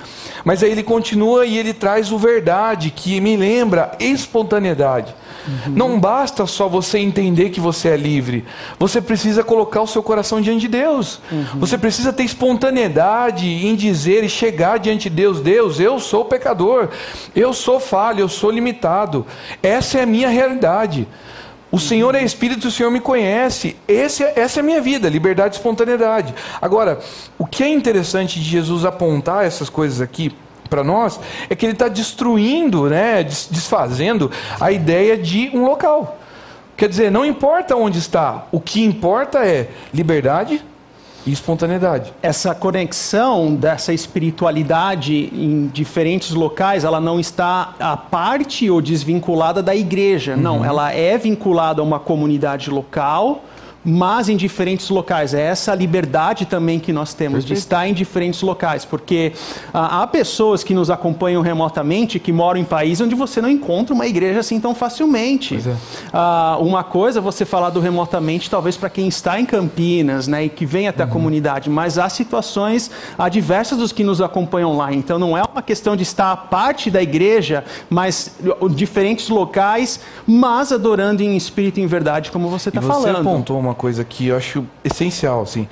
Mas 0.43 0.61
aí 0.61 0.71
ele 0.71 0.83
continua 0.83 1.45
e 1.45 1.57
ele 1.57 1.73
traz 1.73 2.11
o 2.11 2.17
verdade, 2.17 2.91
que 2.91 3.19
me 3.19 3.35
lembra 3.35 3.91
espontaneidade. 3.99 5.15
Uhum. 5.47 5.73
Não 5.73 5.99
basta 5.99 6.45
só 6.45 6.67
você 6.67 6.99
entender 6.99 7.49
que 7.49 7.59
você 7.59 7.89
é 7.89 7.97
livre. 7.97 8.45
Você 8.79 9.01
precisa 9.01 9.43
colocar 9.43 9.81
o 9.81 9.87
seu 9.87 10.01
coração 10.01 10.41
diante 10.41 10.61
de 10.61 10.67
Deus. 10.67 11.19
Uhum. 11.31 11.59
Você 11.59 11.77
precisa 11.77 12.11
ter 12.11 12.23
espontaneidade 12.23 13.45
em 13.45 13.75
dizer 13.75 14.23
e 14.23 14.29
chegar 14.29 14.79
diante 14.79 15.09
de 15.09 15.15
Deus: 15.15 15.39
Deus, 15.39 15.79
eu 15.79 15.99
sou 15.99 16.25
pecador, 16.25 16.89
eu 17.35 17.53
sou 17.53 17.79
falho, 17.79 18.21
eu 18.21 18.29
sou 18.29 18.51
limitado. 18.51 19.25
Essa 19.61 19.99
é 19.99 20.03
a 20.03 20.07
minha 20.07 20.29
realidade. 20.29 21.07
O 21.71 21.79
Senhor 21.79 22.15
é 22.15 22.23
Espírito, 22.23 22.69
o 22.69 22.71
Senhor 22.71 22.89
me 22.89 23.01
conhece. 23.01 23.75
Esse, 23.87 24.23
é, 24.23 24.33
essa 24.37 24.59
é 24.59 24.61
a 24.61 24.63
minha 24.63 24.79
vida, 24.79 25.09
liberdade 25.09 25.55
e 25.55 25.57
espontaneidade. 25.57 26.33
Agora, 26.61 26.99
o 27.37 27.45
que 27.45 27.63
é 27.63 27.69
interessante 27.69 28.39
de 28.39 28.45
Jesus 28.45 28.85
apontar 28.85 29.43
essas 29.43 29.69
coisas 29.69 29.99
aqui 29.99 30.33
para 30.69 30.83
nós 30.83 31.19
é 31.49 31.55
que 31.55 31.65
ele 31.65 31.73
está 31.73 31.87
destruindo, 31.87 32.89
né, 32.89 33.23
desfazendo 33.23 34.31
a 34.59 34.71
ideia 34.71 35.17
de 35.17 35.49
um 35.53 35.65
local. 35.65 36.17
Quer 36.75 36.89
dizer, 36.89 37.09
não 37.09 37.25
importa 37.25 37.75
onde 37.75 37.99
está, 37.99 38.45
o 38.51 38.59
que 38.59 38.83
importa 38.83 39.45
é 39.45 39.69
liberdade, 39.93 40.61
e 41.25 41.31
espontaneidade. 41.31 42.13
Essa 42.21 42.53
conexão 42.53 43.55
dessa 43.55 43.91
espiritualidade 43.91 45.31
em 45.33 45.67
diferentes 45.67 46.31
locais, 46.31 46.83
ela 46.83 47.01
não 47.01 47.19
está 47.19 47.73
à 47.79 47.97
parte 47.97 48.69
ou 48.69 48.79
desvinculada 48.79 49.63
da 49.63 49.75
igreja. 49.75 50.35
Uhum. 50.35 50.41
Não, 50.41 50.65
ela 50.65 50.93
é 50.93 51.17
vinculada 51.17 51.81
a 51.81 51.83
uma 51.83 51.99
comunidade 51.99 52.69
local 52.69 53.43
mas 53.85 54.27
em 54.27 54.35
diferentes 54.35 54.89
locais. 54.89 55.33
É 55.33 55.41
essa 55.41 55.75
liberdade 55.75 56.45
também 56.45 56.79
que 56.79 56.91
nós 56.91 57.13
temos 57.13 57.39
Perfeito. 57.39 57.53
de 57.53 57.59
estar 57.59 57.87
em 57.87 57.93
diferentes 57.93 58.41
locais, 58.41 58.83
porque 58.83 59.33
ah, 59.73 60.01
há 60.01 60.07
pessoas 60.07 60.63
que 60.63 60.73
nos 60.73 60.89
acompanham 60.89 61.41
remotamente 61.41 62.19
que 62.19 62.33
moram 62.33 62.59
em 62.59 62.63
países 62.63 63.01
onde 63.01 63.13
você 63.13 63.41
não 63.41 63.49
encontra 63.49 63.93
uma 63.93 64.07
igreja 64.07 64.39
assim 64.39 64.59
tão 64.59 64.73
facilmente. 64.73 65.55
É. 65.55 65.75
Ah, 66.11 66.57
uma 66.59 66.83
coisa 66.83 67.19
é 67.19 67.21
você 67.21 67.45
falar 67.45 67.69
do 67.69 67.79
remotamente, 67.79 68.49
talvez 68.49 68.75
para 68.75 68.89
quem 68.89 69.07
está 69.07 69.39
em 69.39 69.45
Campinas, 69.45 70.27
né, 70.27 70.45
e 70.45 70.49
que 70.49 70.65
vem 70.65 70.87
até 70.87 71.03
uhum. 71.03 71.09
a 71.09 71.13
comunidade, 71.13 71.69
mas 71.69 71.99
há 71.99 72.09
situações 72.09 72.89
adversas 73.17 73.77
dos 73.77 73.91
que 73.91 74.03
nos 74.03 74.19
acompanham 74.21 74.75
lá. 74.75 74.91
Então 74.91 75.19
não 75.19 75.37
é 75.37 75.43
uma 75.43 75.61
questão 75.61 75.95
de 75.95 76.03
estar 76.03 76.31
a 76.31 76.37
parte 76.37 76.89
da 76.89 77.01
igreja, 77.01 77.63
mas 77.89 78.35
diferentes 78.71 79.29
locais, 79.29 79.99
mas 80.25 80.71
adorando 80.71 81.21
em 81.21 81.37
espírito 81.37 81.79
e 81.79 81.83
em 81.83 81.87
verdade, 81.87 82.31
como 82.31 82.49
você 82.49 82.69
está 82.69 82.81
falando. 82.81 83.03
Você 83.03 83.21
apontou 83.21 83.59
uma 83.59 83.74
coisa 83.75 84.03
que 84.03 84.27
eu 84.27 84.37
acho 84.37 84.65
essencial, 84.83 85.41
assim. 85.41 85.67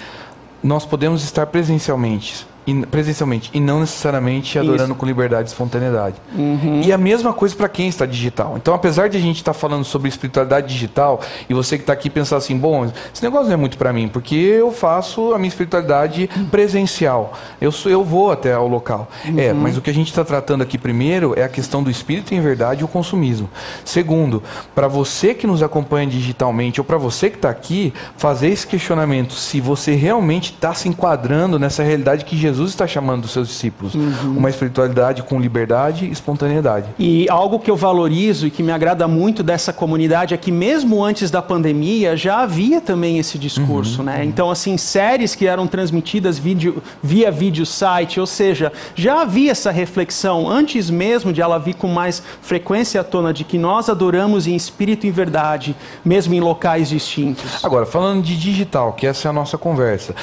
Nós 0.62 0.86
podemos 0.86 1.24
estar 1.24 1.45
presencialmente, 1.47 2.45
presencialmente 2.89 3.49
e 3.53 3.59
não 3.59 3.82
necessariamente 3.82 4.57
adorando 4.57 4.91
Isso. 4.91 4.95
com 4.95 5.05
liberdade 5.05 5.49
e 5.49 5.51
espontaneidade. 5.51 6.16
Uhum. 6.36 6.82
E 6.84 6.91
a 6.91 6.97
mesma 6.97 7.34
coisa 7.34 7.55
para 7.55 7.68
quem 7.68 7.88
está 7.88 8.05
digital. 8.05 8.55
Então, 8.57 8.74
apesar 8.74 9.09
de 9.09 9.18
a 9.18 9.22
gente 9.22 9.38
estar 9.38 9.53
tá 9.53 9.59
falando 9.59 9.84
sobre 9.84 10.07
espiritualidade 10.07 10.68
digital 10.68 11.22
e 11.49 11.53
você 11.53 11.78
que 11.78 11.84
está 11.84 11.93
aqui 11.93 12.09
pensar 12.09 12.38
assim, 12.38 12.57
bom, 12.57 12.86
esse 13.14 13.24
negócio 13.24 13.47
não 13.47 13.53
é 13.53 13.57
muito 13.57 13.78
para 13.78 13.91
mim, 13.91 14.07
porque 14.07 14.36
eu 14.36 14.72
faço 14.72 15.34
a 15.34 15.38
minha 15.38 15.49
espiritualidade 15.49 16.30
presencial. 16.49 17.34
Eu 17.59 17.72
sou, 17.72 17.91
eu 17.91 18.03
vou 18.03 18.32
até 18.32 18.53
ao 18.53 18.68
local. 18.68 19.09
Uhum. 19.26 19.39
É, 19.39 19.53
mas 19.53 19.78
o 19.78 19.82
que 19.82 19.89
a 19.89 19.93
gente 19.93 20.07
está 20.07 20.24
tratando 20.24 20.61
aqui 20.61 20.78
primeiro 20.78 21.34
é 21.38 21.43
a 21.43 21.49
questão 21.49 21.84
do 21.84 21.91
espírito 21.91 22.34
em 22.34 22.41
verdade 22.41 22.82
e 22.82 22.84
o 22.84 22.88
consumismo. 22.88 23.49
Segundo, 23.84 24.41
para 24.74 24.88
você 24.88 25.34
que 25.34 25.45
nos 25.45 25.61
acompanha 25.61 26.07
digitalmente 26.07 26.80
ou 26.80 26.86
para 26.86 26.97
você 26.97 27.30
que 27.30 27.38
está 27.38 27.49
aqui, 27.49 27.93
fazer 28.18 28.49
esse 28.49 28.66
questionamento 28.66 29.34
se 29.34 29.59
você 29.59 29.93
realmente 29.93 30.53
está 30.53 30.74
se 30.74 30.88
enquadrando 30.88 31.59
nessa 31.59 31.84
realidade 31.84 32.26
que 32.26 32.38
Jesus 32.38 32.53
Jesus 32.54 32.70
está 32.70 32.88
chamando 32.88 33.24
dos 33.24 33.32
seus 33.32 33.47
discípulos. 33.47 33.95
Uhum. 33.95 34.38
Uma 34.38 34.49
espiritualidade 34.49 35.24
com 35.24 35.39
liberdade 35.39 36.06
e 36.06 36.12
espontaneidade. 36.12 36.88
E 36.97 37.28
algo 37.30 37.60
que 37.60 37.70
eu 37.70 37.76
valorizo 37.76 38.47
e 38.47 38.51
que 38.51 38.62
me 38.62 38.72
agrada 38.72 39.08
muito 39.08 39.41
dessa 39.41 39.74
comunidade 39.74 40.34
é 40.34 40.38
que 40.38 40.51
mesmo 40.51 41.04
antes 41.04 41.32
da 41.32 41.41
pandemia 41.41 42.16
já 42.16 42.41
havia 42.41 42.80
também 42.80 43.18
esse 43.18 43.38
discurso, 43.38 43.99
uhum. 43.99 44.06
né? 44.06 44.24
Então, 44.24 44.51
assim, 44.51 44.78
séries 44.78 45.36
que 45.36 45.47
eram 45.47 45.66
transmitidas 45.66 46.38
vídeo, 46.38 46.82
via 47.01 47.32
vídeo 47.32 47.66
site, 47.66 48.20
ou 48.20 48.28
seja, 48.28 48.72
já 48.95 49.22
havia 49.22 49.51
essa 49.51 49.72
reflexão 49.72 50.47
antes 50.47 50.89
mesmo 50.89 51.34
de 51.34 51.41
ela 51.41 51.58
vir 51.58 51.76
com 51.76 51.88
mais 51.88 52.22
frequência 52.41 52.99
à 53.01 53.04
tona 53.04 53.34
de 53.34 53.43
que 53.43 53.58
nós 53.58 53.89
adoramos 53.89 54.45
em 54.45 54.56
espírito 54.56 55.08
e 55.08 55.12
verdade, 55.12 55.76
mesmo 56.04 56.34
em 56.34 56.39
locais 56.39 56.89
distintos. 56.89 57.64
Agora, 57.64 57.86
falando 57.86 58.22
de 58.22 58.38
digital, 58.38 58.93
que 58.93 59.08
essa 59.08 59.28
é 59.28 59.30
a 59.30 59.34
nossa 59.34 59.58
conversa, 59.58 60.14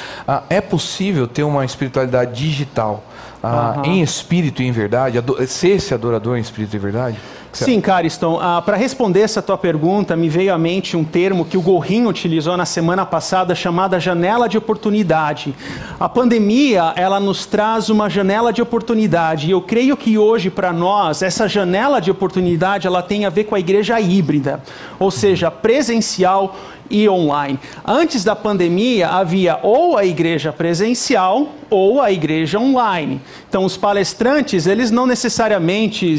é 0.49 0.61
possível 0.61 1.27
ter 1.27 1.43
uma 1.43 1.65
espiritualidade 1.65 2.20
digital, 2.25 3.03
ah, 3.43 3.75
uhum. 3.77 3.85
em 3.85 4.01
espírito 4.01 4.61
e 4.61 4.67
em 4.67 4.71
verdade, 4.71 5.21
ser 5.47 5.69
esse 5.69 5.93
adorador 5.93 6.37
em 6.37 6.41
espírito 6.41 6.75
e 6.75 6.79
verdade? 6.79 7.17
Sim, 7.53 7.81
Cariston. 7.81 8.39
Ah, 8.41 8.61
Para 8.61 8.77
responder 8.77 9.21
essa 9.21 9.41
tua 9.41 9.57
pergunta, 9.57 10.15
me 10.15 10.29
veio 10.29 10.53
à 10.53 10.57
mente 10.57 10.95
um 10.95 11.03
termo 11.03 11.43
que 11.43 11.57
o 11.57 11.61
Gorrinho 11.61 12.07
utilizou 12.07 12.55
na 12.55 12.65
semana 12.65 13.05
passada, 13.05 13.53
chamada 13.53 13.99
janela 13.99 14.47
de 14.47 14.57
oportunidade. 14.57 15.53
A 15.99 16.07
pandemia, 16.07 16.93
ela 16.95 17.19
nos 17.19 17.45
traz 17.45 17.89
uma 17.89 18.09
janela 18.09 18.53
de 18.53 18.61
oportunidade. 18.61 19.47
E 19.47 19.51
eu 19.51 19.61
creio 19.61 19.97
que 19.97 20.17
hoje, 20.17 20.49
para 20.49 20.71
nós, 20.71 21.21
essa 21.21 21.47
janela 21.47 21.99
de 21.99 22.09
oportunidade, 22.09 22.87
ela 22.87 23.01
tem 23.01 23.25
a 23.25 23.29
ver 23.29 23.43
com 23.43 23.55
a 23.55 23.59
igreja 23.59 23.99
híbrida. 23.99 24.61
Ou 24.97 25.11
seja, 25.11 25.51
presencial 25.51 26.55
e 26.91 27.07
online. 27.09 27.59
Antes 27.85 28.23
da 28.23 28.35
pandemia, 28.35 29.07
havia 29.07 29.59
ou 29.63 29.97
a 29.97 30.05
igreja 30.05 30.51
presencial 30.51 31.53
ou 31.69 32.01
a 32.01 32.11
igreja 32.11 32.59
online. 32.59 33.21
Então, 33.47 33.63
os 33.63 33.77
palestrantes, 33.77 34.67
eles 34.67 34.91
não 34.91 35.05
necessariamente 35.05 36.17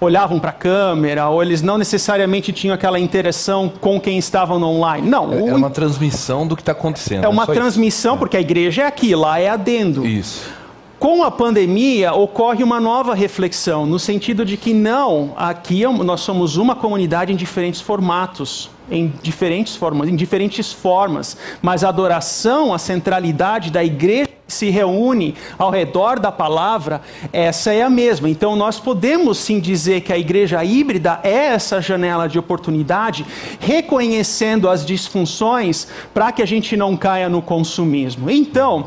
olhavam 0.00 0.40
para 0.40 0.50
a 0.50 0.54
câmera, 0.54 1.28
ou 1.28 1.42
eles 1.42 1.60
não 1.60 1.76
necessariamente 1.76 2.52
tinham 2.52 2.74
aquela 2.74 2.98
interação 2.98 3.70
com 3.80 4.00
quem 4.00 4.18
estava 4.18 4.58
no 4.58 4.66
online. 4.66 5.08
Não. 5.08 5.32
É, 5.32 5.48
é 5.48 5.54
uma 5.54 5.70
transmissão 5.70 6.46
do 6.46 6.56
que 6.56 6.62
está 6.62 6.72
acontecendo. 6.72 7.24
É 7.24 7.28
uma 7.28 7.46
transmissão, 7.46 8.14
isso. 8.14 8.18
porque 8.18 8.36
a 8.36 8.40
igreja 8.40 8.82
é 8.82 8.86
aqui, 8.86 9.14
lá 9.14 9.38
é 9.38 9.48
adendo. 9.48 10.06
Isso. 10.06 10.63
Com 10.98 11.22
a 11.22 11.30
pandemia, 11.30 12.12
ocorre 12.14 12.62
uma 12.62 12.80
nova 12.80 13.14
reflexão, 13.14 13.84
no 13.84 13.98
sentido 13.98 14.44
de 14.44 14.56
que 14.56 14.72
não, 14.72 15.32
aqui 15.36 15.84
é 15.84 15.88
nós 15.88 16.20
somos 16.20 16.56
uma 16.56 16.74
comunidade 16.74 17.32
em 17.32 17.36
diferentes 17.36 17.80
formatos 17.80 18.70
em 18.90 19.12
diferentes 19.22 19.76
formas, 19.76 20.08
em 20.08 20.16
diferentes 20.16 20.72
formas, 20.72 21.36
mas 21.62 21.82
a 21.84 21.88
adoração, 21.88 22.74
a 22.74 22.78
centralidade 22.78 23.70
da 23.70 23.82
igreja 23.82 24.28
que 24.46 24.52
se 24.52 24.68
reúne 24.68 25.34
ao 25.58 25.70
redor 25.70 26.20
da 26.20 26.30
palavra, 26.30 27.00
essa 27.32 27.72
é 27.72 27.82
a 27.82 27.88
mesma. 27.88 28.28
Então 28.28 28.54
nós 28.54 28.78
podemos 28.78 29.38
sim 29.38 29.58
dizer 29.58 30.02
que 30.02 30.12
a 30.12 30.18
igreja 30.18 30.62
híbrida 30.62 31.18
é 31.22 31.46
essa 31.46 31.80
janela 31.80 32.28
de 32.28 32.38
oportunidade, 32.38 33.24
reconhecendo 33.58 34.68
as 34.68 34.84
disfunções 34.84 35.88
para 36.12 36.30
que 36.30 36.42
a 36.42 36.46
gente 36.46 36.76
não 36.76 36.94
caia 36.94 37.28
no 37.28 37.40
consumismo. 37.40 38.30
Então, 38.30 38.86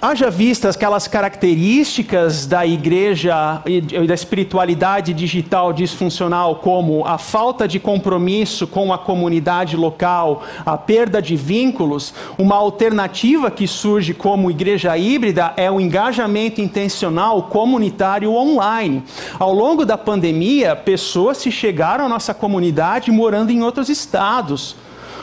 Haja 0.00 0.30
vistas 0.30 0.76
aquelas 0.76 1.08
características 1.08 2.46
da 2.46 2.64
igreja 2.64 3.60
e 3.66 3.80
da 3.80 4.14
espiritualidade 4.14 5.12
digital 5.12 5.72
disfuncional, 5.72 6.54
como 6.56 7.04
a 7.04 7.18
falta 7.18 7.66
de 7.66 7.80
compromisso 7.80 8.64
com 8.68 8.92
a 8.92 8.98
comunidade 8.98 9.76
local, 9.76 10.44
a 10.64 10.78
perda 10.78 11.20
de 11.20 11.34
vínculos, 11.34 12.14
uma 12.38 12.54
alternativa 12.54 13.50
que 13.50 13.66
surge 13.66 14.14
como 14.14 14.52
igreja 14.52 14.96
híbrida 14.96 15.52
é 15.56 15.68
o 15.68 15.80
engajamento 15.80 16.60
intencional 16.60 17.42
comunitário 17.42 18.32
online. 18.32 19.02
Ao 19.36 19.52
longo 19.52 19.84
da 19.84 19.98
pandemia, 19.98 20.76
pessoas 20.76 21.38
se 21.38 21.50
chegaram 21.50 22.06
à 22.06 22.08
nossa 22.08 22.32
comunidade 22.32 23.10
morando 23.10 23.50
em 23.50 23.64
outros 23.64 23.88
estados 23.88 24.76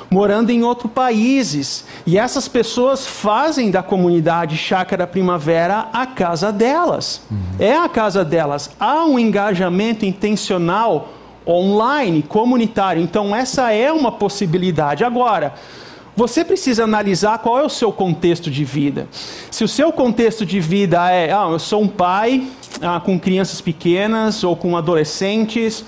morando 0.10 0.50
em 0.50 0.64
outros 0.64 0.92
países. 0.92 1.86
E 2.06 2.18
essas 2.18 2.48
pessoas 2.48 3.06
fazem 3.06 3.72
da 3.72 3.84
comunidade 3.84 4.58
Chácara 4.58 5.08
Primavera 5.08 5.88
a 5.92 6.06
casa 6.06 6.52
delas. 6.52 7.22
Uhum. 7.30 7.38
É 7.60 7.78
a 7.78 7.90
casa 7.90 8.24
delas. 8.24 8.70
Há 8.80 9.06
um 9.06 9.18
engajamento 9.18 10.06
intencional 10.06 11.10
online, 11.48 12.24
comunitário. 12.24 13.02
Então, 13.02 13.36
essa 13.36 13.72
é 13.72 13.92
uma 13.92 14.12
possibilidade. 14.12 15.04
Agora, 15.04 15.54
você 16.16 16.46
precisa 16.46 16.86
analisar 16.86 17.40
qual 17.40 17.60
é 17.60 17.64
o 17.64 17.70
seu 17.70 17.92
contexto 17.92 18.50
de 18.50 18.64
vida. 18.64 19.08
Se 19.52 19.64
o 19.64 19.68
seu 19.68 19.92
contexto 19.92 20.46
de 20.46 20.60
vida 20.60 21.12
é, 21.12 21.32
ah, 21.32 21.50
eu 21.52 21.60
sou 21.60 21.82
um 21.82 21.88
pai 21.88 22.48
ah, 22.82 23.00
com 23.00 23.20
crianças 23.20 23.62
pequenas 23.62 24.44
ou 24.44 24.56
com 24.56 24.76
adolescentes, 24.76 25.84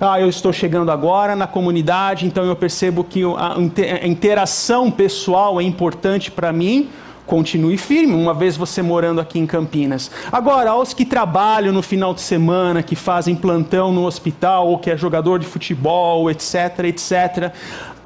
ah, 0.00 0.20
eu 0.20 0.28
estou 0.28 0.52
chegando 0.52 0.90
agora 0.90 1.34
na 1.34 1.46
comunidade, 1.46 2.26
então 2.26 2.44
eu 2.44 2.56
percebo 2.56 3.04
que 3.04 3.22
a 3.24 4.06
interação 4.06 4.90
pessoal 4.90 5.60
é 5.60 5.64
importante 5.64 6.30
para 6.30 6.52
mim 6.52 6.88
continue 7.26 7.76
firme, 7.76 8.14
uma 8.14 8.32
vez 8.32 8.56
você 8.56 8.80
morando 8.80 9.20
aqui 9.20 9.38
em 9.38 9.46
Campinas. 9.46 10.10
Agora, 10.30 10.70
aos 10.70 10.94
que 10.94 11.04
trabalham 11.04 11.72
no 11.72 11.82
final 11.82 12.14
de 12.14 12.20
semana, 12.20 12.82
que 12.82 12.94
fazem 12.94 13.34
plantão 13.34 13.92
no 13.92 14.06
hospital, 14.06 14.68
ou 14.68 14.78
que 14.78 14.90
é 14.90 14.96
jogador 14.96 15.38
de 15.38 15.46
futebol, 15.46 16.30
etc, 16.30 16.84
etc, 16.84 17.52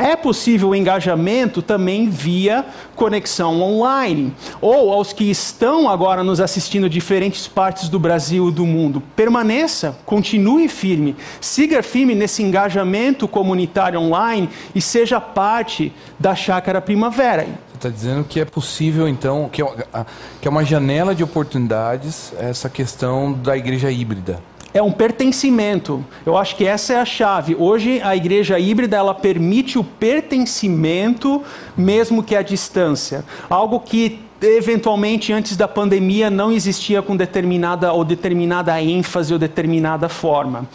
é 0.01 0.17
possível 0.17 0.71
o 0.71 0.75
engajamento 0.75 1.61
também 1.61 2.09
via 2.09 2.65
conexão 2.97 3.61
online. 3.61 4.33
Ou 4.61 4.93
aos 4.93 5.13
que 5.13 5.31
estão 5.31 5.89
agora 5.89 6.23
nos 6.23 6.41
assistindo 6.41 6.89
de 6.89 7.01
diferentes 7.01 7.49
partes 7.49 7.89
do 7.89 7.99
Brasil 7.99 8.51
e 8.51 8.53
do 8.53 8.67
mundo, 8.67 9.03
permaneça, 9.17 9.97
continue 10.05 10.69
firme, 10.69 11.17
siga 11.41 11.83
firme 11.83 12.15
nesse 12.15 12.43
engajamento 12.43 13.27
comunitário 13.27 13.99
online 13.99 14.51
e 14.75 14.81
seja 14.83 15.19
parte 15.19 15.93
da 16.19 16.35
Chácara 16.35 16.81
Primavera 16.81 17.47
está 17.81 17.89
dizendo 17.89 18.23
que 18.25 18.39
é 18.39 18.45
possível, 18.45 19.09
então, 19.09 19.51
é, 19.51 20.05
que 20.39 20.47
é 20.47 20.51
uma 20.51 20.63
janela 20.63 21.15
de 21.15 21.25
oportunidades 21.25 22.31
essa 22.39 22.69
questão 22.69 23.33
da 23.33 23.57
igreja 23.57 23.91
híbrida. 23.91 24.39
É 24.73 24.81
um 24.81 24.93
pertencimento. 24.93 26.05
Eu 26.25 26.37
acho 26.37 26.55
que 26.55 26.65
essa 26.65 26.93
é 26.93 26.97
a 27.01 27.05
chave. 27.05 27.57
Hoje 27.59 28.01
a 28.05 28.15
igreja 28.15 28.59
híbrida 28.59 28.97
ela 28.97 29.15
permite 29.15 29.79
o 29.79 29.85
pertencimento, 29.85 31.43
mesmo 31.77 32.23
que 32.23 32.37
à 32.37 32.43
distância. 32.43 33.25
Algo 33.49 33.81
que 33.81 34.21
eventualmente 34.41 35.33
antes 35.33 35.57
da 35.57 35.67
pandemia 35.67 36.31
não 36.31 36.53
existia 36.53 37.03
com 37.03 37.17
determinada 37.17 37.93
ou 37.93 38.05
determinada 38.05 38.81
ênfase 38.81 39.33
ou 39.33 39.39
determinada 39.39 40.09
forma. 40.09 40.67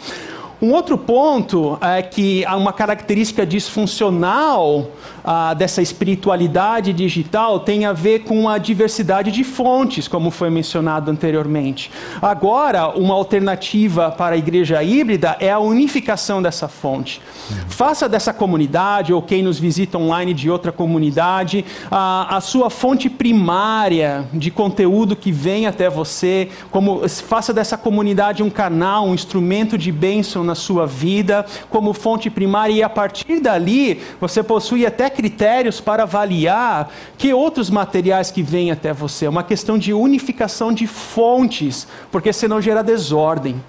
Um 0.60 0.72
outro 0.72 0.96
ponto 0.96 1.76
é 1.82 2.00
que 2.00 2.44
há 2.46 2.56
uma 2.56 2.72
característica 2.72 3.44
disfuncional 3.44 4.90
ah, 5.26 5.52
dessa 5.54 5.82
espiritualidade 5.82 6.92
digital 6.92 7.58
tem 7.58 7.84
a 7.84 7.92
ver 7.92 8.20
com 8.20 8.48
a 8.48 8.58
diversidade 8.58 9.32
de 9.32 9.42
fontes, 9.42 10.06
como 10.06 10.30
foi 10.30 10.48
mencionado 10.50 11.10
anteriormente. 11.10 11.90
Agora, 12.22 12.88
uma 12.90 13.14
alternativa 13.14 14.12
para 14.12 14.36
a 14.36 14.38
igreja 14.38 14.82
híbrida 14.82 15.36
é 15.40 15.50
a 15.50 15.58
unificação 15.58 16.40
dessa 16.40 16.68
fonte. 16.68 17.20
Faça 17.68 18.08
dessa 18.08 18.32
comunidade, 18.32 19.12
ou 19.12 19.20
quem 19.20 19.42
nos 19.42 19.58
visita 19.58 19.98
online 19.98 20.32
de 20.32 20.48
outra 20.48 20.70
comunidade, 20.70 21.64
a, 21.90 22.36
a 22.36 22.40
sua 22.40 22.70
fonte 22.70 23.10
primária 23.10 24.24
de 24.32 24.50
conteúdo 24.50 25.16
que 25.16 25.32
vem 25.32 25.66
até 25.66 25.90
você, 25.90 26.48
como 26.70 27.08
faça 27.08 27.52
dessa 27.52 27.76
comunidade 27.76 28.42
um 28.42 28.50
canal, 28.50 29.06
um 29.06 29.14
instrumento 29.14 29.76
de 29.76 29.90
bênção 29.90 30.44
na 30.44 30.54
sua 30.54 30.86
vida, 30.86 31.44
como 31.68 31.92
fonte 31.92 32.30
primária, 32.30 32.72
e 32.72 32.82
a 32.82 32.88
partir 32.88 33.40
dali 33.40 34.00
você 34.20 34.42
possui 34.42 34.86
até 34.86 35.10
critérios 35.16 35.80
para 35.80 36.04
avaliar 36.04 36.92
que 37.18 37.32
outros 37.32 37.70
materiais 37.70 38.30
que 38.30 38.42
vêm 38.42 38.70
até 38.70 38.92
você. 38.92 39.26
É 39.26 39.28
uma 39.28 39.42
questão 39.42 39.78
de 39.78 39.92
unificação 39.92 40.72
de 40.72 40.86
fontes, 40.86 41.88
porque 42.12 42.32
senão 42.32 42.60
gera 42.60 42.82
desordem 42.82 43.60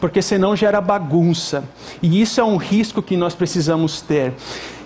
porque 0.00 0.22
senão 0.22 0.56
gera 0.56 0.80
bagunça. 0.80 1.62
E 2.02 2.22
isso 2.22 2.40
é 2.40 2.44
um 2.44 2.56
risco 2.56 3.02
que 3.02 3.16
nós 3.18 3.34
precisamos 3.34 4.00
ter. 4.00 4.32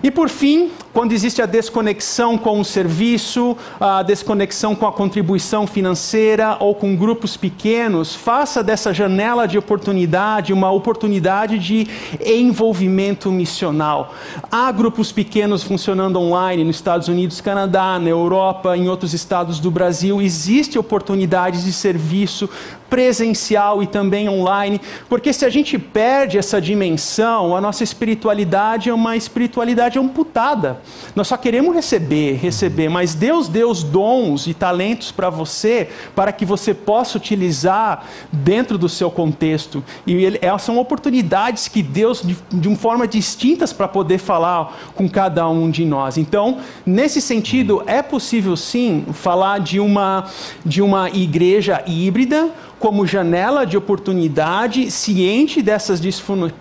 E 0.05 0.11
por 0.11 0.29
fim, 0.29 0.71
quando 0.93 1.13
existe 1.13 1.41
a 1.41 1.47
desconexão 1.47 2.37
com 2.37 2.61
o 2.61 2.65
serviço, 2.65 3.57
a 3.81 4.03
desconexão 4.03 4.75
com 4.75 4.87
a 4.87 4.93
contribuição 4.93 5.67
financeira 5.67 6.59
ou 6.61 6.75
com 6.75 6.95
grupos 6.95 7.39
pequenos, 7.39 8.15
faça 8.15 8.63
dessa 8.63 8.93
janela 8.93 9.49
de 9.49 9.57
oportunidade 9.57 10.53
uma 10.53 10.71
oportunidade 10.71 11.59
de 11.59 11.89
envolvimento 12.23 13.33
missional. 13.33 14.15
Há 14.53 14.71
grupos 14.73 15.11
pequenos 15.11 15.63
funcionando 15.63 16.21
online 16.21 16.65
nos 16.65 16.77
Estados 16.77 17.09
Unidos, 17.09 17.41
Canadá, 17.41 17.99
na 17.99 18.11
Europa, 18.11 18.77
em 18.77 18.91
outros 18.91 19.15
estados 19.15 19.59
do 19.59 19.71
Brasil. 19.71 20.21
Existem 20.21 20.79
oportunidades 20.79 21.65
de 21.65 21.73
serviço 21.73 22.47
presencial 22.89 23.83
e 23.83 23.87
também 23.87 24.29
online, 24.29 24.81
porque 25.09 25.33
se 25.33 25.45
a 25.45 25.51
gente 25.51 25.79
perde 25.79 26.39
essa 26.39 26.61
dimensão, 26.61 27.57
a 27.57 27.61
nossa 27.61 27.83
espiritualidade 27.83 28.89
é 28.89 28.95
uma 28.95 29.17
espiritualidade 29.17 29.99
amputada. 29.99 30.81
Nós 31.15 31.29
só 31.29 31.37
queremos 31.37 31.75
receber, 31.75 32.35
receber, 32.35 32.89
mas 32.89 33.15
Deus 33.15 33.49
deu 33.49 33.71
os 33.71 33.83
dons 33.83 34.47
e 34.47 34.55
talentos 34.55 35.11
para 35.11 35.31
você, 35.31 35.89
para 36.15 36.33
que 36.33 36.45
você 36.45 36.73
possa 36.73 37.19
utilizar 37.19 38.07
dentro 38.33 38.79
do 38.79 38.89
seu 38.89 39.11
contexto. 39.11 39.83
E 40.07 40.13
ele, 40.13 40.39
é, 40.41 40.57
são 40.59 40.79
oportunidades 40.79 41.69
que 41.69 41.83
Deus, 41.83 42.23
de, 42.23 42.37
de 42.53 42.69
uma 42.69 42.77
forma 42.77 43.07
distintas, 43.07 43.73
para 43.73 43.89
poder 43.89 44.19
falar 44.19 44.93
com 44.95 45.09
cada 45.09 45.49
um 45.49 45.71
de 45.71 45.85
nós. 45.85 46.17
Então, 46.17 46.59
nesse 46.87 47.21
sentido, 47.21 47.83
é 47.87 48.03
possível 48.03 48.57
sim 48.57 49.05
falar 49.13 49.59
de 49.61 49.81
uma, 49.81 50.27
de 50.65 50.81
uma 50.81 51.11
igreja 51.11 51.83
híbrida 51.87 52.51
como 52.85 53.07
janela 53.07 53.65
de 53.65 53.79
oportunidade, 53.79 54.91
ciente 54.91 55.63
dessas 55.63 55.99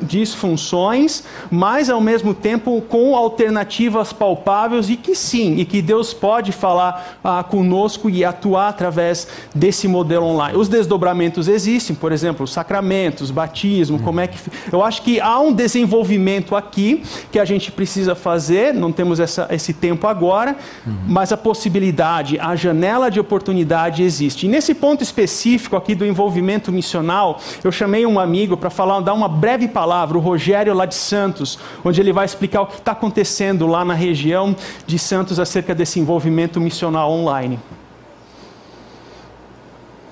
disfunções, 0.02 1.22
mas 1.52 1.90
ao 1.90 2.00
mesmo 2.00 2.34
tempo 2.34 2.82
com 2.88 3.14
alternativas 3.14 4.14
palpáveis 4.14 4.90
e 4.90 4.96
que 4.96 5.16
sim, 5.16 5.58
e 5.58 5.66
que 5.66 5.82
Deus 5.82 6.14
pode 6.14 6.54
falar 6.54 7.18
ah, 7.22 7.44
conosco 7.44 8.10
e 8.10 8.24
atuar 8.24 8.70
através 8.70 9.28
desse 9.54 9.86
modelo 9.86 10.26
online. 10.26 10.58
Os 10.58 10.70
desdobramentos 10.70 11.50
existem, 11.50 11.94
por 11.94 12.14
exemplo, 12.14 12.46
os 12.46 12.54
sacramentos, 12.54 13.30
batismo, 13.30 14.00
como 14.00 14.22
é 14.22 14.28
que. 14.28 14.40
Eu 14.72 14.82
acho 14.82 15.02
que 15.02 15.20
há 15.20 15.42
um 15.42 15.52
desenvolvimento 15.52 16.56
aqui 16.56 17.04
que 17.34 17.40
a 17.40 17.44
gente 17.44 17.70
precisa 17.70 18.16
fazer, 18.16 18.74
não 18.74 18.94
temos 18.94 19.20
essa, 19.20 19.50
esse 19.52 19.74
tempo 19.74 20.08
agora, 20.08 20.56
uhum. 20.88 20.94
mas 21.06 21.34
a 21.34 21.38
possibilidade, 21.38 22.40
a 22.40 22.56
janela 22.56 23.12
de 23.12 23.20
oportunidade 23.20 24.04
existe. 24.04 24.46
E 24.46 24.50
nesse 24.50 24.74
ponto 24.74 25.04
específico 25.04 25.76
aqui 25.76 25.94
do 25.94 26.13
envolvimento 26.14 26.72
missional, 26.72 27.42
eu 27.64 27.72
chamei 27.72 28.06
um 28.06 28.20
amigo 28.20 28.56
para 28.56 28.70
falar, 28.70 29.02
dar 29.02 29.14
uma 29.14 29.28
breve 29.28 29.68
palavra, 29.68 30.18
o 30.18 30.22
Rogério 30.22 30.74
lá 30.74 30.86
de 30.86 30.96
Santos, 30.96 31.60
onde 31.84 32.00
ele 32.00 32.14
vai 32.14 32.26
explicar 32.26 32.62
o 32.62 32.68
que 32.68 32.78
está 32.78 32.94
acontecendo 32.94 33.68
lá 33.68 33.84
na 33.84 33.94
região 33.94 34.56
de 34.88 34.98
Santos 34.98 35.40
acerca 35.40 35.76
desse 35.76 36.00
envolvimento 36.00 36.62
missional 36.62 37.12
online. 37.12 37.60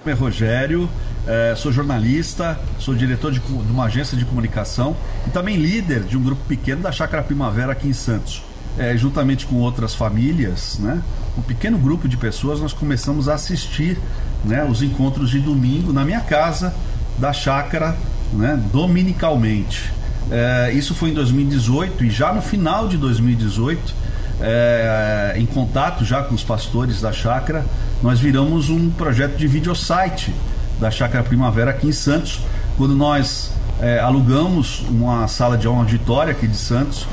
Meu 0.04 0.16
é 0.16 0.18
Rogério, 0.18 0.90
é, 1.28 1.54
sou 1.56 1.72
jornalista, 1.72 2.60
sou 2.80 2.96
diretor 2.96 3.32
de, 3.32 3.40
de 3.40 3.72
uma 3.72 3.86
agência 3.86 4.18
de 4.18 4.26
comunicação 4.26 4.98
e 5.28 5.30
também 5.30 5.56
líder 5.56 6.02
de 6.02 6.18
um 6.18 6.24
grupo 6.24 6.42
pequeno 6.48 6.82
da 6.82 6.92
Chácara 6.92 7.22
Primavera 7.22 7.74
aqui 7.74 7.88
em 7.88 7.94
Santos. 7.94 8.42
É, 8.80 8.98
juntamente 8.98 9.46
com 9.46 9.58
outras 9.58 9.94
famílias, 9.94 10.80
né, 10.80 11.04
um 11.38 11.42
pequeno 11.42 11.78
grupo 11.78 12.08
de 12.08 12.18
pessoas, 12.18 12.60
nós 12.60 12.74
começamos 12.74 13.30
a 13.30 13.36
assistir 13.36 14.00
né, 14.44 14.66
os 14.70 14.82
encontros 14.82 15.30
de 15.30 15.40
domingo 15.40 15.94
na 15.94 16.04
minha 16.04 16.22
casa 16.22 16.74
da 17.18 17.34
chácara, 17.34 17.96
né, 18.34 18.60
dominicalmente. 18.72 19.92
É, 20.30 20.72
isso 20.74 20.94
foi 20.94 21.10
em 21.10 21.14
2018 21.14 22.04
e 22.06 22.10
já 22.10 22.34
no 22.34 22.42
final 22.42 22.88
de 22.88 22.98
2018, 22.98 23.94
é, 24.40 25.36
em 25.38 25.46
contato 25.46 26.04
já 26.04 26.24
com 26.24 26.34
os 26.34 26.44
pastores 26.44 27.02
da 27.02 27.12
chácara, 27.12 27.66
nós 28.02 28.20
viramos 28.20 28.70
um 28.70 28.90
projeto 28.90 29.36
de 29.36 29.48
videosite 29.48 30.34
da 30.80 30.90
Chácara 30.90 31.24
Primavera 31.24 31.72
aqui 31.72 31.88
em 31.88 31.92
Santos, 31.92 32.42
quando 32.76 32.96
nós 32.96 33.52
é, 33.80 34.00
alugamos 34.00 34.84
uma 34.90 35.28
sala 35.28 35.58
de 35.58 35.68
auditório 35.68 36.32
aqui 36.32 36.48
de 36.48 36.58
Santos 36.58 37.06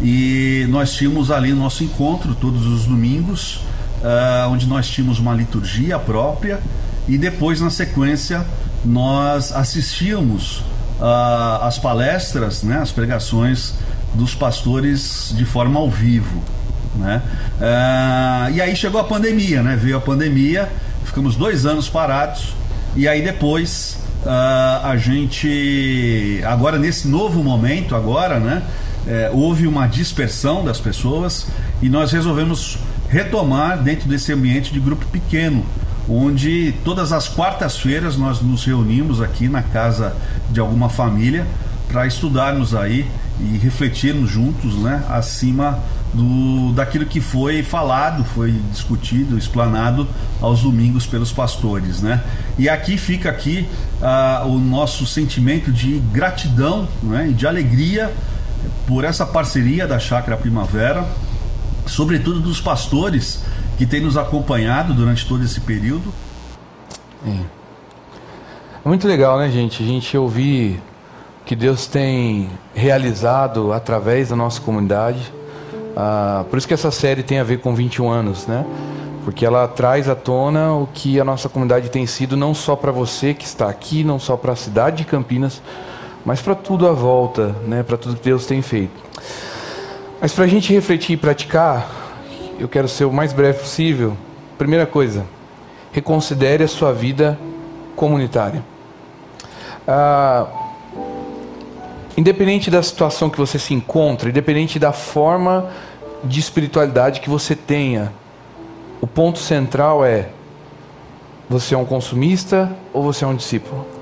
e 0.00 0.66
nós 0.68 0.92
tínhamos 0.92 1.30
ali 1.30 1.52
nosso 1.52 1.82
encontro 1.82 2.34
todos 2.34 2.66
os 2.66 2.84
domingos 2.84 3.60
uh, 4.02 4.50
onde 4.50 4.66
nós 4.66 4.88
tínhamos 4.88 5.18
uma 5.18 5.34
liturgia 5.34 5.98
própria 5.98 6.60
e 7.08 7.16
depois, 7.16 7.60
na 7.60 7.70
sequência, 7.70 8.44
nós 8.84 9.52
assistíamos 9.52 10.58
uh, 11.00 11.62
as 11.62 11.78
palestras, 11.78 12.62
né, 12.62 12.78
as 12.78 12.90
pregações 12.90 13.74
dos 14.14 14.34
pastores 14.34 15.32
de 15.36 15.44
forma 15.44 15.78
ao 15.78 15.90
vivo. 15.90 16.42
Né? 16.96 17.22
Uh, 17.60 18.54
e 18.54 18.60
aí 18.60 18.74
chegou 18.74 19.00
a 19.00 19.04
pandemia, 19.04 19.62
né? 19.62 19.76
veio 19.76 19.96
a 19.96 20.00
pandemia, 20.00 20.68
ficamos 21.04 21.36
dois 21.36 21.66
anos 21.66 21.88
parados 21.88 22.54
e 22.96 23.06
aí 23.06 23.22
depois 23.22 23.98
uh, 24.24 24.86
a 24.86 24.96
gente, 24.96 26.40
agora 26.46 26.78
nesse 26.78 27.06
novo 27.06 27.42
momento, 27.42 27.94
agora, 27.94 28.38
né? 28.40 28.62
É, 29.08 29.30
houve 29.32 29.68
uma 29.68 29.86
dispersão 29.86 30.64
das 30.64 30.80
pessoas 30.80 31.46
e 31.80 31.88
nós 31.88 32.10
resolvemos 32.10 32.76
retomar 33.08 33.82
dentro 33.82 34.08
desse 34.08 34.32
ambiente 34.32 34.72
de 34.72 34.80
grupo 34.80 35.06
pequeno, 35.06 35.64
onde 36.08 36.74
todas 36.84 37.12
as 37.12 37.28
quartas-feiras 37.28 38.16
nós 38.16 38.40
nos 38.40 38.64
reunimos 38.64 39.20
aqui 39.20 39.48
na 39.48 39.62
casa 39.62 40.14
de 40.50 40.60
alguma 40.60 40.88
família 40.88 41.46
para 41.88 42.06
estudarmos 42.06 42.74
aí 42.74 43.08
e 43.38 43.58
refletirmos 43.58 44.30
juntos, 44.30 44.74
né, 44.76 45.04
acima 45.08 45.78
do 46.14 46.72
daquilo 46.72 47.04
que 47.04 47.20
foi 47.20 47.62
falado, 47.62 48.24
foi 48.24 48.52
discutido, 48.70 49.36
explanado 49.36 50.08
aos 50.40 50.62
domingos 50.62 51.06
pelos 51.06 51.32
pastores, 51.32 52.00
né? 52.00 52.22
E 52.58 52.68
aqui 52.68 52.96
fica 52.96 53.28
aqui 53.28 53.68
uh, 54.00 54.46
o 54.46 54.58
nosso 54.58 55.06
sentimento 55.06 55.70
de 55.70 55.98
gratidão, 56.12 56.88
né, 57.02 57.28
e 57.28 57.34
de 57.34 57.46
alegria 57.46 58.10
por 58.86 59.04
essa 59.04 59.26
parceria 59.26 59.86
da 59.86 59.98
Chácara 59.98 60.36
Primavera 60.36 61.04
sobretudo 61.86 62.40
dos 62.40 62.60
pastores 62.60 63.42
que 63.78 63.86
têm 63.86 64.00
nos 64.00 64.16
acompanhado 64.16 64.92
durante 64.94 65.26
todo 65.26 65.44
esse 65.44 65.60
período. 65.60 66.12
É. 67.26 67.30
é 68.84 68.88
muito 68.88 69.06
legal, 69.06 69.38
né, 69.38 69.50
gente? 69.50 69.82
A 69.82 69.86
gente 69.86 70.16
ouvir 70.16 70.80
que 71.44 71.54
Deus 71.54 71.86
tem 71.86 72.50
realizado 72.74 73.72
através 73.72 74.30
da 74.30 74.36
nossa 74.36 74.60
comunidade. 74.60 75.32
Ah, 75.96 76.44
por 76.50 76.58
isso 76.58 76.66
que 76.66 76.74
essa 76.74 76.90
série 76.90 77.22
tem 77.22 77.38
a 77.38 77.44
ver 77.44 77.60
com 77.60 77.74
21 77.74 78.10
anos, 78.10 78.46
né? 78.46 78.66
Porque 79.24 79.46
ela 79.46 79.66
traz 79.66 80.08
à 80.08 80.14
tona 80.14 80.72
o 80.72 80.88
que 80.92 81.18
a 81.20 81.24
nossa 81.24 81.48
comunidade 81.48 81.88
tem 81.88 82.06
sido, 82.06 82.36
não 82.36 82.52
só 82.52 82.76
para 82.76 82.92
você 82.92 83.32
que 83.32 83.44
está 83.44 83.68
aqui, 83.68 84.04
não 84.04 84.18
só 84.18 84.36
para 84.36 84.52
a 84.52 84.56
cidade 84.56 84.98
de 84.98 85.04
Campinas, 85.04 85.62
mas 86.24 86.42
para 86.42 86.54
tudo 86.54 86.86
à 86.86 86.92
volta, 86.92 87.54
né? 87.66 87.82
Para 87.82 87.96
tudo 87.96 88.16
que 88.16 88.24
Deus 88.24 88.44
tem 88.44 88.60
feito. 88.60 88.92
Mas 90.20 90.32
para 90.32 90.44
a 90.44 90.48
gente 90.48 90.72
refletir 90.72 91.12
e 91.12 91.16
praticar, 91.16 91.88
eu 92.58 92.68
quero 92.68 92.88
ser 92.88 93.04
o 93.04 93.12
mais 93.12 93.32
breve 93.32 93.58
possível. 93.58 94.16
Primeira 94.56 94.86
coisa, 94.86 95.26
reconsidere 95.92 96.64
a 96.64 96.68
sua 96.68 96.92
vida 96.92 97.38
comunitária. 97.94 98.64
Ah, 99.86 100.46
independente 102.16 102.70
da 102.70 102.82
situação 102.82 103.28
que 103.28 103.38
você 103.38 103.58
se 103.58 103.74
encontra, 103.74 104.30
independente 104.30 104.78
da 104.78 104.90
forma 104.90 105.70
de 106.24 106.40
espiritualidade 106.40 107.20
que 107.20 107.28
você 107.28 107.54
tenha, 107.54 108.10
o 109.02 109.06
ponto 109.06 109.38
central 109.38 110.02
é: 110.02 110.30
você 111.48 111.74
é 111.74 111.78
um 111.78 111.84
consumista 111.84 112.74
ou 112.92 113.02
você 113.02 113.24
é 113.24 113.28
um 113.28 113.34
discípulo? 113.34 113.95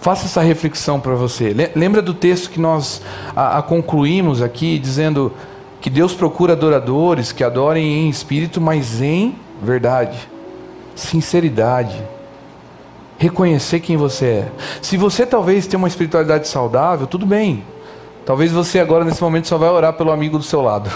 Faça 0.00 0.26
essa 0.26 0.40
reflexão 0.40 1.00
para 1.00 1.14
você. 1.14 1.54
Lembra 1.74 2.00
do 2.00 2.14
texto 2.14 2.50
que 2.50 2.60
nós 2.60 3.02
a, 3.34 3.58
a 3.58 3.62
concluímos 3.62 4.40
aqui, 4.42 4.78
dizendo 4.78 5.32
que 5.80 5.90
Deus 5.90 6.14
procura 6.14 6.52
adoradores 6.52 7.32
que 7.32 7.42
adorem 7.42 8.06
em 8.06 8.08
espírito, 8.08 8.60
mas 8.60 9.00
em 9.00 9.34
verdade, 9.62 10.18
sinceridade. 10.94 11.96
Reconhecer 13.18 13.80
quem 13.80 13.96
você 13.96 14.26
é. 14.26 14.52
Se 14.82 14.96
você 14.96 15.24
talvez 15.24 15.66
tenha 15.66 15.78
uma 15.78 15.88
espiritualidade 15.88 16.48
saudável, 16.48 17.06
tudo 17.06 17.24
bem. 17.24 17.64
Talvez 18.26 18.52
você 18.52 18.78
agora 18.78 19.04
nesse 19.04 19.22
momento 19.22 19.48
só 19.48 19.56
vai 19.56 19.70
orar 19.70 19.92
pelo 19.94 20.10
amigo 20.10 20.36
do 20.36 20.44
seu 20.44 20.60
lado. 20.60 20.90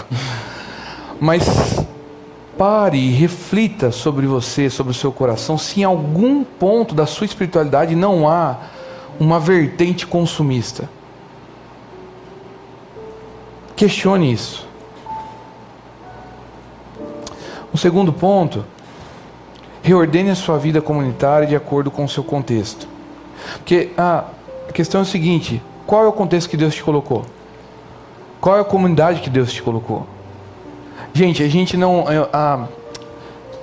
Mas 1.19 1.85
pare 2.57 2.97
e 2.97 3.11
reflita 3.11 3.91
sobre 3.91 4.27
você, 4.27 4.69
sobre 4.69 4.91
o 4.91 4.93
seu 4.93 5.11
coração, 5.11 5.57
se 5.57 5.81
em 5.81 5.83
algum 5.83 6.43
ponto 6.43 6.93
da 6.93 7.05
sua 7.05 7.25
espiritualidade 7.25 7.95
não 7.95 8.29
há 8.29 8.57
uma 9.21 9.39
vertente 9.39 10.07
consumista. 10.07 10.89
Questione 13.75 14.33
isso. 14.33 14.67
O 17.71 17.77
segundo 17.77 18.11
ponto, 18.11 18.65
reordene 19.83 20.31
a 20.31 20.35
sua 20.35 20.57
vida 20.57 20.81
comunitária 20.81 21.47
de 21.47 21.55
acordo 21.55 21.91
com 21.91 22.03
o 22.03 22.09
seu 22.09 22.23
contexto. 22.23 22.87
Porque 23.57 23.91
a 23.95 24.25
questão 24.73 25.01
é 25.01 25.03
o 25.03 25.07
seguinte: 25.07 25.61
qual 25.85 26.03
é 26.03 26.07
o 26.07 26.11
contexto 26.11 26.49
que 26.49 26.57
Deus 26.57 26.73
te 26.73 26.83
colocou? 26.83 27.23
Qual 28.39 28.57
é 28.57 28.61
a 28.61 28.65
comunidade 28.65 29.21
que 29.21 29.29
Deus 29.29 29.53
te 29.53 29.61
colocou? 29.61 30.07
Gente, 31.13 31.43
a 31.43 31.47
gente 31.47 31.77
não. 31.77 32.11
É, 32.11 32.27
a, 32.33 32.67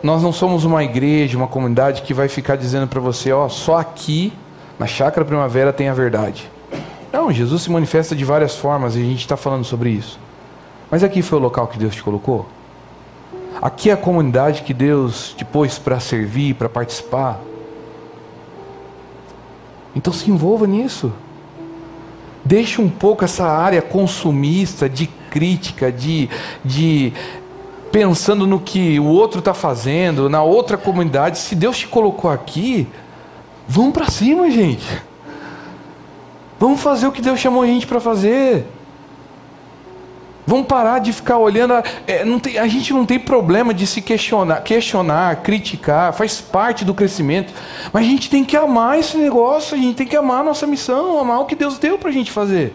nós 0.04 0.22
não 0.22 0.32
somos 0.32 0.64
uma 0.64 0.84
igreja, 0.84 1.36
uma 1.36 1.48
comunidade 1.48 2.02
que 2.02 2.14
vai 2.14 2.28
ficar 2.28 2.54
dizendo 2.54 2.86
para 2.86 3.00
você, 3.00 3.32
ó, 3.32 3.48
só 3.48 3.78
aqui 3.78 4.32
na 4.78 4.86
chácara 4.86 5.24
primavera 5.24 5.72
tem 5.72 5.88
a 5.88 5.94
verdade. 5.94 6.50
Não, 7.12 7.32
Jesus 7.32 7.62
se 7.62 7.70
manifesta 7.70 8.14
de 8.14 8.24
várias 8.24 8.56
formas 8.56 8.94
e 8.94 9.00
a 9.00 9.04
gente 9.04 9.20
está 9.20 9.36
falando 9.36 9.64
sobre 9.64 9.90
isso. 9.90 10.18
Mas 10.90 11.02
aqui 11.02 11.22
foi 11.22 11.38
o 11.38 11.42
local 11.42 11.66
que 11.66 11.78
Deus 11.78 11.94
te 11.94 12.02
colocou? 12.02 12.46
Aqui 13.60 13.90
é 13.90 13.92
a 13.92 13.96
comunidade 13.96 14.62
que 14.62 14.72
Deus 14.72 15.34
te 15.36 15.44
pôs 15.44 15.78
para 15.78 15.98
servir, 15.98 16.54
para 16.54 16.68
participar. 16.68 17.40
Então 19.96 20.12
se 20.12 20.30
envolva 20.30 20.66
nisso. 20.66 21.12
Deixe 22.44 22.80
um 22.80 22.88
pouco 22.88 23.24
essa 23.24 23.46
área 23.46 23.82
consumista 23.82 24.88
de 24.88 25.06
crítica, 25.06 25.90
de, 25.90 26.30
de 26.64 27.12
pensando 27.90 28.46
no 28.46 28.60
que 28.60 29.00
o 29.00 29.06
outro 29.06 29.40
está 29.40 29.52
fazendo, 29.52 30.28
na 30.28 30.42
outra 30.42 30.78
comunidade. 30.78 31.38
Se 31.38 31.54
Deus 31.54 31.78
te 31.78 31.88
colocou 31.88 32.30
aqui, 32.30 32.86
vamos 33.68 33.92
para 33.92 34.08
cima, 34.10 34.50
gente. 34.50 35.02
Vamos 36.58 36.80
fazer 36.80 37.06
o 37.06 37.12
que 37.12 37.22
Deus 37.22 37.38
chamou 37.38 37.62
a 37.62 37.66
gente 37.66 37.86
para 37.86 38.00
fazer. 38.00 38.66
Vamos 40.44 40.66
parar 40.66 40.98
de 40.98 41.12
ficar 41.12 41.36
olhando. 41.36 41.74
A, 41.74 41.82
é, 42.06 42.24
tem, 42.40 42.58
a 42.58 42.66
gente 42.66 42.92
não 42.94 43.04
tem 43.04 43.18
problema 43.18 43.74
de 43.74 43.86
se 43.86 44.00
questionar, 44.00 44.62
questionar, 44.62 45.42
criticar, 45.42 46.12
faz 46.14 46.40
parte 46.40 46.86
do 46.86 46.94
crescimento. 46.94 47.52
Mas 47.92 48.06
a 48.06 48.08
gente 48.08 48.30
tem 48.30 48.42
que 48.42 48.56
amar 48.56 48.98
esse 48.98 49.18
negócio, 49.18 49.76
a 49.76 49.78
gente 49.78 49.94
tem 49.94 50.06
que 50.06 50.16
amar 50.16 50.40
a 50.40 50.44
nossa 50.44 50.66
missão, 50.66 51.20
amar 51.20 51.40
o 51.40 51.44
que 51.44 51.54
Deus 51.54 51.78
deu 51.78 51.98
para 51.98 52.08
a 52.08 52.12
gente 52.12 52.32
fazer. 52.32 52.74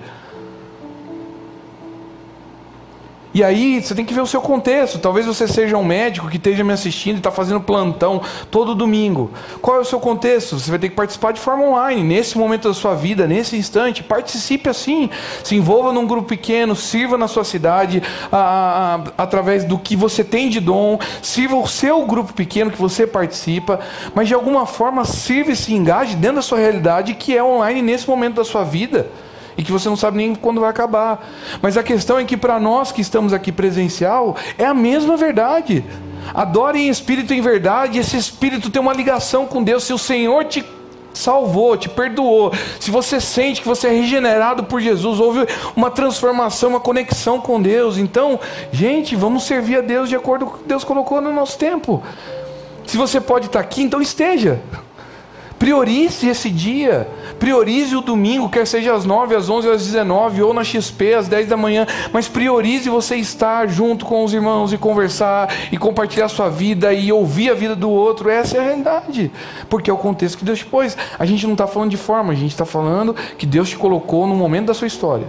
E 3.33 3.43
aí 3.43 3.81
você 3.81 3.95
tem 3.95 4.05
que 4.05 4.13
ver 4.13 4.21
o 4.21 4.27
seu 4.27 4.41
contexto. 4.41 4.99
Talvez 4.99 5.25
você 5.25 5.47
seja 5.47 5.75
um 5.75 5.83
médico 5.83 6.29
que 6.29 6.37
esteja 6.37 6.63
me 6.63 6.71
assistindo 6.71 7.15
e 7.15 7.17
está 7.17 7.31
fazendo 7.31 7.59
plantão 7.59 8.21
todo 8.51 8.75
domingo. 8.75 9.31
Qual 9.59 9.77
é 9.77 9.79
o 9.79 9.85
seu 9.85 9.99
contexto? 9.99 10.59
Você 10.59 10.69
vai 10.69 10.77
ter 10.77 10.89
que 10.89 10.95
participar 10.95 11.31
de 11.31 11.39
forma 11.39 11.63
online. 11.63 12.03
Nesse 12.03 12.37
momento 12.37 12.67
da 12.67 12.73
sua 12.75 12.93
vida, 12.93 13.25
nesse 13.25 13.57
instante, 13.57 14.03
participe 14.03 14.69
assim. 14.69 15.09
Se 15.43 15.55
envolva 15.55 15.91
num 15.91 16.05
grupo 16.05 16.27
pequeno, 16.27 16.75
sirva 16.75 17.17
na 17.17 17.27
sua 17.27 17.43
cidade, 17.43 18.03
a, 18.31 19.01
a, 19.17 19.23
através 19.23 19.63
do 19.65 19.79
que 19.79 19.95
você 19.95 20.23
tem 20.23 20.47
de 20.47 20.59
dom. 20.59 20.99
Sirva 21.19 21.55
o 21.55 21.67
seu 21.67 22.05
grupo 22.05 22.33
pequeno 22.33 22.69
que 22.69 22.79
você 22.79 23.07
participa. 23.07 23.79
Mas 24.13 24.27
de 24.27 24.35
alguma 24.35 24.67
forma, 24.67 25.05
sirva 25.05 25.51
e 25.51 25.55
se 25.55 25.73
engaje 25.73 26.15
dentro 26.15 26.35
da 26.35 26.41
sua 26.43 26.59
realidade 26.59 27.15
que 27.15 27.35
é 27.35 27.43
online 27.43 27.81
nesse 27.81 28.07
momento 28.07 28.35
da 28.35 28.45
sua 28.45 28.63
vida 28.63 29.09
e 29.57 29.63
que 29.63 29.71
você 29.71 29.89
não 29.89 29.95
sabe 29.95 30.17
nem 30.17 30.35
quando 30.35 30.61
vai 30.61 30.69
acabar. 30.69 31.27
Mas 31.61 31.77
a 31.77 31.83
questão 31.83 32.17
é 32.17 32.23
que 32.23 32.37
para 32.37 32.59
nós 32.59 32.91
que 32.91 33.01
estamos 33.01 33.33
aqui 33.33 33.51
presencial, 33.51 34.35
é 34.57 34.65
a 34.65 34.73
mesma 34.73 35.17
verdade. 35.17 35.83
Adore 36.33 36.79
em 36.79 36.89
espírito 36.89 37.33
e 37.33 37.37
em 37.37 37.41
verdade, 37.41 37.99
esse 37.99 38.17
espírito 38.17 38.69
tem 38.69 38.81
uma 38.81 38.93
ligação 38.93 39.45
com 39.45 39.61
Deus. 39.61 39.83
Se 39.83 39.93
o 39.93 39.97
Senhor 39.97 40.45
te 40.45 40.63
salvou, 41.13 41.77
te 41.77 41.89
perdoou, 41.89 42.51
se 42.79 42.89
você 42.89 43.21
sente 43.21 43.61
que 43.61 43.67
você 43.67 43.87
é 43.87 43.91
regenerado 43.91 44.63
por 44.63 44.81
Jesus, 44.81 45.19
houve 45.19 45.45
uma 45.75 45.91
transformação, 45.91 46.69
uma 46.69 46.79
conexão 46.79 47.39
com 47.39 47.61
Deus, 47.61 47.97
então, 47.97 48.39
gente, 48.71 49.15
vamos 49.15 49.43
servir 49.43 49.77
a 49.77 49.81
Deus 49.81 50.09
de 50.09 50.15
acordo 50.15 50.45
com 50.45 50.55
o 50.55 50.57
que 50.59 50.67
Deus 50.67 50.83
colocou 50.83 51.21
no 51.21 51.31
nosso 51.31 51.57
tempo. 51.57 52.01
Se 52.85 52.97
você 52.97 53.21
pode 53.21 53.45
estar 53.45 53.59
aqui, 53.59 53.83
então 53.83 54.01
esteja. 54.01 54.59
Priorize 55.57 56.27
esse 56.27 56.49
dia. 56.49 57.07
Priorize 57.43 57.93
o 57.93 57.99
domingo, 57.99 58.47
quer 58.47 58.65
seja 58.65 58.93
às 58.93 59.03
9, 59.03 59.35
às 59.35 59.49
11, 59.49 59.69
às 59.69 59.83
19 59.83 60.41
ou 60.41 60.53
na 60.53 60.63
XP 60.63 61.13
às 61.13 61.27
10 61.27 61.49
da 61.49 61.57
manhã, 61.57 61.85
mas 62.13 62.25
priorize 62.25 62.87
você 62.87 63.17
estar 63.17 63.67
junto 63.67 64.05
com 64.05 64.23
os 64.23 64.33
irmãos 64.33 64.71
e 64.71 64.77
conversar 64.77 65.53
e 65.69 65.77
compartilhar 65.77 66.29
sua 66.29 66.47
vida 66.47 66.93
e 66.93 67.11
ouvir 67.11 67.49
a 67.49 67.53
vida 67.53 67.75
do 67.75 67.89
outro. 67.89 68.29
Essa 68.29 68.55
é 68.55 68.59
a 68.61 68.63
realidade, 68.63 69.29
porque 69.69 69.89
é 69.89 69.93
o 69.93 69.97
contexto 69.97 70.37
que 70.37 70.45
Deus 70.45 70.59
te 70.59 70.65
pôs. 70.65 70.95
A 71.19 71.25
gente 71.25 71.45
não 71.45 71.51
está 71.51 71.67
falando 71.67 71.89
de 71.89 71.97
forma, 71.97 72.31
a 72.31 72.35
gente 72.35 72.51
está 72.51 72.63
falando 72.63 73.13
que 73.37 73.45
Deus 73.45 73.67
te 73.67 73.75
colocou 73.75 74.25
no 74.25 74.35
momento 74.37 74.67
da 74.67 74.73
sua 74.73 74.87
história 74.87 75.27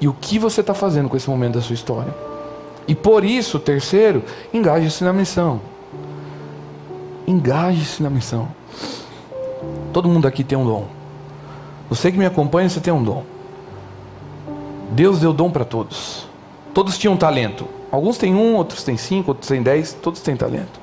e 0.00 0.08
o 0.08 0.12
que 0.12 0.40
você 0.40 0.60
está 0.60 0.74
fazendo 0.74 1.08
com 1.08 1.16
esse 1.16 1.30
momento 1.30 1.54
da 1.54 1.60
sua 1.60 1.74
história. 1.74 2.12
E 2.88 2.96
por 2.96 3.24
isso, 3.24 3.60
terceiro, 3.60 4.24
engaje-se 4.52 5.04
na 5.04 5.12
missão. 5.12 5.60
Engaje-se 7.28 8.02
na 8.02 8.10
missão. 8.10 8.48
Todo 9.92 10.08
mundo 10.08 10.26
aqui 10.26 10.42
tem 10.42 10.58
um 10.58 10.64
dom. 10.64 11.03
Você 11.94 12.10
que 12.10 12.18
me 12.18 12.26
acompanha, 12.26 12.68
você 12.68 12.80
tem 12.80 12.92
um 12.92 13.04
dom. 13.04 13.22
Deus 14.90 15.20
deu 15.20 15.32
dom 15.32 15.48
para 15.48 15.64
todos. 15.64 16.26
Todos 16.74 16.98
tinham 16.98 17.16
talento. 17.16 17.68
Alguns 17.88 18.18
têm 18.18 18.34
um, 18.34 18.56
outros 18.56 18.82
têm 18.82 18.96
cinco, 18.96 19.30
outros 19.30 19.48
têm 19.48 19.62
dez, 19.62 19.92
todos 19.92 20.20
têm 20.20 20.36
talento. 20.36 20.80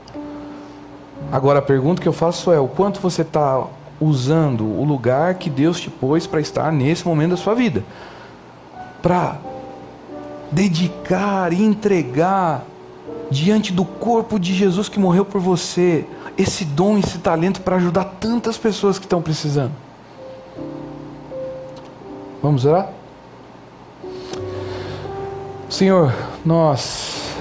Agora 1.30 1.60
a 1.60 1.62
pergunta 1.62 2.02
que 2.02 2.08
eu 2.08 2.14
faço 2.14 2.50
é: 2.54 2.60
o 2.62 2.68
quanto 2.68 3.02
você 3.02 3.24
está 3.24 3.68
usando 4.00 4.64
o 4.64 4.86
lugar 4.86 5.36
que 5.36 5.50
Deus 5.50 5.82
te 5.82 5.90
pôs 5.90 6.26
para 6.26 6.40
estar 6.40 6.72
nesse 6.72 7.06
momento 7.06 7.32
da 7.32 7.38
sua 7.38 7.56
vida? 7.56 7.84
Para 9.02 9.38
dedicar 10.50 11.52
e 11.52 11.62
entregar 11.62 12.64
diante 13.30 13.74
do 13.74 13.84
corpo 13.84 14.40
de 14.40 14.54
Jesus 14.54 14.88
que 14.88 14.98
morreu 14.98 15.26
por 15.26 15.42
você 15.42 16.06
esse 16.38 16.64
dom, 16.64 16.98
esse 16.98 17.18
talento 17.18 17.60
para 17.60 17.76
ajudar 17.76 18.06
tantas 18.18 18.58
pessoas 18.58 18.98
que 18.98 19.06
estão 19.06 19.22
precisando. 19.22 19.91
Vamos 22.42 22.66
orar? 22.66 22.90
Senhor, 25.70 26.12
nós 26.44 27.38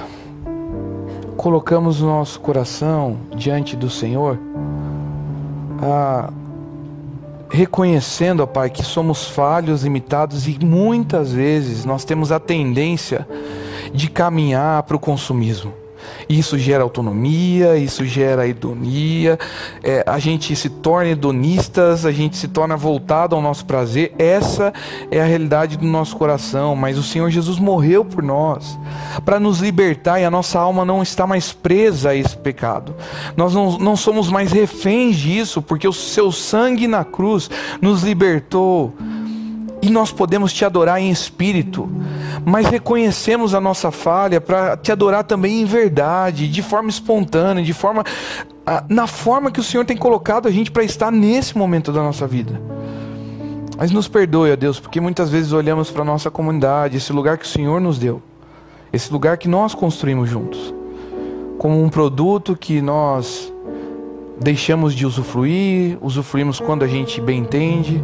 colocamos 1.35 2.01
nosso 2.01 2.39
coração 2.39 3.17
diante 3.35 3.75
do 3.75 3.89
Senhor, 3.89 4.37
reconhecendo, 7.49 8.41
ó 8.41 8.45
Pai, 8.45 8.69
que 8.69 8.83
somos 8.83 9.27
falhos, 9.27 9.83
limitados 9.83 10.47
e 10.47 10.63
muitas 10.63 11.33
vezes 11.33 11.83
nós 11.83 12.05
temos 12.05 12.31
a 12.31 12.39
tendência 12.39 13.27
de 13.91 14.07
caminhar 14.07 14.83
para 14.83 14.95
o 14.95 14.99
consumismo. 14.99 15.80
Isso 16.27 16.57
gera 16.57 16.83
autonomia, 16.83 17.77
isso 17.77 18.05
gera 18.05 18.47
hedonia, 18.47 19.37
é, 19.83 20.03
a 20.07 20.19
gente 20.19 20.55
se 20.55 20.69
torna 20.69 21.11
hedonistas, 21.11 22.05
a 22.05 22.11
gente 22.11 22.37
se 22.37 22.47
torna 22.47 22.77
voltado 22.77 23.35
ao 23.35 23.41
nosso 23.41 23.65
prazer. 23.65 24.13
Essa 24.17 24.73
é 25.09 25.21
a 25.21 25.25
realidade 25.25 25.77
do 25.77 25.85
nosso 25.85 26.15
coração, 26.15 26.75
mas 26.75 26.97
o 26.97 27.03
Senhor 27.03 27.29
Jesus 27.29 27.59
morreu 27.59 28.03
por 28.05 28.23
nós, 28.23 28.77
para 29.25 29.39
nos 29.39 29.59
libertar 29.59 30.19
e 30.19 30.25
a 30.25 30.31
nossa 30.31 30.59
alma 30.59 30.85
não 30.85 31.01
está 31.01 31.25
mais 31.27 31.51
presa 31.51 32.11
a 32.11 32.15
esse 32.15 32.37
pecado. 32.37 32.95
Nós 33.35 33.53
não, 33.53 33.77
não 33.77 33.95
somos 33.95 34.29
mais 34.29 34.51
reféns 34.51 35.17
disso, 35.17 35.61
porque 35.61 35.87
o 35.87 35.93
seu 35.93 36.31
sangue 36.31 36.87
na 36.87 37.03
cruz 37.03 37.49
nos 37.81 38.03
libertou 38.03 38.93
e 39.81 39.89
nós 39.89 40.11
podemos 40.11 40.53
te 40.53 40.63
adorar 40.63 41.01
em 41.01 41.09
espírito, 41.09 41.89
mas 42.45 42.67
reconhecemos 42.67 43.53
a 43.53 43.61
nossa 43.61 43.91
falha 43.91 44.41
para 44.41 44.75
te 44.77 44.91
adorar 44.91 45.23
também 45.23 45.61
em 45.61 45.65
verdade, 45.65 46.47
de 46.47 46.61
forma 46.61 46.89
espontânea, 46.89 47.63
de 47.63 47.73
forma 47.73 48.03
na 48.87 49.07
forma 49.07 49.51
que 49.51 49.59
o 49.59 49.63
Senhor 49.63 49.85
tem 49.85 49.97
colocado 49.97 50.47
a 50.47 50.51
gente 50.51 50.71
para 50.71 50.83
estar 50.83 51.11
nesse 51.11 51.57
momento 51.57 51.91
da 51.91 52.01
nossa 52.01 52.27
vida. 52.27 52.61
Mas 53.77 53.91
nos 53.91 54.07
perdoe, 54.07 54.51
ó 54.51 54.55
Deus, 54.55 54.79
porque 54.79 55.01
muitas 55.01 55.29
vezes 55.29 55.51
olhamos 55.51 55.89
para 55.89 56.03
a 56.03 56.05
nossa 56.05 56.29
comunidade, 56.29 56.97
esse 56.97 57.11
lugar 57.11 57.37
que 57.37 57.45
o 57.45 57.49
Senhor 57.49 57.81
nos 57.81 57.97
deu, 57.97 58.21
esse 58.93 59.11
lugar 59.11 59.37
que 59.37 59.47
nós 59.47 59.73
construímos 59.73 60.29
juntos, 60.29 60.73
como 61.57 61.81
um 61.81 61.89
produto 61.89 62.55
que 62.55 62.81
nós 62.81 63.51
deixamos 64.41 64.95
de 64.95 65.05
usufruir, 65.05 65.97
usufruímos 66.01 66.59
quando 66.59 66.83
a 66.83 66.87
gente 66.87 67.21
bem 67.21 67.39
entende, 67.39 68.03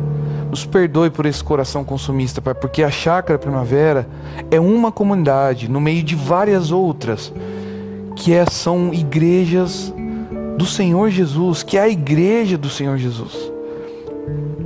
Nos 0.49 0.65
perdoe 0.65 1.09
por 1.09 1.25
esse 1.25 1.43
coração 1.43 1.83
consumista, 1.83 2.41
Pai, 2.41 2.53
porque 2.53 2.81
a 2.81 2.89
Chácara 2.89 3.37
Primavera 3.37 4.07
é 4.49 4.59
uma 4.59 4.93
comunidade 4.93 5.69
no 5.69 5.81
meio 5.81 6.01
de 6.01 6.15
várias 6.15 6.71
outras 6.71 7.33
que 8.15 8.33
é, 8.33 8.45
são 8.45 8.93
igrejas 8.93 9.93
do 10.57 10.65
Senhor 10.65 11.09
Jesus, 11.09 11.63
que 11.63 11.77
é 11.77 11.81
a 11.81 11.89
igreja 11.89 12.57
do 12.57 12.69
Senhor 12.69 12.97
Jesus. 12.97 13.51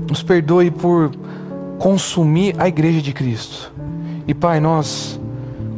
Nos 0.07 0.21
perdoe 0.21 0.69
por 0.69 1.11
consumir 1.79 2.53
a 2.59 2.67
igreja 2.67 3.01
de 3.01 3.11
Cristo. 3.11 3.73
E 4.27 4.35
Pai, 4.35 4.59
nós, 4.59 5.19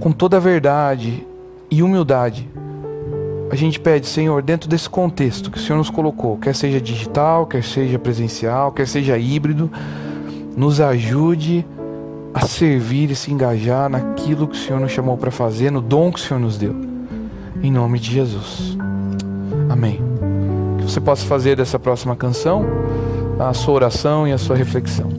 com 0.02 0.12
toda 0.12 0.36
a 0.36 0.40
verdade 0.40 1.26
e 1.72 1.82
humildade, 1.82 2.48
a 3.54 3.56
gente 3.56 3.80
pede, 3.80 4.08
Senhor, 4.08 4.42
dentro 4.42 4.68
desse 4.68 4.90
contexto 4.90 5.52
que 5.52 5.60
o 5.60 5.62
Senhor 5.62 5.78
nos 5.78 5.92
colocou, 5.92 6.40
quer 6.40 6.56
seja 6.56 6.82
digital, 6.82 7.46
quer 7.46 7.64
seja 7.64 8.00
presencial, 8.00 8.72
quer 8.72 8.88
seja 8.88 9.16
híbrido, 9.16 9.72
nos 10.58 10.82
ajude 10.82 11.64
a 12.34 12.48
servir 12.48 13.12
e 13.12 13.16
se 13.16 13.32
engajar 13.32 13.88
naquilo 13.92 14.48
que 14.48 14.56
o 14.56 14.60
Senhor 14.60 14.80
nos 14.80 14.92
chamou 14.92 15.18
para 15.18 15.30
fazer, 15.30 15.72
no 15.72 15.82
dom 15.82 16.12
que 16.12 16.20
o 16.20 16.24
Senhor 16.24 16.40
nos 16.40 16.58
deu. 16.58 16.76
Em 17.62 17.72
nome 17.72 18.00
de 18.00 18.10
Jesus. 18.10 18.76
Amém. 19.70 20.02
Que 20.80 20.86
você 20.86 21.00
possa 21.00 21.24
fazer 21.24 21.56
dessa 21.56 21.78
próxima 21.78 22.16
canção 22.16 22.66
a 23.40 23.54
sua 23.54 23.76
oração 23.76 24.28
e 24.28 24.32
a 24.32 24.38
sua 24.40 24.56
reflexão. 24.56 25.12